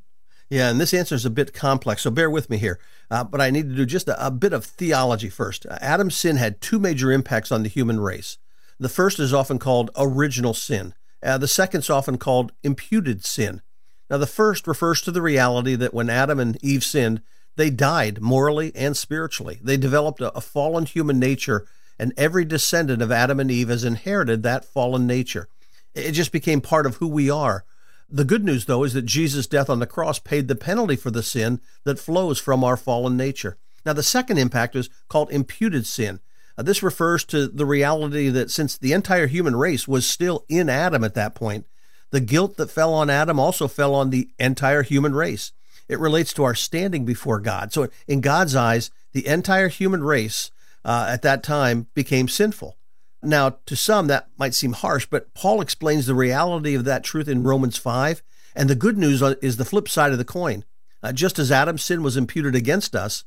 Yeah, 0.49 0.69
and 0.69 0.81
this 0.81 0.95
answer 0.95 1.15
is 1.15 1.25
a 1.25 1.31
bit 1.31 1.53
complex, 1.53 2.03
so 2.03 2.11
bear 2.11 2.29
with 2.29 2.51
me 2.51 2.57
here. 2.57 2.81
Uh, 3.09 3.23
but 3.23 3.41
I 3.41 3.51
need 3.51 3.69
to 3.69 3.75
do 3.77 3.87
just 3.87 4.09
a, 4.09 4.27
a 4.27 4.33
bit 4.33 4.53
of 4.53 4.65
theology 4.65 5.29
first. 5.29 5.65
Uh, 5.65 5.79
Adam's 5.81 6.17
sin 6.17 6.37
had 6.37 6.61
two 6.61 6.81
major 6.81 7.13
impacts 7.13 7.53
on 7.53 7.63
the 7.63 7.69
human 7.69 8.01
race. 8.01 8.39
The 8.81 8.89
first 8.89 9.21
is 9.21 9.35
often 9.35 9.59
called 9.59 9.91
original 9.95 10.55
sin, 10.55 10.95
uh, 11.23 11.37
the 11.37 11.47
second 11.47 11.81
is 11.81 11.91
often 11.91 12.17
called 12.17 12.53
imputed 12.63 13.27
sin. 13.27 13.61
Now, 14.09 14.17
the 14.17 14.27
first 14.27 14.67
refers 14.67 15.03
to 15.03 15.11
the 15.11 15.21
reality 15.21 15.75
that 15.77 15.93
when 15.93 16.09
Adam 16.09 16.41
and 16.41 16.59
Eve 16.65 16.83
sinned, 16.83 17.21
they 17.57 17.69
died 17.69 18.23
morally 18.23 18.73
and 18.75 18.97
spiritually. 18.97 19.61
They 19.63 19.77
developed 19.77 20.23
a, 20.23 20.35
a 20.35 20.41
fallen 20.41 20.87
human 20.87 21.19
nature, 21.19 21.67
and 21.99 22.15
every 22.17 22.47
descendant 22.47 23.03
of 23.03 23.13
Adam 23.13 23.39
and 23.39 23.51
Eve 23.51 23.69
has 23.69 23.85
inherited 23.85 24.43
that 24.43 24.65
fallen 24.65 25.07
nature. 25.07 25.49
It 25.95 26.13
just 26.13 26.33
became 26.33 26.63
part 26.63 26.87
of 26.87 26.97
who 26.97 27.07
we 27.07 27.29
are. 27.29 27.65
The 28.09 28.25
good 28.25 28.45
news, 28.45 28.65
though, 28.65 28.83
is 28.83 28.95
that 28.95 29.03
Jesus' 29.03 29.47
death 29.47 29.69
on 29.69 29.79
the 29.79 29.87
cross 29.87 30.19
paid 30.19 30.49
the 30.49 30.57
penalty 30.57 30.97
for 30.97 31.11
the 31.11 31.23
sin 31.23 31.61
that 31.85 31.99
flows 31.99 32.41
from 32.41 32.65
our 32.65 32.79
fallen 32.79 33.17
nature. 33.17 33.59
Now, 33.85 33.93
the 33.93 34.03
second 34.03 34.39
impact 34.39 34.75
is 34.75 34.89
called 35.09 35.31
imputed 35.31 35.87
sin. 35.87 36.21
Uh, 36.57 36.63
this 36.63 36.83
refers 36.83 37.25
to 37.25 37.47
the 37.47 37.67
reality 37.67 38.29
that 38.29 38.51
since 38.51 38.77
the 38.77 38.93
entire 38.93 39.27
human 39.27 39.57
race 39.57 39.87
was 39.89 40.07
still 40.07 40.45
in 40.49 40.69
Adam 40.69 41.05
at 41.05 41.15
that 41.15 41.35
point, 41.35 41.67
the 42.11 42.21
guilt 42.21 42.57
that 42.57 42.71
fell 42.71 42.93
on 42.93 43.09
Adam 43.09 43.39
also 43.39 43.69
fell 43.69 43.95
on 43.95 44.11
the 44.11 44.31
entire 44.39 44.83
human 44.83 45.15
race. 45.15 45.53
It 45.89 45.99
relates 45.99 46.33
to 46.35 46.45
our 46.45 46.55
standing 46.55 47.05
before 47.05 47.41
God. 47.41 47.73
So, 47.73 47.89
in 48.07 48.21
God's 48.21 48.55
eyes, 48.55 48.91
the 49.13 49.27
entire 49.27 49.69
human 49.69 50.03
race 50.03 50.51
uh, 50.85 51.07
at 51.09 51.23
that 51.23 51.43
time 51.43 51.89
became 51.95 52.29
sinful. 52.29 52.77
Now, 53.23 53.59
to 53.67 53.77
some, 53.77 54.07
that 54.07 54.29
might 54.39 54.55
seem 54.55 54.73
harsh, 54.73 55.07
but 55.07 55.35
Paul 55.35 55.61
explains 55.61 56.07
the 56.07 56.15
reality 56.15 56.75
of 56.75 56.85
that 56.85 57.05
truth 57.05 57.29
in 57.29 57.43
Romans 57.43 57.77
5. 57.77 58.23
And 58.55 58.69
the 58.69 58.75
good 58.75 58.99
news 58.99 59.23
is 59.43 59.57
the 59.57 59.65
flip 59.65 59.89
side 59.89 60.13
of 60.13 60.19
the 60.19 60.25
coin. 60.25 60.65
Uh, 61.03 61.13
just 61.13 61.39
as 61.39 61.53
Adam's 61.53 61.85
sin 61.85 62.03
was 62.03 62.17
imputed 62.17 62.55
against 62.55 62.95
us, 62.95 63.25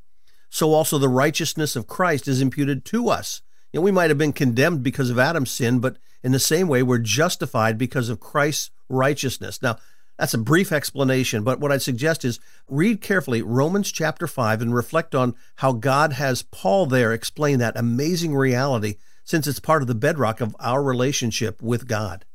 so 0.53 0.71
also 0.71 0.99
the 0.99 1.09
righteousness 1.09 1.75
of 1.75 1.87
Christ 1.87 2.27
is 2.27 2.39
imputed 2.39 2.85
to 2.85 3.09
us. 3.09 3.41
You 3.71 3.79
know, 3.79 3.83
we 3.83 3.89
might 3.89 4.11
have 4.11 4.19
been 4.19 4.33
condemned 4.33 4.83
because 4.83 5.09
of 5.09 5.17
Adam's 5.17 5.49
sin, 5.49 5.79
but 5.79 5.97
in 6.21 6.31
the 6.31 6.37
same 6.37 6.67
way, 6.67 6.83
we're 6.83 6.99
justified 6.99 7.75
because 7.75 8.07
of 8.07 8.19
Christ's 8.19 8.69
righteousness. 8.87 9.63
Now, 9.63 9.77
that's 10.19 10.35
a 10.35 10.37
brief 10.37 10.71
explanation, 10.71 11.43
but 11.43 11.59
what 11.59 11.71
I'd 11.71 11.81
suggest 11.81 12.23
is 12.23 12.39
read 12.69 13.01
carefully 13.01 13.41
Romans 13.41 13.91
chapter 13.91 14.27
5 14.27 14.61
and 14.61 14.75
reflect 14.75 15.15
on 15.15 15.33
how 15.55 15.71
God 15.71 16.13
has 16.13 16.43
Paul 16.43 16.85
there 16.85 17.13
explain 17.13 17.57
that 17.57 17.75
amazing 17.75 18.35
reality 18.35 18.97
since 19.23 19.47
it's 19.47 19.59
part 19.59 19.81
of 19.81 19.87
the 19.87 19.95
bedrock 19.95 20.39
of 20.39 20.55
our 20.59 20.83
relationship 20.83 21.63
with 21.63 21.87
God. 21.87 22.25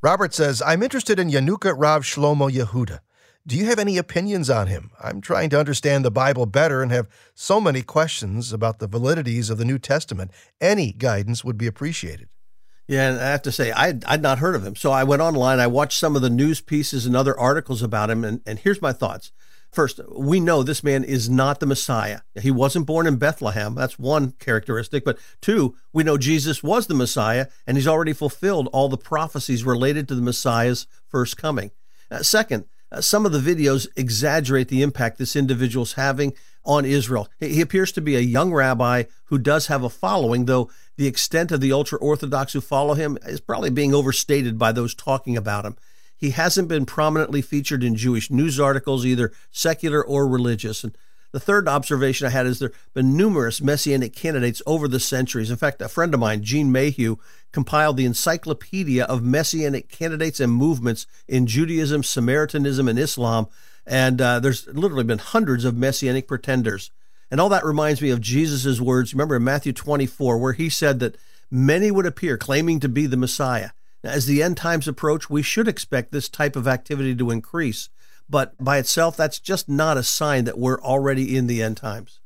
Robert 0.00 0.32
says, 0.32 0.62
I'm 0.64 0.82
interested 0.82 1.18
in 1.18 1.28
Yanuka 1.30 1.74
Rav 1.76 2.02
Shlomo 2.02 2.50
Yehuda. 2.50 3.00
Do 3.44 3.56
you 3.56 3.66
have 3.66 3.80
any 3.80 3.98
opinions 3.98 4.48
on 4.48 4.68
him? 4.68 4.92
I'm 5.02 5.20
trying 5.20 5.50
to 5.50 5.58
understand 5.58 6.04
the 6.04 6.12
Bible 6.12 6.46
better 6.46 6.80
and 6.80 6.92
have 6.92 7.08
so 7.34 7.60
many 7.60 7.82
questions 7.82 8.52
about 8.52 8.78
the 8.78 8.88
validities 8.88 9.50
of 9.50 9.58
the 9.58 9.64
New 9.64 9.80
Testament. 9.80 10.30
Any 10.60 10.92
guidance 10.92 11.44
would 11.44 11.58
be 11.58 11.66
appreciated. 11.66 12.28
Yeah, 12.86 13.10
and 13.10 13.20
I 13.20 13.30
have 13.30 13.42
to 13.42 13.52
say, 13.52 13.72
I'd, 13.72 14.04
I'd 14.04 14.22
not 14.22 14.38
heard 14.38 14.54
of 14.54 14.64
him. 14.64 14.76
So 14.76 14.92
I 14.92 15.02
went 15.02 15.22
online, 15.22 15.58
I 15.58 15.66
watched 15.66 15.98
some 15.98 16.14
of 16.14 16.22
the 16.22 16.30
news 16.30 16.60
pieces 16.60 17.04
and 17.04 17.16
other 17.16 17.38
articles 17.38 17.82
about 17.82 18.10
him, 18.10 18.24
and, 18.24 18.42
and 18.46 18.60
here's 18.60 18.82
my 18.82 18.92
thoughts. 18.92 19.32
First, 19.72 20.00
we 20.14 20.38
know 20.38 20.62
this 20.62 20.84
man 20.84 21.02
is 21.02 21.30
not 21.30 21.58
the 21.58 21.66
Messiah. 21.66 22.20
He 22.40 22.50
wasn't 22.50 22.86
born 22.86 23.06
in 23.06 23.16
Bethlehem. 23.16 23.74
That's 23.74 23.98
one 23.98 24.32
characteristic. 24.32 25.02
But 25.02 25.18
two, 25.40 25.74
we 25.92 26.04
know 26.04 26.18
Jesus 26.18 26.62
was 26.62 26.86
the 26.86 26.94
Messiah, 26.94 27.46
and 27.66 27.76
he's 27.76 27.88
already 27.88 28.12
fulfilled 28.12 28.68
all 28.72 28.90
the 28.90 28.98
prophecies 28.98 29.64
related 29.64 30.06
to 30.08 30.14
the 30.14 30.22
Messiah's 30.22 30.86
first 31.08 31.38
coming. 31.38 31.70
Uh, 32.10 32.22
second, 32.22 32.66
uh, 32.92 33.00
some 33.00 33.26
of 33.26 33.32
the 33.32 33.38
videos 33.38 33.88
exaggerate 33.96 34.68
the 34.68 34.82
impact 34.82 35.18
this 35.18 35.34
individual's 35.34 35.94
having 35.94 36.34
on 36.64 36.84
Israel. 36.84 37.28
He 37.40 37.60
appears 37.60 37.90
to 37.92 38.00
be 38.00 38.14
a 38.14 38.20
young 38.20 38.52
rabbi 38.52 39.04
who 39.24 39.38
does 39.38 39.66
have 39.66 39.82
a 39.82 39.88
following, 39.88 40.44
though 40.44 40.70
the 40.96 41.06
extent 41.06 41.50
of 41.50 41.60
the 41.60 41.72
ultra 41.72 41.98
Orthodox 41.98 42.52
who 42.52 42.60
follow 42.60 42.94
him 42.94 43.18
is 43.26 43.40
probably 43.40 43.70
being 43.70 43.94
overstated 43.94 44.58
by 44.58 44.70
those 44.70 44.94
talking 44.94 45.36
about 45.36 45.64
him. 45.64 45.76
He 46.16 46.30
hasn't 46.30 46.68
been 46.68 46.86
prominently 46.86 47.42
featured 47.42 47.82
in 47.82 47.96
Jewish 47.96 48.30
news 48.30 48.60
articles, 48.60 49.04
either 49.04 49.32
secular 49.50 50.04
or 50.04 50.28
religious. 50.28 50.84
And 50.84 50.96
the 51.32 51.40
third 51.40 51.66
observation 51.66 52.26
I 52.26 52.30
had 52.30 52.46
is 52.46 52.58
there 52.58 52.68
have 52.68 52.94
been 52.94 53.16
numerous 53.16 53.60
messianic 53.60 54.14
candidates 54.14 54.62
over 54.66 54.86
the 54.86 55.00
centuries. 55.00 55.50
In 55.50 55.56
fact, 55.56 55.80
a 55.80 55.88
friend 55.88 56.12
of 56.12 56.20
mine, 56.20 56.42
Gene 56.42 56.70
Mayhew, 56.70 57.16
compiled 57.52 57.96
the 57.96 58.04
Encyclopedia 58.04 59.04
of 59.04 59.22
Messianic 59.22 59.88
Candidates 59.88 60.40
and 60.40 60.52
Movements 60.52 61.06
in 61.26 61.46
Judaism, 61.46 62.02
Samaritanism, 62.02 62.86
and 62.86 62.98
Islam. 62.98 63.48
And 63.86 64.20
uh, 64.20 64.40
there's 64.40 64.66
literally 64.68 65.04
been 65.04 65.18
hundreds 65.18 65.64
of 65.64 65.76
messianic 65.76 66.28
pretenders. 66.28 66.90
And 67.30 67.40
all 67.40 67.48
that 67.48 67.64
reminds 67.64 68.02
me 68.02 68.10
of 68.10 68.20
Jesus' 68.20 68.80
words. 68.80 69.14
Remember 69.14 69.36
in 69.36 69.44
Matthew 69.44 69.72
24, 69.72 70.36
where 70.36 70.52
he 70.52 70.68
said 70.68 71.00
that 71.00 71.16
many 71.50 71.90
would 71.90 72.06
appear 72.06 72.36
claiming 72.36 72.78
to 72.80 72.90
be 72.90 73.06
the 73.06 73.16
Messiah. 73.16 73.70
Now, 74.04 74.10
as 74.10 74.26
the 74.26 74.42
end 74.42 74.58
times 74.58 74.86
approach, 74.86 75.30
we 75.30 75.42
should 75.42 75.66
expect 75.66 76.12
this 76.12 76.28
type 76.28 76.56
of 76.56 76.68
activity 76.68 77.14
to 77.14 77.30
increase. 77.30 77.88
But 78.28 78.62
by 78.62 78.78
itself, 78.78 79.16
that's 79.16 79.38
just 79.38 79.68
not 79.68 79.96
a 79.96 80.02
sign 80.02 80.44
that 80.44 80.58
we're 80.58 80.80
already 80.80 81.36
in 81.36 81.46
the 81.46 81.62
end 81.62 81.76
times. 81.76 82.20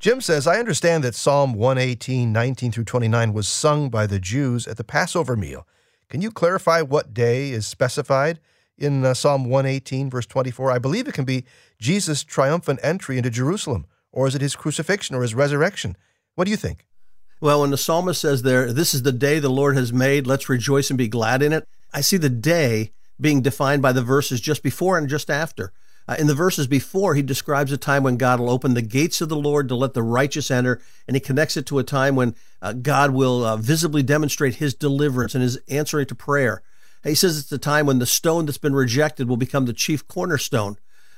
Jim 0.00 0.20
says, 0.20 0.46
I 0.46 0.58
understand 0.58 1.02
that 1.04 1.14
Psalm 1.14 1.54
118, 1.54 2.32
19 2.32 2.72
through 2.72 2.84
29 2.84 3.32
was 3.32 3.48
sung 3.48 3.88
by 3.88 4.06
the 4.06 4.18
Jews 4.18 4.66
at 4.66 4.76
the 4.76 4.84
Passover 4.84 5.36
meal. 5.36 5.66
Can 6.10 6.20
you 6.20 6.30
clarify 6.30 6.82
what 6.82 7.14
day 7.14 7.50
is 7.50 7.66
specified 7.66 8.38
in 8.76 9.04
uh, 9.04 9.14
Psalm 9.14 9.46
118, 9.46 10.10
verse 10.10 10.26
24? 10.26 10.70
I 10.70 10.78
believe 10.78 11.08
it 11.08 11.14
can 11.14 11.24
be 11.24 11.44
Jesus' 11.80 12.22
triumphant 12.22 12.80
entry 12.82 13.16
into 13.16 13.30
Jerusalem, 13.30 13.86
or 14.12 14.26
is 14.26 14.34
it 14.34 14.42
his 14.42 14.56
crucifixion 14.56 15.16
or 15.16 15.22
his 15.22 15.34
resurrection? 15.34 15.96
What 16.34 16.44
do 16.44 16.50
you 16.50 16.56
think? 16.56 16.86
Well, 17.40 17.62
when 17.62 17.70
the 17.70 17.78
psalmist 17.78 18.20
says 18.20 18.42
there, 18.42 18.72
this 18.72 18.94
is 18.94 19.02
the 19.02 19.12
day 19.12 19.38
the 19.38 19.48
Lord 19.48 19.76
has 19.76 19.92
made, 19.92 20.26
let's 20.26 20.48
rejoice 20.48 20.90
and 20.90 20.98
be 20.98 21.08
glad 21.08 21.42
in 21.42 21.52
it, 21.52 21.66
I 21.92 22.00
see 22.00 22.16
the 22.16 22.30
day 22.30 22.92
being 23.20 23.42
defined 23.42 23.82
by 23.82 23.92
the 23.92 24.02
verses 24.02 24.40
just 24.40 24.62
before 24.62 24.98
and 24.98 25.08
just 25.08 25.30
after. 25.30 25.72
Uh, 26.06 26.16
in 26.18 26.26
the 26.26 26.34
verses 26.34 26.66
before, 26.66 27.14
he 27.14 27.22
describes 27.22 27.72
a 27.72 27.78
time 27.78 28.02
when 28.02 28.18
God 28.18 28.38
will 28.38 28.50
open 28.50 28.74
the 28.74 28.82
gates 28.82 29.20
of 29.20 29.30
the 29.30 29.36
Lord 29.36 29.68
to 29.68 29.74
let 29.74 29.94
the 29.94 30.02
righteous 30.02 30.50
enter, 30.50 30.80
and 31.08 31.16
he 31.16 31.20
connects 31.20 31.56
it 31.56 31.64
to 31.66 31.78
a 31.78 31.84
time 31.84 32.14
when 32.14 32.34
uh, 32.60 32.74
God 32.74 33.12
will 33.12 33.44
uh, 33.44 33.56
visibly 33.56 34.02
demonstrate 34.02 34.56
his 34.56 34.74
deliverance 34.74 35.34
and 35.34 35.42
his 35.42 35.58
answering 35.68 36.06
to 36.06 36.14
prayer. 36.14 36.62
He 37.02 37.14
says 37.14 37.38
it's 37.38 37.48
the 37.48 37.58
time 37.58 37.86
when 37.86 37.98
the 37.98 38.06
stone 38.06 38.46
that's 38.46 38.58
been 38.58 38.74
rejected 38.74 39.28
will 39.28 39.36
become 39.36 39.66
the 39.66 39.72
chief 39.72 40.06
cornerstone. 40.06 40.76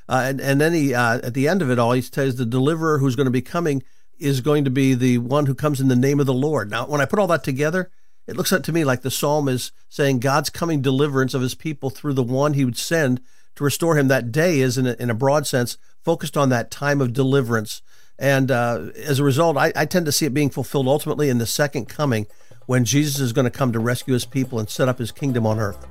Uh, 0.09 0.25
and, 0.27 0.41
and 0.41 0.61
then 0.61 0.73
he, 0.73 0.95
uh, 0.95 1.19
at 1.19 1.35
the 1.35 1.49
end 1.49 1.63
of 1.63 1.71
it 1.71 1.79
all, 1.79 1.93
he 1.93 2.01
says 2.01 2.37
the 2.37 2.47
deliverer 2.47 2.99
who's 2.99 3.17
going 3.17 3.27
to 3.27 3.31
be 3.31 3.43
coming 3.43 3.83
is 4.19 4.41
going 4.41 4.65
to 4.65 4.71
be 4.71 4.95
the 4.95 5.19
one 5.19 5.47
who 5.47 5.55
comes 5.55 5.81
in 5.81 5.89
the 5.89 5.97
name 5.97 6.21
of 6.21 6.27
the 6.27 6.35
Lord. 6.35 6.71
Now, 6.71 6.87
when 6.87 7.01
I 7.01 7.07
put 7.07 7.19
all 7.19 7.27
that 7.29 7.45
together, 7.45 7.91
it 8.27 8.37
looks 8.37 8.51
to 8.51 8.73
me 8.73 8.85
like 8.85 9.03
the 9.03 9.11
psalm 9.11 9.49
is 9.49 9.73
saying 9.89 10.19
God's 10.19 10.51
coming 10.51 10.83
deliverance 10.83 11.35
of 11.35 11.43
his 11.43 11.55
people 11.55 11.91
through 11.91 12.15
the 12.15 12.23
one 12.23 12.55
he 12.55 12.65
would 12.65 12.77
send 12.77 13.21
to 13.55 13.65
restore 13.65 13.97
him. 13.97 14.09
That 14.09 14.33
day 14.33 14.61
is, 14.61 14.77
in 14.77 14.87
a, 14.87 14.97
in 14.99 15.11
a 15.11 15.15
broad 15.15 15.47
sense, 15.47 15.79
focused 16.03 16.37
on 16.37 16.49
that 16.49 16.71
time 16.71 17.01
of 17.01 17.13
deliverance. 17.13 17.83
And 18.19 18.51
uh, 18.51 18.89
as 18.97 19.19
a 19.19 19.25
result, 19.25 19.57
I, 19.57 19.73
I 19.77 19.85
tend 19.85 20.07
to 20.07 20.13
see 20.13 20.27
it 20.27 20.35
being 20.35 20.51
fulfilled 20.51 20.89
ultimately 20.89 21.29
in 21.29 21.39
the 21.39 21.47
second 21.47 21.89
coming 21.89 22.27
when 22.67 22.85
Jesus 22.85 23.21
is 23.21 23.33
going 23.33 23.45
to 23.45 23.51
come 23.51 23.73
to 23.73 23.79
rescue 23.79 24.15
his 24.15 24.25
people 24.25 24.59
and 24.59 24.69
set 24.69 24.89
up 24.89 24.99
his 24.99 25.13
kingdom 25.13 25.47
on 25.47 25.59
earth. 25.59 25.87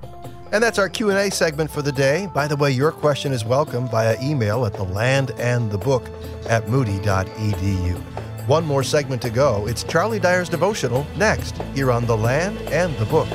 And 0.52 0.64
that's 0.64 0.80
our 0.80 0.90
Q&A 0.90 1.32
segment 1.32 1.72
for 1.72 1.82
the 1.82 1.92
day. 1.92 2.30
By 2.34 2.48
the 2.48 2.56
way, 2.56 2.72
your 2.72 2.92
question 2.92 3.32
is 3.32 3.44
welcome 3.44 3.88
via 3.90 4.18
email 4.22 4.66
at 4.66 4.74
the 4.74 4.84
land 4.84 5.32
and 5.38 5.72
the 5.72 5.78
book 5.78 6.10
at 6.48 6.68
moody.edu. 6.70 8.02
One 8.48 8.64
more 8.64 8.84
segment 8.84 9.24
to 9.24 9.32
go. 9.32 9.66
It's 9.66 9.84
Charlie 9.84 10.20
Dyer's 10.20 10.50
devotional 10.50 11.08
next 11.18 11.58
here 11.74 11.92
on 11.92 12.06
The 12.06 12.16
Land 12.16 12.60
and 12.70 12.96
the 12.98 13.06
Book. 13.06 13.28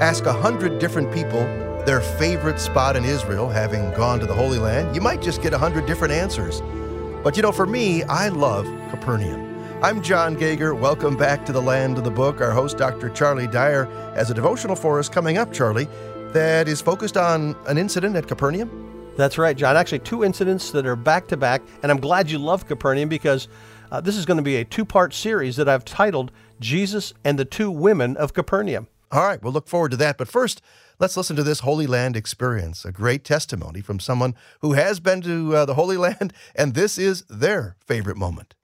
Ask 0.00 0.24
a 0.24 0.32
hundred 0.32 0.78
different 0.78 1.12
people 1.12 1.40
their 1.84 2.00
favorite 2.00 2.60
spot 2.60 2.96
in 2.96 3.04
Israel, 3.04 3.48
having 3.48 3.90
gone 3.92 4.20
to 4.20 4.26
the 4.26 4.34
Holy 4.34 4.58
Land. 4.58 4.94
You 4.94 5.02
might 5.02 5.20
just 5.20 5.42
get 5.42 5.52
a 5.52 5.58
hundred 5.58 5.86
different 5.86 6.12
answers. 6.12 6.62
But 7.22 7.36
you 7.36 7.42
know, 7.42 7.52
for 7.52 7.66
me, 7.66 8.02
I 8.04 8.28
love 8.28 8.66
Capernaum. 8.90 9.47
I'm 9.80 10.02
Jon 10.02 10.34
Gauger. 10.34 10.74
Welcome 10.74 11.16
back 11.16 11.46
to 11.46 11.52
the 11.52 11.62
land 11.62 11.98
of 11.98 12.04
the 12.04 12.10
book. 12.10 12.40
Our 12.40 12.50
host, 12.50 12.78
Dr. 12.78 13.10
Charlie 13.10 13.46
Dyer, 13.46 13.84
has 14.16 14.28
a 14.28 14.34
devotional 14.34 14.74
for 14.74 14.98
us 14.98 15.08
coming 15.08 15.38
up, 15.38 15.52
Charlie, 15.52 15.86
that 16.32 16.66
is 16.66 16.80
focused 16.80 17.16
on 17.16 17.54
an 17.68 17.78
incident 17.78 18.16
at 18.16 18.26
Capernaum. 18.26 19.12
That's 19.16 19.38
right, 19.38 19.56
Jon. 19.56 19.76
Actually, 19.76 20.00
two 20.00 20.24
incidents 20.24 20.72
that 20.72 20.84
are 20.84 20.96
back 20.96 21.28
to 21.28 21.36
back, 21.36 21.62
and 21.84 21.92
I'm 21.92 22.00
glad 22.00 22.28
you 22.28 22.40
love 22.40 22.66
Capernaum 22.66 23.08
because 23.08 23.46
uh, 23.92 24.00
this 24.00 24.16
is 24.16 24.26
going 24.26 24.38
to 24.38 24.42
be 24.42 24.56
a 24.56 24.64
two 24.64 24.84
part 24.84 25.14
series 25.14 25.54
that 25.54 25.68
I've 25.68 25.84
titled 25.84 26.32
Jesus 26.58 27.14
and 27.24 27.38
the 27.38 27.44
Two 27.44 27.70
Women 27.70 28.16
of 28.16 28.34
Capernaum. 28.34 28.88
All 29.12 29.22
right, 29.22 29.40
we'll 29.40 29.52
look 29.52 29.68
forward 29.68 29.92
to 29.92 29.96
that. 29.98 30.18
But 30.18 30.26
first, 30.26 30.60
let's 30.98 31.16
listen 31.16 31.36
to 31.36 31.44
this 31.44 31.60
Holy 31.60 31.86
Land 31.86 32.16
experience, 32.16 32.84
a 32.84 32.90
great 32.90 33.22
testimony 33.22 33.80
from 33.80 34.00
someone 34.00 34.34
who 34.60 34.72
has 34.72 34.98
been 34.98 35.20
to 35.22 35.54
uh, 35.54 35.64
the 35.66 35.74
Holy 35.74 35.96
Land, 35.98 36.32
and 36.56 36.74
this 36.74 36.98
is 36.98 37.22
their 37.30 37.76
favorite 37.86 38.16
moment. 38.16 38.56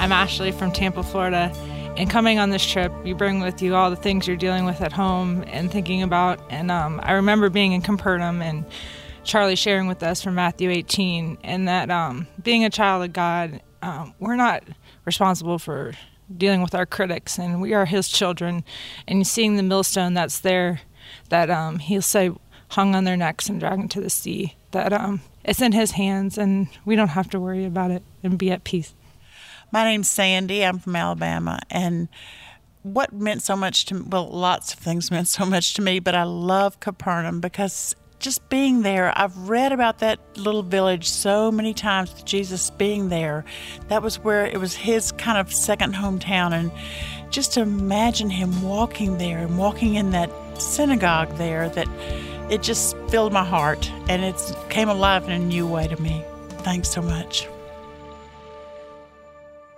I'm 0.00 0.12
Ashley 0.12 0.50
from 0.50 0.72
Tampa, 0.72 1.02
Florida. 1.02 1.52
And 1.98 2.08
coming 2.08 2.38
on 2.38 2.48
this 2.48 2.64
trip, 2.64 2.90
you 3.04 3.14
bring 3.14 3.40
with 3.40 3.60
you 3.60 3.74
all 3.74 3.90
the 3.90 3.96
things 3.96 4.26
you're 4.26 4.34
dealing 4.34 4.64
with 4.64 4.80
at 4.80 4.94
home 4.94 5.44
and 5.46 5.70
thinking 5.70 6.02
about. 6.02 6.40
And 6.48 6.70
um, 6.70 7.00
I 7.02 7.12
remember 7.12 7.50
being 7.50 7.72
in 7.72 7.82
Capernaum 7.82 8.40
and 8.40 8.64
Charlie 9.24 9.56
sharing 9.56 9.88
with 9.88 10.02
us 10.02 10.22
from 10.22 10.36
Matthew 10.36 10.70
18, 10.70 11.36
and 11.44 11.68
that 11.68 11.90
um, 11.90 12.26
being 12.42 12.64
a 12.64 12.70
child 12.70 13.04
of 13.04 13.12
God, 13.12 13.60
um, 13.82 14.14
we're 14.18 14.36
not 14.36 14.64
responsible 15.04 15.58
for 15.58 15.92
dealing 16.34 16.62
with 16.62 16.74
our 16.74 16.86
critics, 16.86 17.38
and 17.38 17.60
we 17.60 17.74
are 17.74 17.84
His 17.84 18.08
children. 18.08 18.64
And 19.06 19.26
seeing 19.26 19.56
the 19.56 19.62
millstone 19.62 20.14
that's 20.14 20.40
there, 20.40 20.80
that 21.28 21.50
um, 21.50 21.78
He'll 21.78 22.00
say 22.00 22.30
hung 22.68 22.94
on 22.94 23.04
their 23.04 23.18
necks 23.18 23.50
and 23.50 23.60
dragged 23.60 23.82
into 23.82 24.00
the 24.00 24.08
sea, 24.08 24.56
that 24.70 24.94
um, 24.94 25.20
it's 25.44 25.60
in 25.60 25.72
His 25.72 25.90
hands, 25.90 26.38
and 26.38 26.68
we 26.86 26.96
don't 26.96 27.08
have 27.08 27.28
to 27.30 27.38
worry 27.38 27.66
about 27.66 27.90
it 27.90 28.02
and 28.22 28.38
be 28.38 28.50
at 28.50 28.64
peace. 28.64 28.94
My 29.72 29.84
name's 29.84 30.10
Sandy. 30.10 30.64
I'm 30.64 30.78
from 30.78 30.96
Alabama. 30.96 31.60
And 31.70 32.08
what 32.82 33.12
meant 33.12 33.42
so 33.42 33.54
much 33.54 33.84
to 33.86 34.02
well, 34.02 34.28
lots 34.28 34.72
of 34.72 34.80
things 34.80 35.10
meant 35.10 35.28
so 35.28 35.46
much 35.46 35.74
to 35.74 35.82
me, 35.82 36.00
but 36.00 36.14
I 36.14 36.24
love 36.24 36.80
Capernaum 36.80 37.40
because 37.40 37.94
just 38.18 38.46
being 38.50 38.82
there, 38.82 39.12
I've 39.16 39.36
read 39.48 39.72
about 39.72 39.98
that 40.00 40.18
little 40.36 40.62
village 40.62 41.08
so 41.08 41.50
many 41.50 41.72
times 41.72 42.12
with 42.12 42.24
Jesus 42.24 42.68
being 42.70 43.08
there. 43.08 43.44
That 43.88 44.02
was 44.02 44.18
where 44.18 44.44
it 44.44 44.58
was 44.58 44.74
his 44.74 45.12
kind 45.12 45.38
of 45.38 45.52
second 45.52 45.94
hometown. 45.94 46.52
And 46.52 46.70
just 47.30 47.54
to 47.54 47.62
imagine 47.62 48.28
him 48.28 48.62
walking 48.62 49.18
there 49.18 49.38
and 49.38 49.56
walking 49.56 49.94
in 49.94 50.10
that 50.10 50.30
synagogue 50.60 51.34
there, 51.36 51.70
that 51.70 51.88
it 52.50 52.62
just 52.62 52.94
filled 53.08 53.32
my 53.32 53.44
heart 53.44 53.90
and 54.08 54.22
it 54.22 54.36
came 54.68 54.88
alive 54.90 55.24
in 55.24 55.30
a 55.30 55.38
new 55.38 55.66
way 55.66 55.88
to 55.88 56.00
me. 56.02 56.22
Thanks 56.58 56.90
so 56.90 57.00
much. 57.00 57.48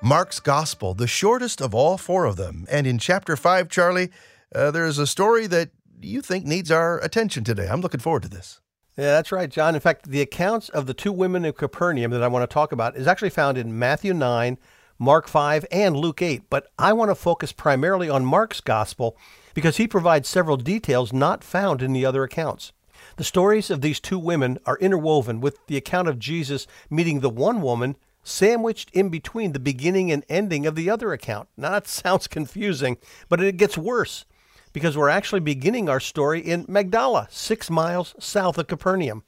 Mark's 0.04 0.40
Gospel, 0.40 0.94
the 0.94 1.06
shortest 1.06 1.60
of 1.60 1.76
all 1.76 1.96
four 1.96 2.24
of 2.24 2.34
them. 2.34 2.66
And 2.68 2.88
in 2.88 2.98
chapter 2.98 3.36
5, 3.36 3.68
Charlie, 3.68 4.10
uh, 4.52 4.72
there's 4.72 4.98
a 4.98 5.06
story 5.06 5.46
that 5.46 5.70
you 6.00 6.20
think 6.20 6.44
needs 6.44 6.72
our 6.72 6.98
attention 6.98 7.44
today. 7.44 7.68
I'm 7.68 7.80
looking 7.80 8.00
forward 8.00 8.24
to 8.24 8.28
this. 8.28 8.60
Yeah, 8.96 9.12
that's 9.12 9.30
right, 9.30 9.48
Jon. 9.48 9.76
In 9.76 9.80
fact, 9.80 10.10
the 10.10 10.20
accounts 10.20 10.68
of 10.70 10.86
the 10.86 10.92
two 10.92 11.12
women 11.12 11.44
in 11.44 11.52
Capernaum 11.52 12.10
that 12.10 12.22
I 12.22 12.26
want 12.26 12.42
to 12.42 12.52
talk 12.52 12.72
about 12.72 12.96
is 12.96 13.06
actually 13.06 13.30
found 13.30 13.56
in 13.56 13.78
Matthew 13.78 14.12
9, 14.12 14.58
Mark 14.98 15.28
5, 15.28 15.66
and 15.70 15.96
Luke 15.96 16.20
8. 16.20 16.50
But 16.50 16.66
I 16.80 16.92
want 16.92 17.12
to 17.12 17.14
focus 17.14 17.52
primarily 17.52 18.10
on 18.10 18.24
Mark's 18.24 18.60
Gospel 18.60 19.16
because 19.54 19.76
he 19.76 19.86
provides 19.86 20.28
several 20.28 20.56
details 20.56 21.12
not 21.12 21.44
found 21.44 21.80
in 21.80 21.92
the 21.92 22.04
other 22.04 22.24
accounts. 22.24 22.72
The 23.18 23.24
stories 23.24 23.70
of 23.70 23.82
these 23.82 24.00
two 24.00 24.18
women 24.18 24.58
are 24.66 24.78
interwoven 24.78 25.40
with 25.40 25.64
the 25.68 25.76
account 25.76 26.08
of 26.08 26.18
Jesus 26.18 26.66
meeting 26.90 27.20
the 27.20 27.30
one 27.30 27.62
woman 27.62 27.96
sandwiched 28.22 28.90
in 28.92 29.08
between 29.08 29.52
the 29.52 29.58
beginning 29.58 30.10
and 30.10 30.24
ending 30.28 30.66
of 30.66 30.74
the 30.74 30.88
other 30.88 31.12
account. 31.12 31.48
Now, 31.56 31.70
that 31.70 31.86
sounds 31.88 32.26
confusing, 32.26 32.98
but 33.28 33.40
it 33.40 33.56
gets 33.56 33.76
worse 33.76 34.24
because 34.72 34.96
we're 34.96 35.08
actually 35.08 35.40
beginning 35.40 35.88
our 35.88 36.00
story 36.00 36.40
in 36.40 36.64
Magdala, 36.68 37.28
six 37.30 37.70
miles 37.70 38.14
south 38.18 38.58
of 38.58 38.66
Capernaum. 38.66 39.24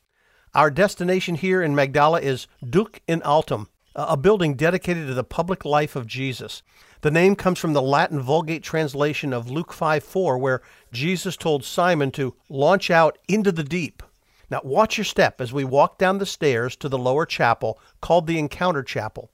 Our 0.54 0.70
destination 0.70 1.34
here 1.34 1.62
in 1.62 1.74
Magdala 1.74 2.20
is 2.20 2.46
Duc 2.68 3.00
in 3.08 3.20
Altum, 3.22 3.68
a 3.94 4.16
building 4.16 4.54
dedicated 4.54 5.08
to 5.08 5.14
the 5.14 5.24
public 5.24 5.64
life 5.64 5.96
of 5.96 6.06
Jesus. 6.06 6.62
The 7.00 7.10
name 7.10 7.36
comes 7.36 7.58
from 7.58 7.74
the 7.74 7.82
Latin 7.82 8.20
Vulgate 8.20 8.62
translation 8.62 9.32
of 9.32 9.50
Luke 9.50 9.72
5 9.72 10.02
4, 10.02 10.38
where 10.38 10.62
Jesus 10.92 11.36
told 11.36 11.64
Simon 11.64 12.10
to 12.12 12.34
launch 12.48 12.90
out 12.90 13.18
into 13.28 13.52
the 13.52 13.64
deep. 13.64 14.02
Now, 14.50 14.60
watch 14.62 14.98
your 14.98 15.04
step 15.04 15.40
as 15.40 15.52
we 15.52 15.64
walk 15.64 15.98
down 15.98 16.18
the 16.18 16.26
stairs 16.26 16.76
to 16.76 16.88
the 16.88 16.98
lower 16.98 17.26
chapel 17.26 17.78
called 18.00 18.26
the 18.26 18.38
Encounter 18.38 18.82
Chapel. 18.82 19.30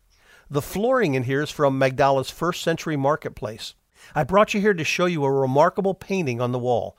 The 0.49 0.63
flooring 0.63 1.15
in 1.15 1.25
here 1.25 1.43
is 1.43 1.51
from 1.51 1.79
Magdala's 1.79 2.31
first 2.31 2.63
century 2.63 2.97
marketplace. 2.97 3.75
I 4.15 4.25
brought 4.25 4.55
you 4.55 4.61
here 4.61 4.75
to 4.75 4.85
show 4.85 5.07
you 5.07 5.25
a 5.25 5.33
remarkable 5.33 5.95
painting 5.95 6.41
on 6.41 6.53
the 6.53 6.59
wall. 6.59 6.97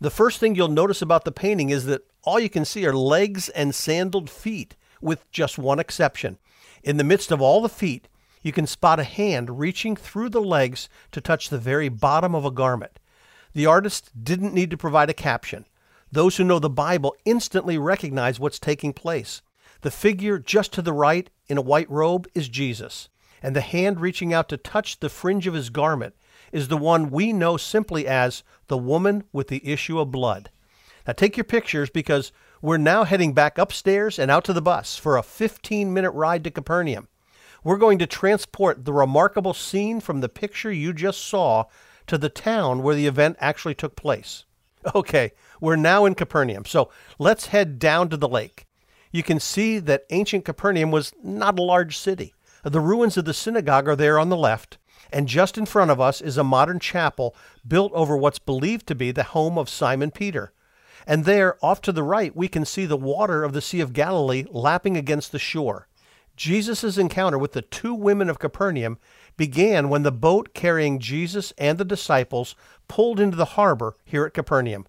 The 0.00 0.10
first 0.10 0.38
thing 0.38 0.54
you'll 0.54 0.68
notice 0.68 1.02
about 1.02 1.24
the 1.24 1.32
painting 1.32 1.70
is 1.70 1.84
that 1.86 2.06
all 2.24 2.40
you 2.40 2.50
can 2.50 2.64
see 2.64 2.86
are 2.86 2.92
legs 2.92 3.48
and 3.50 3.74
sandaled 3.74 4.28
feet, 4.28 4.76
with 5.00 5.30
just 5.30 5.58
one 5.58 5.78
exception. 5.78 6.38
In 6.82 6.96
the 6.96 7.04
midst 7.04 7.30
of 7.30 7.40
all 7.40 7.60
the 7.62 7.68
feet, 7.68 8.08
you 8.42 8.52
can 8.52 8.66
spot 8.66 8.98
a 8.98 9.04
hand 9.04 9.58
reaching 9.58 9.96
through 9.96 10.30
the 10.30 10.40
legs 10.40 10.88
to 11.12 11.20
touch 11.20 11.48
the 11.48 11.58
very 11.58 11.88
bottom 11.88 12.34
of 12.34 12.44
a 12.44 12.50
garment. 12.50 12.98
The 13.52 13.66
artist 13.66 14.10
didn't 14.22 14.54
need 14.54 14.70
to 14.70 14.76
provide 14.76 15.10
a 15.10 15.14
caption. 15.14 15.66
Those 16.12 16.36
who 16.36 16.44
know 16.44 16.58
the 16.58 16.68
Bible 16.68 17.14
instantly 17.24 17.78
recognize 17.78 18.40
what's 18.40 18.58
taking 18.58 18.92
place. 18.92 19.42
The 19.82 19.90
figure 19.90 20.38
just 20.38 20.72
to 20.74 20.82
the 20.82 20.92
right 20.92 21.30
in 21.46 21.56
a 21.56 21.62
white 21.62 21.90
robe 21.90 22.26
is 22.34 22.48
Jesus, 22.48 23.08
and 23.42 23.54
the 23.54 23.60
hand 23.60 24.00
reaching 24.00 24.34
out 24.34 24.48
to 24.48 24.56
touch 24.56 25.00
the 25.00 25.08
fringe 25.08 25.46
of 25.46 25.54
his 25.54 25.70
garment 25.70 26.14
is 26.52 26.68
the 26.68 26.76
one 26.76 27.10
we 27.10 27.32
know 27.32 27.56
simply 27.56 28.06
as 28.06 28.42
the 28.66 28.76
woman 28.76 29.24
with 29.32 29.48
the 29.48 29.66
issue 29.66 29.98
of 30.00 30.10
blood. 30.10 30.50
Now 31.06 31.12
take 31.12 31.36
your 31.36 31.44
pictures 31.44 31.90
because 31.90 32.32
we're 32.60 32.76
now 32.76 33.04
heading 33.04 33.32
back 33.32 33.56
upstairs 33.56 34.18
and 34.18 34.30
out 34.30 34.44
to 34.44 34.52
the 34.52 34.60
bus 34.60 34.96
for 34.96 35.16
a 35.16 35.22
15 35.22 35.92
minute 35.92 36.10
ride 36.10 36.44
to 36.44 36.50
Capernaum. 36.50 37.08
We're 37.62 37.78
going 37.78 37.98
to 37.98 38.06
transport 38.06 38.84
the 38.84 38.92
remarkable 38.92 39.54
scene 39.54 40.00
from 40.00 40.20
the 40.20 40.28
picture 40.28 40.72
you 40.72 40.92
just 40.92 41.24
saw 41.24 41.64
to 42.06 42.18
the 42.18 42.28
town 42.28 42.82
where 42.82 42.94
the 42.94 43.06
event 43.06 43.36
actually 43.38 43.74
took 43.74 43.96
place. 43.96 44.44
Okay, 44.94 45.32
we're 45.60 45.76
now 45.76 46.04
in 46.04 46.14
Capernaum, 46.14 46.64
so 46.64 46.90
let's 47.18 47.46
head 47.46 47.78
down 47.78 48.08
to 48.08 48.16
the 48.16 48.28
lake. 48.28 48.66
You 49.12 49.22
can 49.22 49.40
see 49.40 49.78
that 49.78 50.04
ancient 50.10 50.44
Capernaum 50.44 50.90
was 50.90 51.12
not 51.22 51.58
a 51.58 51.62
large 51.62 51.98
city. 51.98 52.34
The 52.62 52.80
ruins 52.80 53.16
of 53.16 53.24
the 53.24 53.34
synagogue 53.34 53.88
are 53.88 53.96
there 53.96 54.18
on 54.18 54.28
the 54.28 54.36
left, 54.36 54.78
and 55.12 55.26
just 55.26 55.58
in 55.58 55.66
front 55.66 55.90
of 55.90 56.00
us 56.00 56.20
is 56.20 56.36
a 56.38 56.44
modern 56.44 56.78
chapel 56.78 57.34
built 57.66 57.92
over 57.92 58.16
what's 58.16 58.38
believed 58.38 58.86
to 58.86 58.94
be 58.94 59.10
the 59.10 59.22
home 59.22 59.58
of 59.58 59.68
Simon 59.68 60.10
Peter. 60.10 60.52
And 61.06 61.24
there, 61.24 61.56
off 61.64 61.80
to 61.82 61.92
the 61.92 62.02
right, 62.02 62.36
we 62.36 62.46
can 62.48 62.64
see 62.64 62.86
the 62.86 62.96
water 62.96 63.42
of 63.42 63.52
the 63.52 63.62
Sea 63.62 63.80
of 63.80 63.92
Galilee 63.92 64.44
lapping 64.50 64.96
against 64.96 65.32
the 65.32 65.38
shore. 65.38 65.88
Jesus' 66.36 66.96
encounter 66.96 67.38
with 67.38 67.52
the 67.52 67.62
two 67.62 67.94
women 67.94 68.30
of 68.30 68.38
Capernaum 68.38 68.98
began 69.36 69.88
when 69.88 70.04
the 70.04 70.12
boat 70.12 70.54
carrying 70.54 70.98
Jesus 70.98 71.52
and 71.58 71.78
the 71.78 71.84
disciples 71.84 72.54
pulled 72.88 73.18
into 73.18 73.36
the 73.36 73.44
harbor 73.56 73.96
here 74.04 74.24
at 74.24 74.34
Capernaum. 74.34 74.86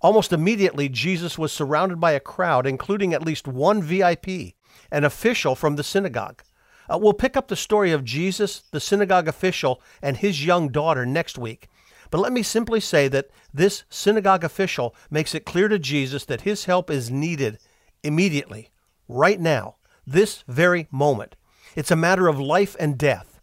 Almost 0.00 0.32
immediately, 0.32 0.88
Jesus 0.88 1.38
was 1.38 1.52
surrounded 1.52 2.00
by 2.00 2.12
a 2.12 2.20
crowd, 2.20 2.66
including 2.66 3.14
at 3.14 3.24
least 3.24 3.48
one 3.48 3.82
VIP, 3.82 4.54
an 4.90 5.04
official 5.04 5.54
from 5.54 5.76
the 5.76 5.82
synagogue. 5.82 6.42
Uh, 6.88 6.98
we'll 6.98 7.12
pick 7.12 7.36
up 7.36 7.48
the 7.48 7.56
story 7.56 7.92
of 7.92 8.04
Jesus, 8.04 8.62
the 8.70 8.80
synagogue 8.80 9.26
official, 9.26 9.80
and 10.02 10.18
his 10.18 10.44
young 10.44 10.68
daughter 10.68 11.04
next 11.04 11.38
week. 11.38 11.68
But 12.10 12.18
let 12.18 12.32
me 12.32 12.42
simply 12.42 12.80
say 12.80 13.08
that 13.08 13.30
this 13.52 13.84
synagogue 13.90 14.44
official 14.44 14.94
makes 15.10 15.34
it 15.34 15.44
clear 15.44 15.68
to 15.68 15.78
Jesus 15.78 16.24
that 16.26 16.42
his 16.42 16.66
help 16.66 16.90
is 16.90 17.10
needed 17.10 17.58
immediately, 18.02 18.70
right 19.08 19.40
now, 19.40 19.76
this 20.06 20.44
very 20.46 20.86
moment. 20.90 21.34
It's 21.74 21.90
a 21.90 21.96
matter 21.96 22.28
of 22.28 22.38
life 22.38 22.76
and 22.78 22.96
death. 22.96 23.40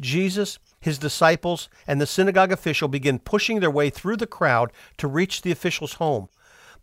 Jesus, 0.00 0.58
his 0.80 0.98
disciples, 0.98 1.68
and 1.86 2.00
the 2.00 2.06
synagogue 2.06 2.52
official 2.52 2.88
begin 2.88 3.18
pushing 3.18 3.60
their 3.60 3.70
way 3.70 3.90
through 3.90 4.16
the 4.16 4.26
crowd 4.26 4.72
to 4.98 5.08
reach 5.08 5.42
the 5.42 5.52
official's 5.52 5.94
home. 5.94 6.28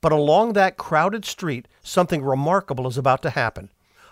But 0.02 0.12
along 0.12 0.54
that 0.54 0.78
crowded 0.78 1.26
street, 1.26 1.68
something 1.82 2.24
remarkable 2.24 2.88
is 2.88 2.98
about 2.98 3.22
to 3.22 3.30
happen. 3.30 3.70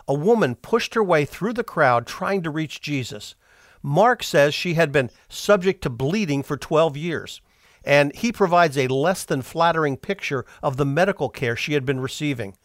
A 0.08 0.14
woman 0.14 0.56
pushed 0.56 0.94
her 0.94 1.04
way 1.04 1.26
through 1.26 1.54
the 1.54 1.64
crowd 1.64 2.08
trying 2.08 2.42
to 2.44 2.50
reach 2.50 2.82
Jesus. 2.82 3.36
Mark 3.84 4.24
says 4.24 4.54
she 4.54 4.76
had 4.76 4.92
been 4.92 5.10
subject 5.28 5.82
to 5.84 5.90
bleeding 5.90 6.44
for 6.44 6.58
12 6.58 6.96
years, 6.96 7.42
and 7.84 8.16
he 8.16 8.32
provides 8.32 8.78
a 8.78 8.88
less 8.88 9.24
than 9.24 9.42
flattering 9.42 9.98
picture 9.98 10.46
of 10.62 10.78
the 10.78 10.86
medical 10.86 11.30
care 11.30 11.56
she 11.56 11.74
had 11.74 11.86
been 11.86 12.00
receiving. 12.00 12.56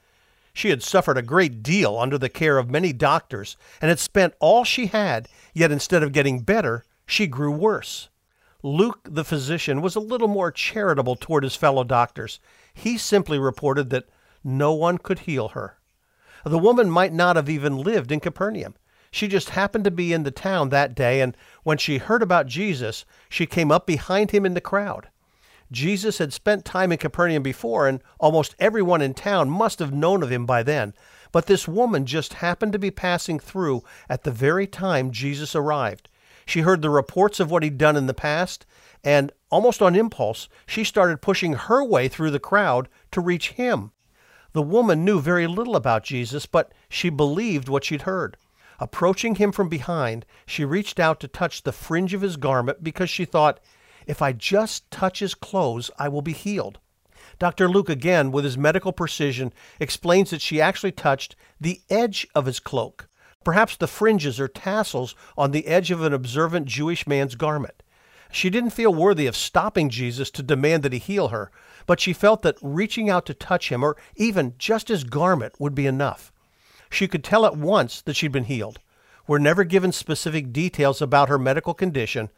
She 0.53 0.71
had 0.71 0.83
suffered 0.83 1.19
a 1.19 1.23
great 1.23 1.62
deal 1.62 1.99
under 1.99 2.17
the 2.17 2.31
care 2.31 2.57
of 2.57 2.71
many 2.71 2.93
doctors 2.93 3.59
and 3.83 3.91
had 3.91 3.99
spent 3.99 4.35
all 4.41 4.64
she 4.64 4.87
had, 4.87 5.29
yet 5.53 5.71
instead 5.71 6.03
of 6.03 6.12
getting 6.12 6.41
better, 6.41 6.85
she 7.07 7.27
grew 7.27 7.53
worse. 7.53 8.09
Luke, 8.63 9.01
the 9.05 9.25
physician, 9.25 9.81
was 9.81 9.95
a 9.95 10.01
little 10.01 10.29
more 10.29 10.51
charitable 10.51 11.17
toward 11.17 11.45
his 11.45 11.55
fellow 11.55 11.85
doctors. 11.85 12.41
He 12.75 12.99
simply 12.99 13.39
reported 13.39 13.91
that 13.91 14.09
no 14.43 14.73
one 14.73 14.99
could 14.99 15.21
heal 15.21 15.49
her. 15.49 15.79
The 16.45 16.59
woman 16.59 16.91
might 16.91 17.13
not 17.13 17.37
have 17.37 17.49
even 17.49 17.77
lived 17.77 18.11
in 18.11 18.21
Capernaum. 18.21 18.75
She 19.11 19.29
just 19.29 19.51
happened 19.51 19.85
to 19.85 19.91
be 19.91 20.13
in 20.13 20.25
the 20.25 20.31
town 20.31 20.69
that 20.71 20.95
day, 20.95 21.21
and 21.21 21.37
when 21.63 21.79
she 21.79 21.99
heard 21.99 22.23
about 22.23 22.47
Jesus, 22.47 23.05
she 23.29 23.47
came 23.47 23.73
up 23.73 23.87
behind 23.87 24.33
him 24.33 24.45
in 24.45 24.55
the 24.55 24.61
crowd. 24.61 25.09
Jesus 25.73 26.19
had 26.19 26.33
spent 26.33 26.65
time 26.65 26.93
in 26.93 26.99
Capernaum 26.99 27.43
before, 27.43 27.89
and 27.89 28.03
almost 28.21 28.55
everyone 28.59 29.03
in 29.03 29.15
town 29.15 29.49
must 29.49 29.79
have 29.79 29.93
known 29.93 30.23
of 30.23 30.31
him 30.31 30.47
by 30.47 30.63
then. 30.63 30.95
But 31.33 31.47
this 31.47 31.67
woman 31.67 32.07
just 32.07 32.35
happened 32.35 32.73
to 32.73 32.79
be 32.79 32.91
passing 32.91 33.39
through 33.39 33.83
at 34.09 34.23
the 34.23 34.31
very 34.31 34.67
time 34.67 35.11
Jesus 35.11 35.55
arrived. 35.55 36.09
She 36.47 36.61
heard 36.61 36.80
the 36.80 36.90
reports 36.90 37.40
of 37.40 37.51
what 37.51 37.62
he'd 37.62 37.76
done 37.76 37.97
in 37.97 38.07
the 38.07 38.14
past, 38.14 38.64
and 39.05 39.32
almost 39.51 39.82
on 39.82 39.94
impulse, 39.94 40.49
she 40.66 40.84
started 40.84 41.20
pushing 41.20 41.55
her 41.55 41.84
way 41.84 42.09
through 42.09 42.30
the 42.30 42.38
crowd 42.38 42.88
to 43.11 43.20
reach 43.20 43.51
him. 43.51 43.90
The 44.53 44.62
woman 44.62 45.05
knew 45.05 45.20
very 45.20 45.47
little 45.47 45.76
about 45.76 46.05
Jesus, 46.05 46.47
but 46.47 46.72
she 46.88 47.11
believed 47.11 47.68
what 47.68 47.84
she'd 47.84 48.03
heard. 48.03 48.36
Approaching 48.78 49.34
him 49.34 49.53
from 49.53 49.68
behind, 49.68 50.24
she 50.47 50.64
reached 50.64 51.01
out 51.01 51.20
to 51.20 51.28
touch 51.28 51.62
the 51.62 51.72
fringe 51.72 52.14
of 52.14 52.22
his 52.22 52.36
garment 52.36 52.82
because 52.82 53.11
she 53.11 53.24
thought, 53.24 53.61
if 54.07 54.22
I 54.22 54.32
just 54.32 54.90
touch 54.90 55.18
his 55.18 55.34
clothes, 55.34 55.90
I 55.99 56.09
will 56.09 56.22
be 56.22 56.32
healed. 56.32 56.78
Dr. 57.38 57.68
Luke, 57.68 57.88
again, 57.88 58.30
with 58.30 58.44
his 58.44 58.57
medical 58.57 58.92
precision, 58.92 59.53
explains 59.80 60.30
that 60.30 60.40
she 60.40 60.61
actually 60.61 60.92
touched 60.92 61.36
the 61.61 61.80
edge 61.90 62.26
of 62.34 62.47
his 62.47 62.61
cloak, 62.61 63.09
perhaps 63.47 63.76
the 63.76 63.86
fringes 63.86 64.40
or 64.40 64.49
tassels 64.49 65.14
on 65.38 65.53
the 65.53 65.68
edge 65.68 65.92
of 65.92 66.03
an 66.03 66.12
observant 66.12 66.66
Jewish 66.66 67.07
man's 67.07 67.36
garment. 67.36 67.80
She 68.32 68.51
didn't 68.51 68.70
feel 68.70 68.92
worthy 68.92 69.28
of 69.28 69.36
stopping 69.36 69.88
Jesus 69.88 70.32
to 70.32 70.42
demand 70.42 70.82
that 70.82 70.92
he 70.92 70.99
heal 70.99 71.28
her, 71.28 71.53
but 71.86 72.01
she 72.01 72.12
felt 72.12 72.42
that 72.42 72.59
reaching 72.61 73.09
out 73.09 73.24
to 73.26 73.34
touch 73.34 73.68
him, 73.70 73.84
or 73.84 73.97
even 74.16 74.55
just 74.59 74.88
his 74.88 75.05
garment, 75.05 75.55
would 75.61 75.76
be 75.76 75.86
enough. 75.86 76.32
She 76.90 77.07
could 77.07 77.22
tell 77.22 77.47
at 77.47 77.57
once 77.57 78.03
that 78.03 78.16
she'd 78.16 78.32
been 78.32 78.47
healed. 78.47 78.80
We're 79.28 79.38
never 79.38 79.62
given 79.62 79.92
specific 79.92 80.53
details 80.53 81.01
about 81.01 81.28
her 81.28 81.38
medical 81.38 81.72
condition, 81.72 82.30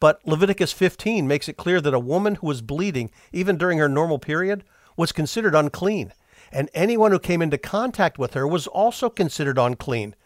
but 0.00 0.18
Leviticus 0.26 0.72
15 0.72 1.28
makes 1.28 1.48
it 1.48 1.56
clear 1.56 1.80
that 1.80 1.94
a 1.94 2.00
woman 2.00 2.34
who 2.34 2.48
was 2.48 2.60
bleeding, 2.60 3.12
even 3.32 3.56
during 3.56 3.78
her 3.78 3.88
normal 3.88 4.18
period, 4.18 4.64
was 4.96 5.12
considered 5.12 5.54
unclean, 5.54 6.12
and 6.50 6.68
anyone 6.74 7.12
who 7.12 7.20
came 7.20 7.40
into 7.40 7.56
contact 7.56 8.18
with 8.18 8.34
her 8.34 8.48
was 8.48 8.66
also 8.66 9.08
considered 9.08 9.58
unclean. 9.58 10.16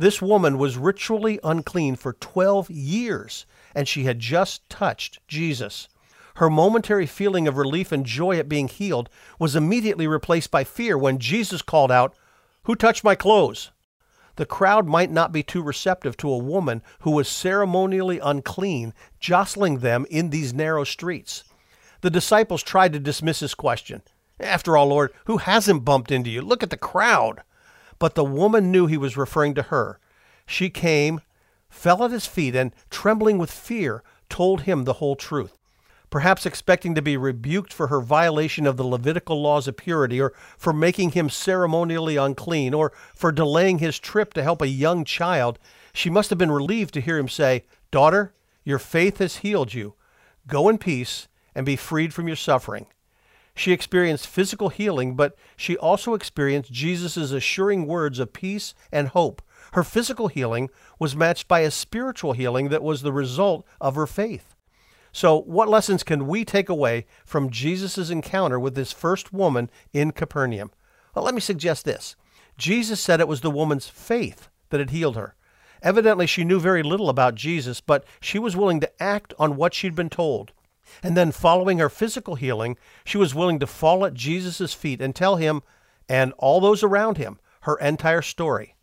This 0.00 0.22
woman 0.22 0.56
was 0.56 0.78
ritually 0.78 1.38
unclean 1.44 1.94
for 1.94 2.14
12 2.14 2.70
years, 2.70 3.44
and 3.74 3.86
she 3.86 4.04
had 4.04 4.18
just 4.18 4.66
touched 4.70 5.18
Jesus. 5.28 5.88
Her 6.36 6.48
momentary 6.48 7.04
feeling 7.04 7.46
of 7.46 7.58
relief 7.58 7.92
and 7.92 8.06
joy 8.06 8.38
at 8.38 8.48
being 8.48 8.68
healed 8.68 9.10
was 9.38 9.54
immediately 9.54 10.06
replaced 10.06 10.50
by 10.50 10.64
fear 10.64 10.96
when 10.96 11.18
Jesus 11.18 11.60
called 11.60 11.92
out, 11.92 12.14
Who 12.62 12.74
touched 12.74 13.04
my 13.04 13.14
clothes? 13.14 13.72
The 14.36 14.46
crowd 14.46 14.86
might 14.86 15.10
not 15.10 15.32
be 15.32 15.42
too 15.42 15.62
receptive 15.62 16.16
to 16.16 16.32
a 16.32 16.38
woman 16.38 16.80
who 17.00 17.10
was 17.10 17.28
ceremonially 17.28 18.20
unclean 18.20 18.94
jostling 19.18 19.80
them 19.80 20.06
in 20.08 20.30
these 20.30 20.54
narrow 20.54 20.84
streets. 20.84 21.44
The 22.00 22.08
disciples 22.08 22.62
tried 22.62 22.94
to 22.94 23.00
dismiss 23.00 23.40
his 23.40 23.54
question. 23.54 24.00
After 24.40 24.78
all, 24.78 24.86
Lord, 24.86 25.12
who 25.26 25.36
hasn't 25.36 25.84
bumped 25.84 26.10
into 26.10 26.30
you? 26.30 26.40
Look 26.40 26.62
at 26.62 26.70
the 26.70 26.78
crowd. 26.78 27.42
But 28.00 28.16
the 28.16 28.24
woman 28.24 28.72
knew 28.72 28.88
he 28.88 28.96
was 28.96 29.16
referring 29.16 29.54
to 29.54 29.62
her. 29.62 30.00
She 30.46 30.68
came, 30.70 31.20
fell 31.68 32.02
at 32.02 32.10
his 32.10 32.26
feet, 32.26 32.56
and, 32.56 32.74
trembling 32.90 33.38
with 33.38 33.52
fear, 33.52 34.02
told 34.28 34.62
him 34.62 34.82
the 34.82 34.94
whole 34.94 35.14
truth 35.14 35.56
perhaps 36.10 36.44
expecting 36.44 36.94
to 36.94 37.02
be 37.02 37.16
rebuked 37.16 37.72
for 37.72 37.86
her 37.86 38.00
violation 38.00 38.66
of 38.66 38.76
the 38.76 38.84
Levitical 38.84 39.40
laws 39.40 39.68
of 39.68 39.76
purity, 39.76 40.20
or 40.20 40.32
for 40.58 40.72
making 40.72 41.12
him 41.12 41.30
ceremonially 41.30 42.16
unclean, 42.16 42.74
or 42.74 42.92
for 43.14 43.32
delaying 43.32 43.78
his 43.78 43.98
trip 43.98 44.34
to 44.34 44.42
help 44.42 44.60
a 44.60 44.68
young 44.68 45.04
child, 45.04 45.58
she 45.92 46.10
must 46.10 46.30
have 46.30 46.38
been 46.38 46.50
relieved 46.50 46.92
to 46.94 47.00
hear 47.00 47.16
him 47.16 47.28
say, 47.28 47.64
Daughter, 47.90 48.34
your 48.64 48.78
faith 48.78 49.18
has 49.18 49.38
healed 49.38 49.72
you. 49.72 49.94
Go 50.46 50.68
in 50.68 50.78
peace 50.78 51.28
and 51.54 51.64
be 51.64 51.76
freed 51.76 52.12
from 52.12 52.26
your 52.26 52.36
suffering. 52.36 52.86
She 53.54 53.72
experienced 53.72 54.26
physical 54.26 54.68
healing, 54.68 55.16
but 55.16 55.36
she 55.56 55.76
also 55.76 56.14
experienced 56.14 56.72
Jesus' 56.72 57.32
assuring 57.32 57.86
words 57.86 58.18
of 58.18 58.32
peace 58.32 58.74
and 58.90 59.08
hope. 59.08 59.42
Her 59.72 59.84
physical 59.84 60.28
healing 60.28 60.70
was 60.98 61.16
matched 61.16 61.46
by 61.48 61.60
a 61.60 61.70
spiritual 61.70 62.32
healing 62.32 62.68
that 62.68 62.82
was 62.82 63.02
the 63.02 63.12
result 63.12 63.66
of 63.80 63.94
her 63.94 64.06
faith. 64.06 64.54
So, 65.12 65.40
what 65.40 65.68
lessons 65.68 66.02
can 66.02 66.26
we 66.26 66.44
take 66.44 66.68
away 66.68 67.06
from 67.24 67.50
Jesus' 67.50 68.10
encounter 68.10 68.60
with 68.60 68.74
this 68.74 68.92
first 68.92 69.32
woman 69.32 69.70
in 69.92 70.12
Capernaum? 70.12 70.70
Well, 71.14 71.24
let 71.24 71.34
me 71.34 71.40
suggest 71.40 71.84
this. 71.84 72.14
Jesus 72.56 73.00
said 73.00 73.20
it 73.20 73.28
was 73.28 73.40
the 73.40 73.50
woman's 73.50 73.88
faith 73.88 74.48
that 74.68 74.80
had 74.80 74.90
healed 74.90 75.16
her. 75.16 75.34
Evidently, 75.82 76.26
she 76.26 76.44
knew 76.44 76.60
very 76.60 76.82
little 76.82 77.08
about 77.08 77.34
Jesus, 77.34 77.80
but 77.80 78.04
she 78.20 78.38
was 78.38 78.56
willing 78.56 78.80
to 78.80 79.02
act 79.02 79.34
on 79.38 79.56
what 79.56 79.74
she'd 79.74 79.94
been 79.94 80.10
told. 80.10 80.52
And 81.02 81.16
then, 81.16 81.32
following 81.32 81.78
her 81.78 81.88
physical 81.88 82.34
healing, 82.34 82.76
she 83.04 83.18
was 83.18 83.34
willing 83.34 83.58
to 83.60 83.66
fall 83.66 84.04
at 84.04 84.14
Jesus' 84.14 84.74
feet 84.74 85.00
and 85.00 85.14
tell 85.14 85.36
him 85.36 85.62
and 86.08 86.32
all 86.38 86.60
those 86.60 86.82
around 86.82 87.18
him 87.18 87.38
her 87.62 87.76
entire 87.76 88.22
story. 88.22 88.74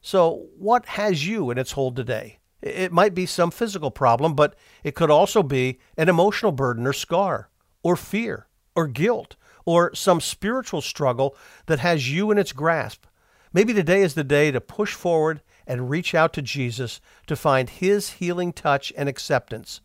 So, 0.00 0.46
what 0.58 0.86
has 0.86 1.26
you 1.26 1.50
in 1.50 1.58
its 1.58 1.72
hold 1.72 1.96
today? 1.96 2.38
It 2.62 2.92
might 2.92 3.14
be 3.14 3.26
some 3.26 3.50
physical 3.50 3.90
problem, 3.90 4.34
but 4.34 4.54
it 4.82 4.94
could 4.94 5.10
also 5.10 5.42
be 5.42 5.78
an 5.96 6.08
emotional 6.08 6.52
burden 6.52 6.86
or 6.86 6.92
scar, 6.92 7.50
or 7.82 7.96
fear, 7.96 8.46
or 8.74 8.86
guilt, 8.86 9.36
or 9.64 9.94
some 9.94 10.20
spiritual 10.20 10.80
struggle 10.80 11.36
that 11.66 11.80
has 11.80 12.10
you 12.10 12.30
in 12.30 12.38
its 12.38 12.52
grasp. 12.52 13.04
Maybe 13.52 13.72
today 13.72 14.02
is 14.02 14.14
the 14.14 14.24
day 14.24 14.50
to 14.50 14.60
push 14.60 14.94
forward 14.94 15.42
and 15.66 15.90
reach 15.90 16.14
out 16.14 16.32
to 16.34 16.42
Jesus 16.42 17.00
to 17.26 17.36
find 17.36 17.68
his 17.68 18.14
healing 18.14 18.52
touch 18.52 18.92
and 18.96 19.08
acceptance. 19.08 19.80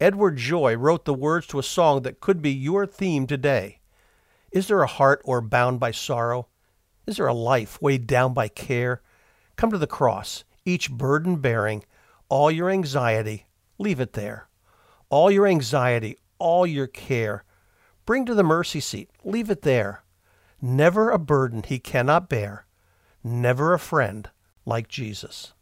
Edward 0.00 0.36
Joy 0.36 0.76
wrote 0.76 1.04
the 1.04 1.14
words 1.14 1.46
to 1.48 1.58
a 1.58 1.62
song 1.62 2.02
that 2.02 2.20
could 2.20 2.42
be 2.42 2.50
your 2.50 2.84
theme 2.84 3.26
today. 3.26 3.80
Is 4.50 4.66
there 4.66 4.82
a 4.82 4.88
heart 4.88 5.22
or 5.24 5.40
bound 5.40 5.78
by 5.78 5.92
sorrow? 5.92 6.48
Is 7.06 7.16
there 7.16 7.26
a 7.26 7.34
life 7.34 7.80
weighed 7.80 8.06
down 8.06 8.34
by 8.34 8.48
care? 8.48 9.02
Come 9.56 9.70
to 9.70 9.78
the 9.78 9.86
cross, 9.86 10.42
each 10.64 10.90
burden 10.90 11.36
bearing, 11.36 11.84
all 12.28 12.50
your 12.50 12.70
anxiety, 12.70 13.46
leave 13.78 14.00
it 14.00 14.14
there. 14.14 14.48
All 15.10 15.30
your 15.30 15.46
anxiety, 15.46 16.18
all 16.38 16.66
your 16.66 16.88
care, 16.88 17.44
bring 18.04 18.26
to 18.26 18.34
the 18.34 18.42
mercy 18.42 18.80
seat, 18.80 19.10
leave 19.22 19.48
it 19.48 19.62
there. 19.62 20.02
Never 20.60 21.10
a 21.10 21.18
burden 21.18 21.62
he 21.62 21.78
cannot 21.78 22.28
bear, 22.28 22.66
never 23.22 23.74
a 23.74 23.78
friend 23.78 24.28
like 24.64 24.88
Jesus. 24.88 25.52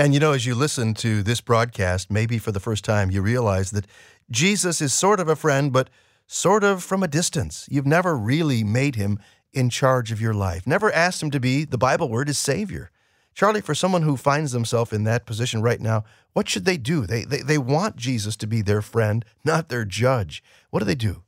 And 0.00 0.14
you 0.14 0.20
know, 0.20 0.32
as 0.32 0.46
you 0.46 0.54
listen 0.54 0.94
to 0.94 1.22
this 1.22 1.42
broadcast, 1.42 2.10
maybe 2.10 2.38
for 2.38 2.52
the 2.52 2.58
first 2.58 2.86
time, 2.86 3.10
you 3.10 3.20
realize 3.20 3.70
that 3.72 3.86
Jesus 4.30 4.80
is 4.80 4.94
sort 4.94 5.20
of 5.20 5.28
a 5.28 5.36
friend, 5.36 5.74
but 5.74 5.90
sort 6.26 6.64
of 6.64 6.82
from 6.82 7.02
a 7.02 7.06
distance. 7.06 7.68
You've 7.70 7.86
never 7.86 8.16
really 8.16 8.64
made 8.64 8.94
him 8.94 9.18
in 9.52 9.68
charge 9.68 10.10
of 10.10 10.18
your 10.18 10.32
life, 10.32 10.66
never 10.66 10.90
asked 10.90 11.22
him 11.22 11.30
to 11.32 11.38
be, 11.38 11.66
the 11.66 11.76
Bible 11.76 12.08
word 12.08 12.30
is 12.30 12.38
Savior. 12.38 12.90
Charlie, 13.34 13.60
for 13.60 13.74
someone 13.74 14.00
who 14.00 14.16
finds 14.16 14.52
themselves 14.52 14.94
in 14.94 15.04
that 15.04 15.26
position 15.26 15.60
right 15.60 15.82
now, 15.82 16.04
what 16.32 16.48
should 16.48 16.64
they 16.64 16.78
do? 16.78 17.04
They, 17.06 17.24
they, 17.24 17.42
they 17.42 17.58
want 17.58 17.96
Jesus 17.96 18.36
to 18.36 18.46
be 18.46 18.62
their 18.62 18.80
friend, 18.80 19.22
not 19.44 19.68
their 19.68 19.84
judge. 19.84 20.42
What 20.70 20.78
do 20.78 20.86
they 20.86 20.94
do? 20.94 21.24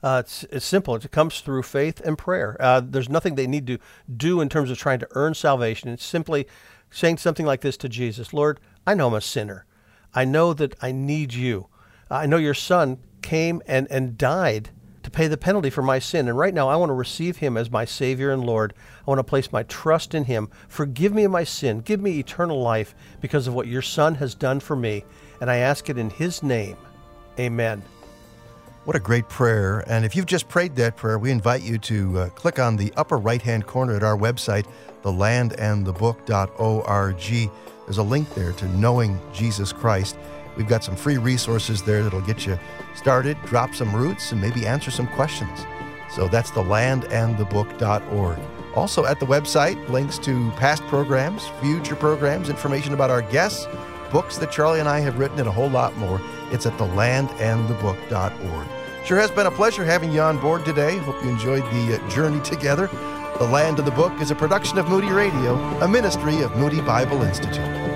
Uh, 0.00 0.22
it's, 0.24 0.44
it's 0.44 0.64
simple. 0.64 0.94
It 0.94 1.10
comes 1.10 1.40
through 1.40 1.64
faith 1.64 2.00
and 2.04 2.16
prayer. 2.16 2.56
Uh, 2.60 2.80
there's 2.84 3.08
nothing 3.08 3.34
they 3.34 3.48
need 3.48 3.66
to 3.66 3.78
do 4.16 4.40
in 4.40 4.48
terms 4.48 4.70
of 4.70 4.78
trying 4.78 5.00
to 5.00 5.08
earn 5.12 5.34
salvation. 5.34 5.88
It's 5.88 6.04
simply 6.04 6.46
saying 6.96 7.18
something 7.18 7.44
like 7.44 7.60
this 7.60 7.76
to 7.76 7.90
Jesus 7.90 8.32
Lord, 8.32 8.58
I 8.86 8.94
know 8.94 9.08
I'm 9.08 9.14
a 9.14 9.20
sinner. 9.20 9.66
I 10.14 10.24
know 10.24 10.54
that 10.54 10.74
I 10.80 10.92
need 10.92 11.34
you. 11.34 11.66
I 12.10 12.24
know 12.24 12.38
your 12.38 12.54
son 12.54 12.98
came 13.20 13.60
and, 13.66 13.86
and 13.90 14.16
died 14.16 14.70
to 15.02 15.10
pay 15.10 15.28
the 15.28 15.36
penalty 15.36 15.68
for 15.68 15.82
my 15.82 15.98
sin. 15.98 16.26
And 16.26 16.38
right 16.38 16.54
now, 16.54 16.68
I 16.68 16.76
want 16.76 16.88
to 16.88 16.94
receive 16.94 17.36
him 17.36 17.58
as 17.58 17.70
my 17.70 17.84
Savior 17.84 18.30
and 18.30 18.46
Lord. 18.46 18.72
I 19.06 19.10
want 19.10 19.18
to 19.18 19.24
place 19.24 19.52
my 19.52 19.62
trust 19.64 20.14
in 20.14 20.24
him. 20.24 20.48
Forgive 20.68 21.12
me 21.12 21.24
of 21.24 21.32
my 21.32 21.44
sin. 21.44 21.80
Give 21.80 22.00
me 22.00 22.18
eternal 22.18 22.62
life 22.62 22.94
because 23.20 23.46
of 23.46 23.52
what 23.52 23.66
your 23.66 23.82
son 23.82 24.14
has 24.14 24.34
done 24.34 24.60
for 24.60 24.74
me. 24.74 25.04
And 25.42 25.50
I 25.50 25.56
ask 25.56 25.90
it 25.90 25.98
in 25.98 26.08
his 26.08 26.42
name. 26.42 26.78
Amen. 27.38 27.82
What 28.86 28.94
a 28.94 29.00
great 29.00 29.28
prayer. 29.28 29.82
And 29.88 30.04
if 30.04 30.14
you've 30.14 30.26
just 30.26 30.46
prayed 30.46 30.76
that 30.76 30.94
prayer, 30.94 31.18
we 31.18 31.32
invite 31.32 31.62
you 31.62 31.76
to 31.76 32.18
uh, 32.20 32.28
click 32.28 32.60
on 32.60 32.76
the 32.76 32.92
upper 32.96 33.18
right 33.18 33.42
hand 33.42 33.66
corner 33.66 33.96
at 33.96 34.04
our 34.04 34.16
website, 34.16 34.64
thelandandthebook.org. 35.02 37.50
There's 37.84 37.98
a 37.98 38.02
link 38.04 38.32
there 38.34 38.52
to 38.52 38.68
knowing 38.78 39.20
Jesus 39.32 39.72
Christ. 39.72 40.16
We've 40.56 40.68
got 40.68 40.84
some 40.84 40.94
free 40.94 41.18
resources 41.18 41.82
there 41.82 42.04
that'll 42.04 42.20
get 42.20 42.46
you 42.46 42.60
started, 42.94 43.36
drop 43.46 43.74
some 43.74 43.92
roots, 43.92 44.30
and 44.30 44.40
maybe 44.40 44.68
answer 44.68 44.92
some 44.92 45.08
questions. 45.08 45.66
So 46.14 46.28
that's 46.28 46.52
thelandandthebook.org. 46.52 48.38
Also 48.76 49.04
at 49.04 49.18
the 49.18 49.26
website, 49.26 49.88
links 49.88 50.16
to 50.18 50.48
past 50.52 50.84
programs, 50.84 51.48
future 51.60 51.96
programs, 51.96 52.48
information 52.48 52.94
about 52.94 53.10
our 53.10 53.22
guests, 53.22 53.66
books 54.16 54.38
that 54.38 54.50
Charlie 54.50 54.80
and 54.80 54.88
I 54.88 55.00
have 55.00 55.18
written, 55.18 55.38
and 55.38 55.46
a 55.46 55.52
whole 55.52 55.68
lot 55.68 55.94
more. 55.98 56.22
It's 56.50 56.64
at 56.64 56.72
thelandandthebook.org. 56.78 58.66
Sure 59.04 59.18
has 59.18 59.30
been 59.30 59.44
a 59.44 59.50
pleasure 59.50 59.84
having 59.84 60.10
you 60.10 60.22
on 60.22 60.40
board 60.40 60.64
today. 60.64 60.96
Hope 60.96 61.22
you 61.22 61.28
enjoyed 61.28 61.64
the 61.64 62.00
uh, 62.00 62.08
journey 62.08 62.40
together. 62.40 62.86
The 63.38 63.44
Land 63.44 63.78
of 63.78 63.84
the 63.84 63.90
Book 63.90 64.18
is 64.22 64.30
a 64.30 64.34
production 64.34 64.78
of 64.78 64.88
Moody 64.88 65.10
Radio, 65.10 65.56
a 65.80 65.86
ministry 65.86 66.40
of 66.40 66.56
Moody 66.56 66.80
Bible 66.80 67.20
Institute. 67.24 67.95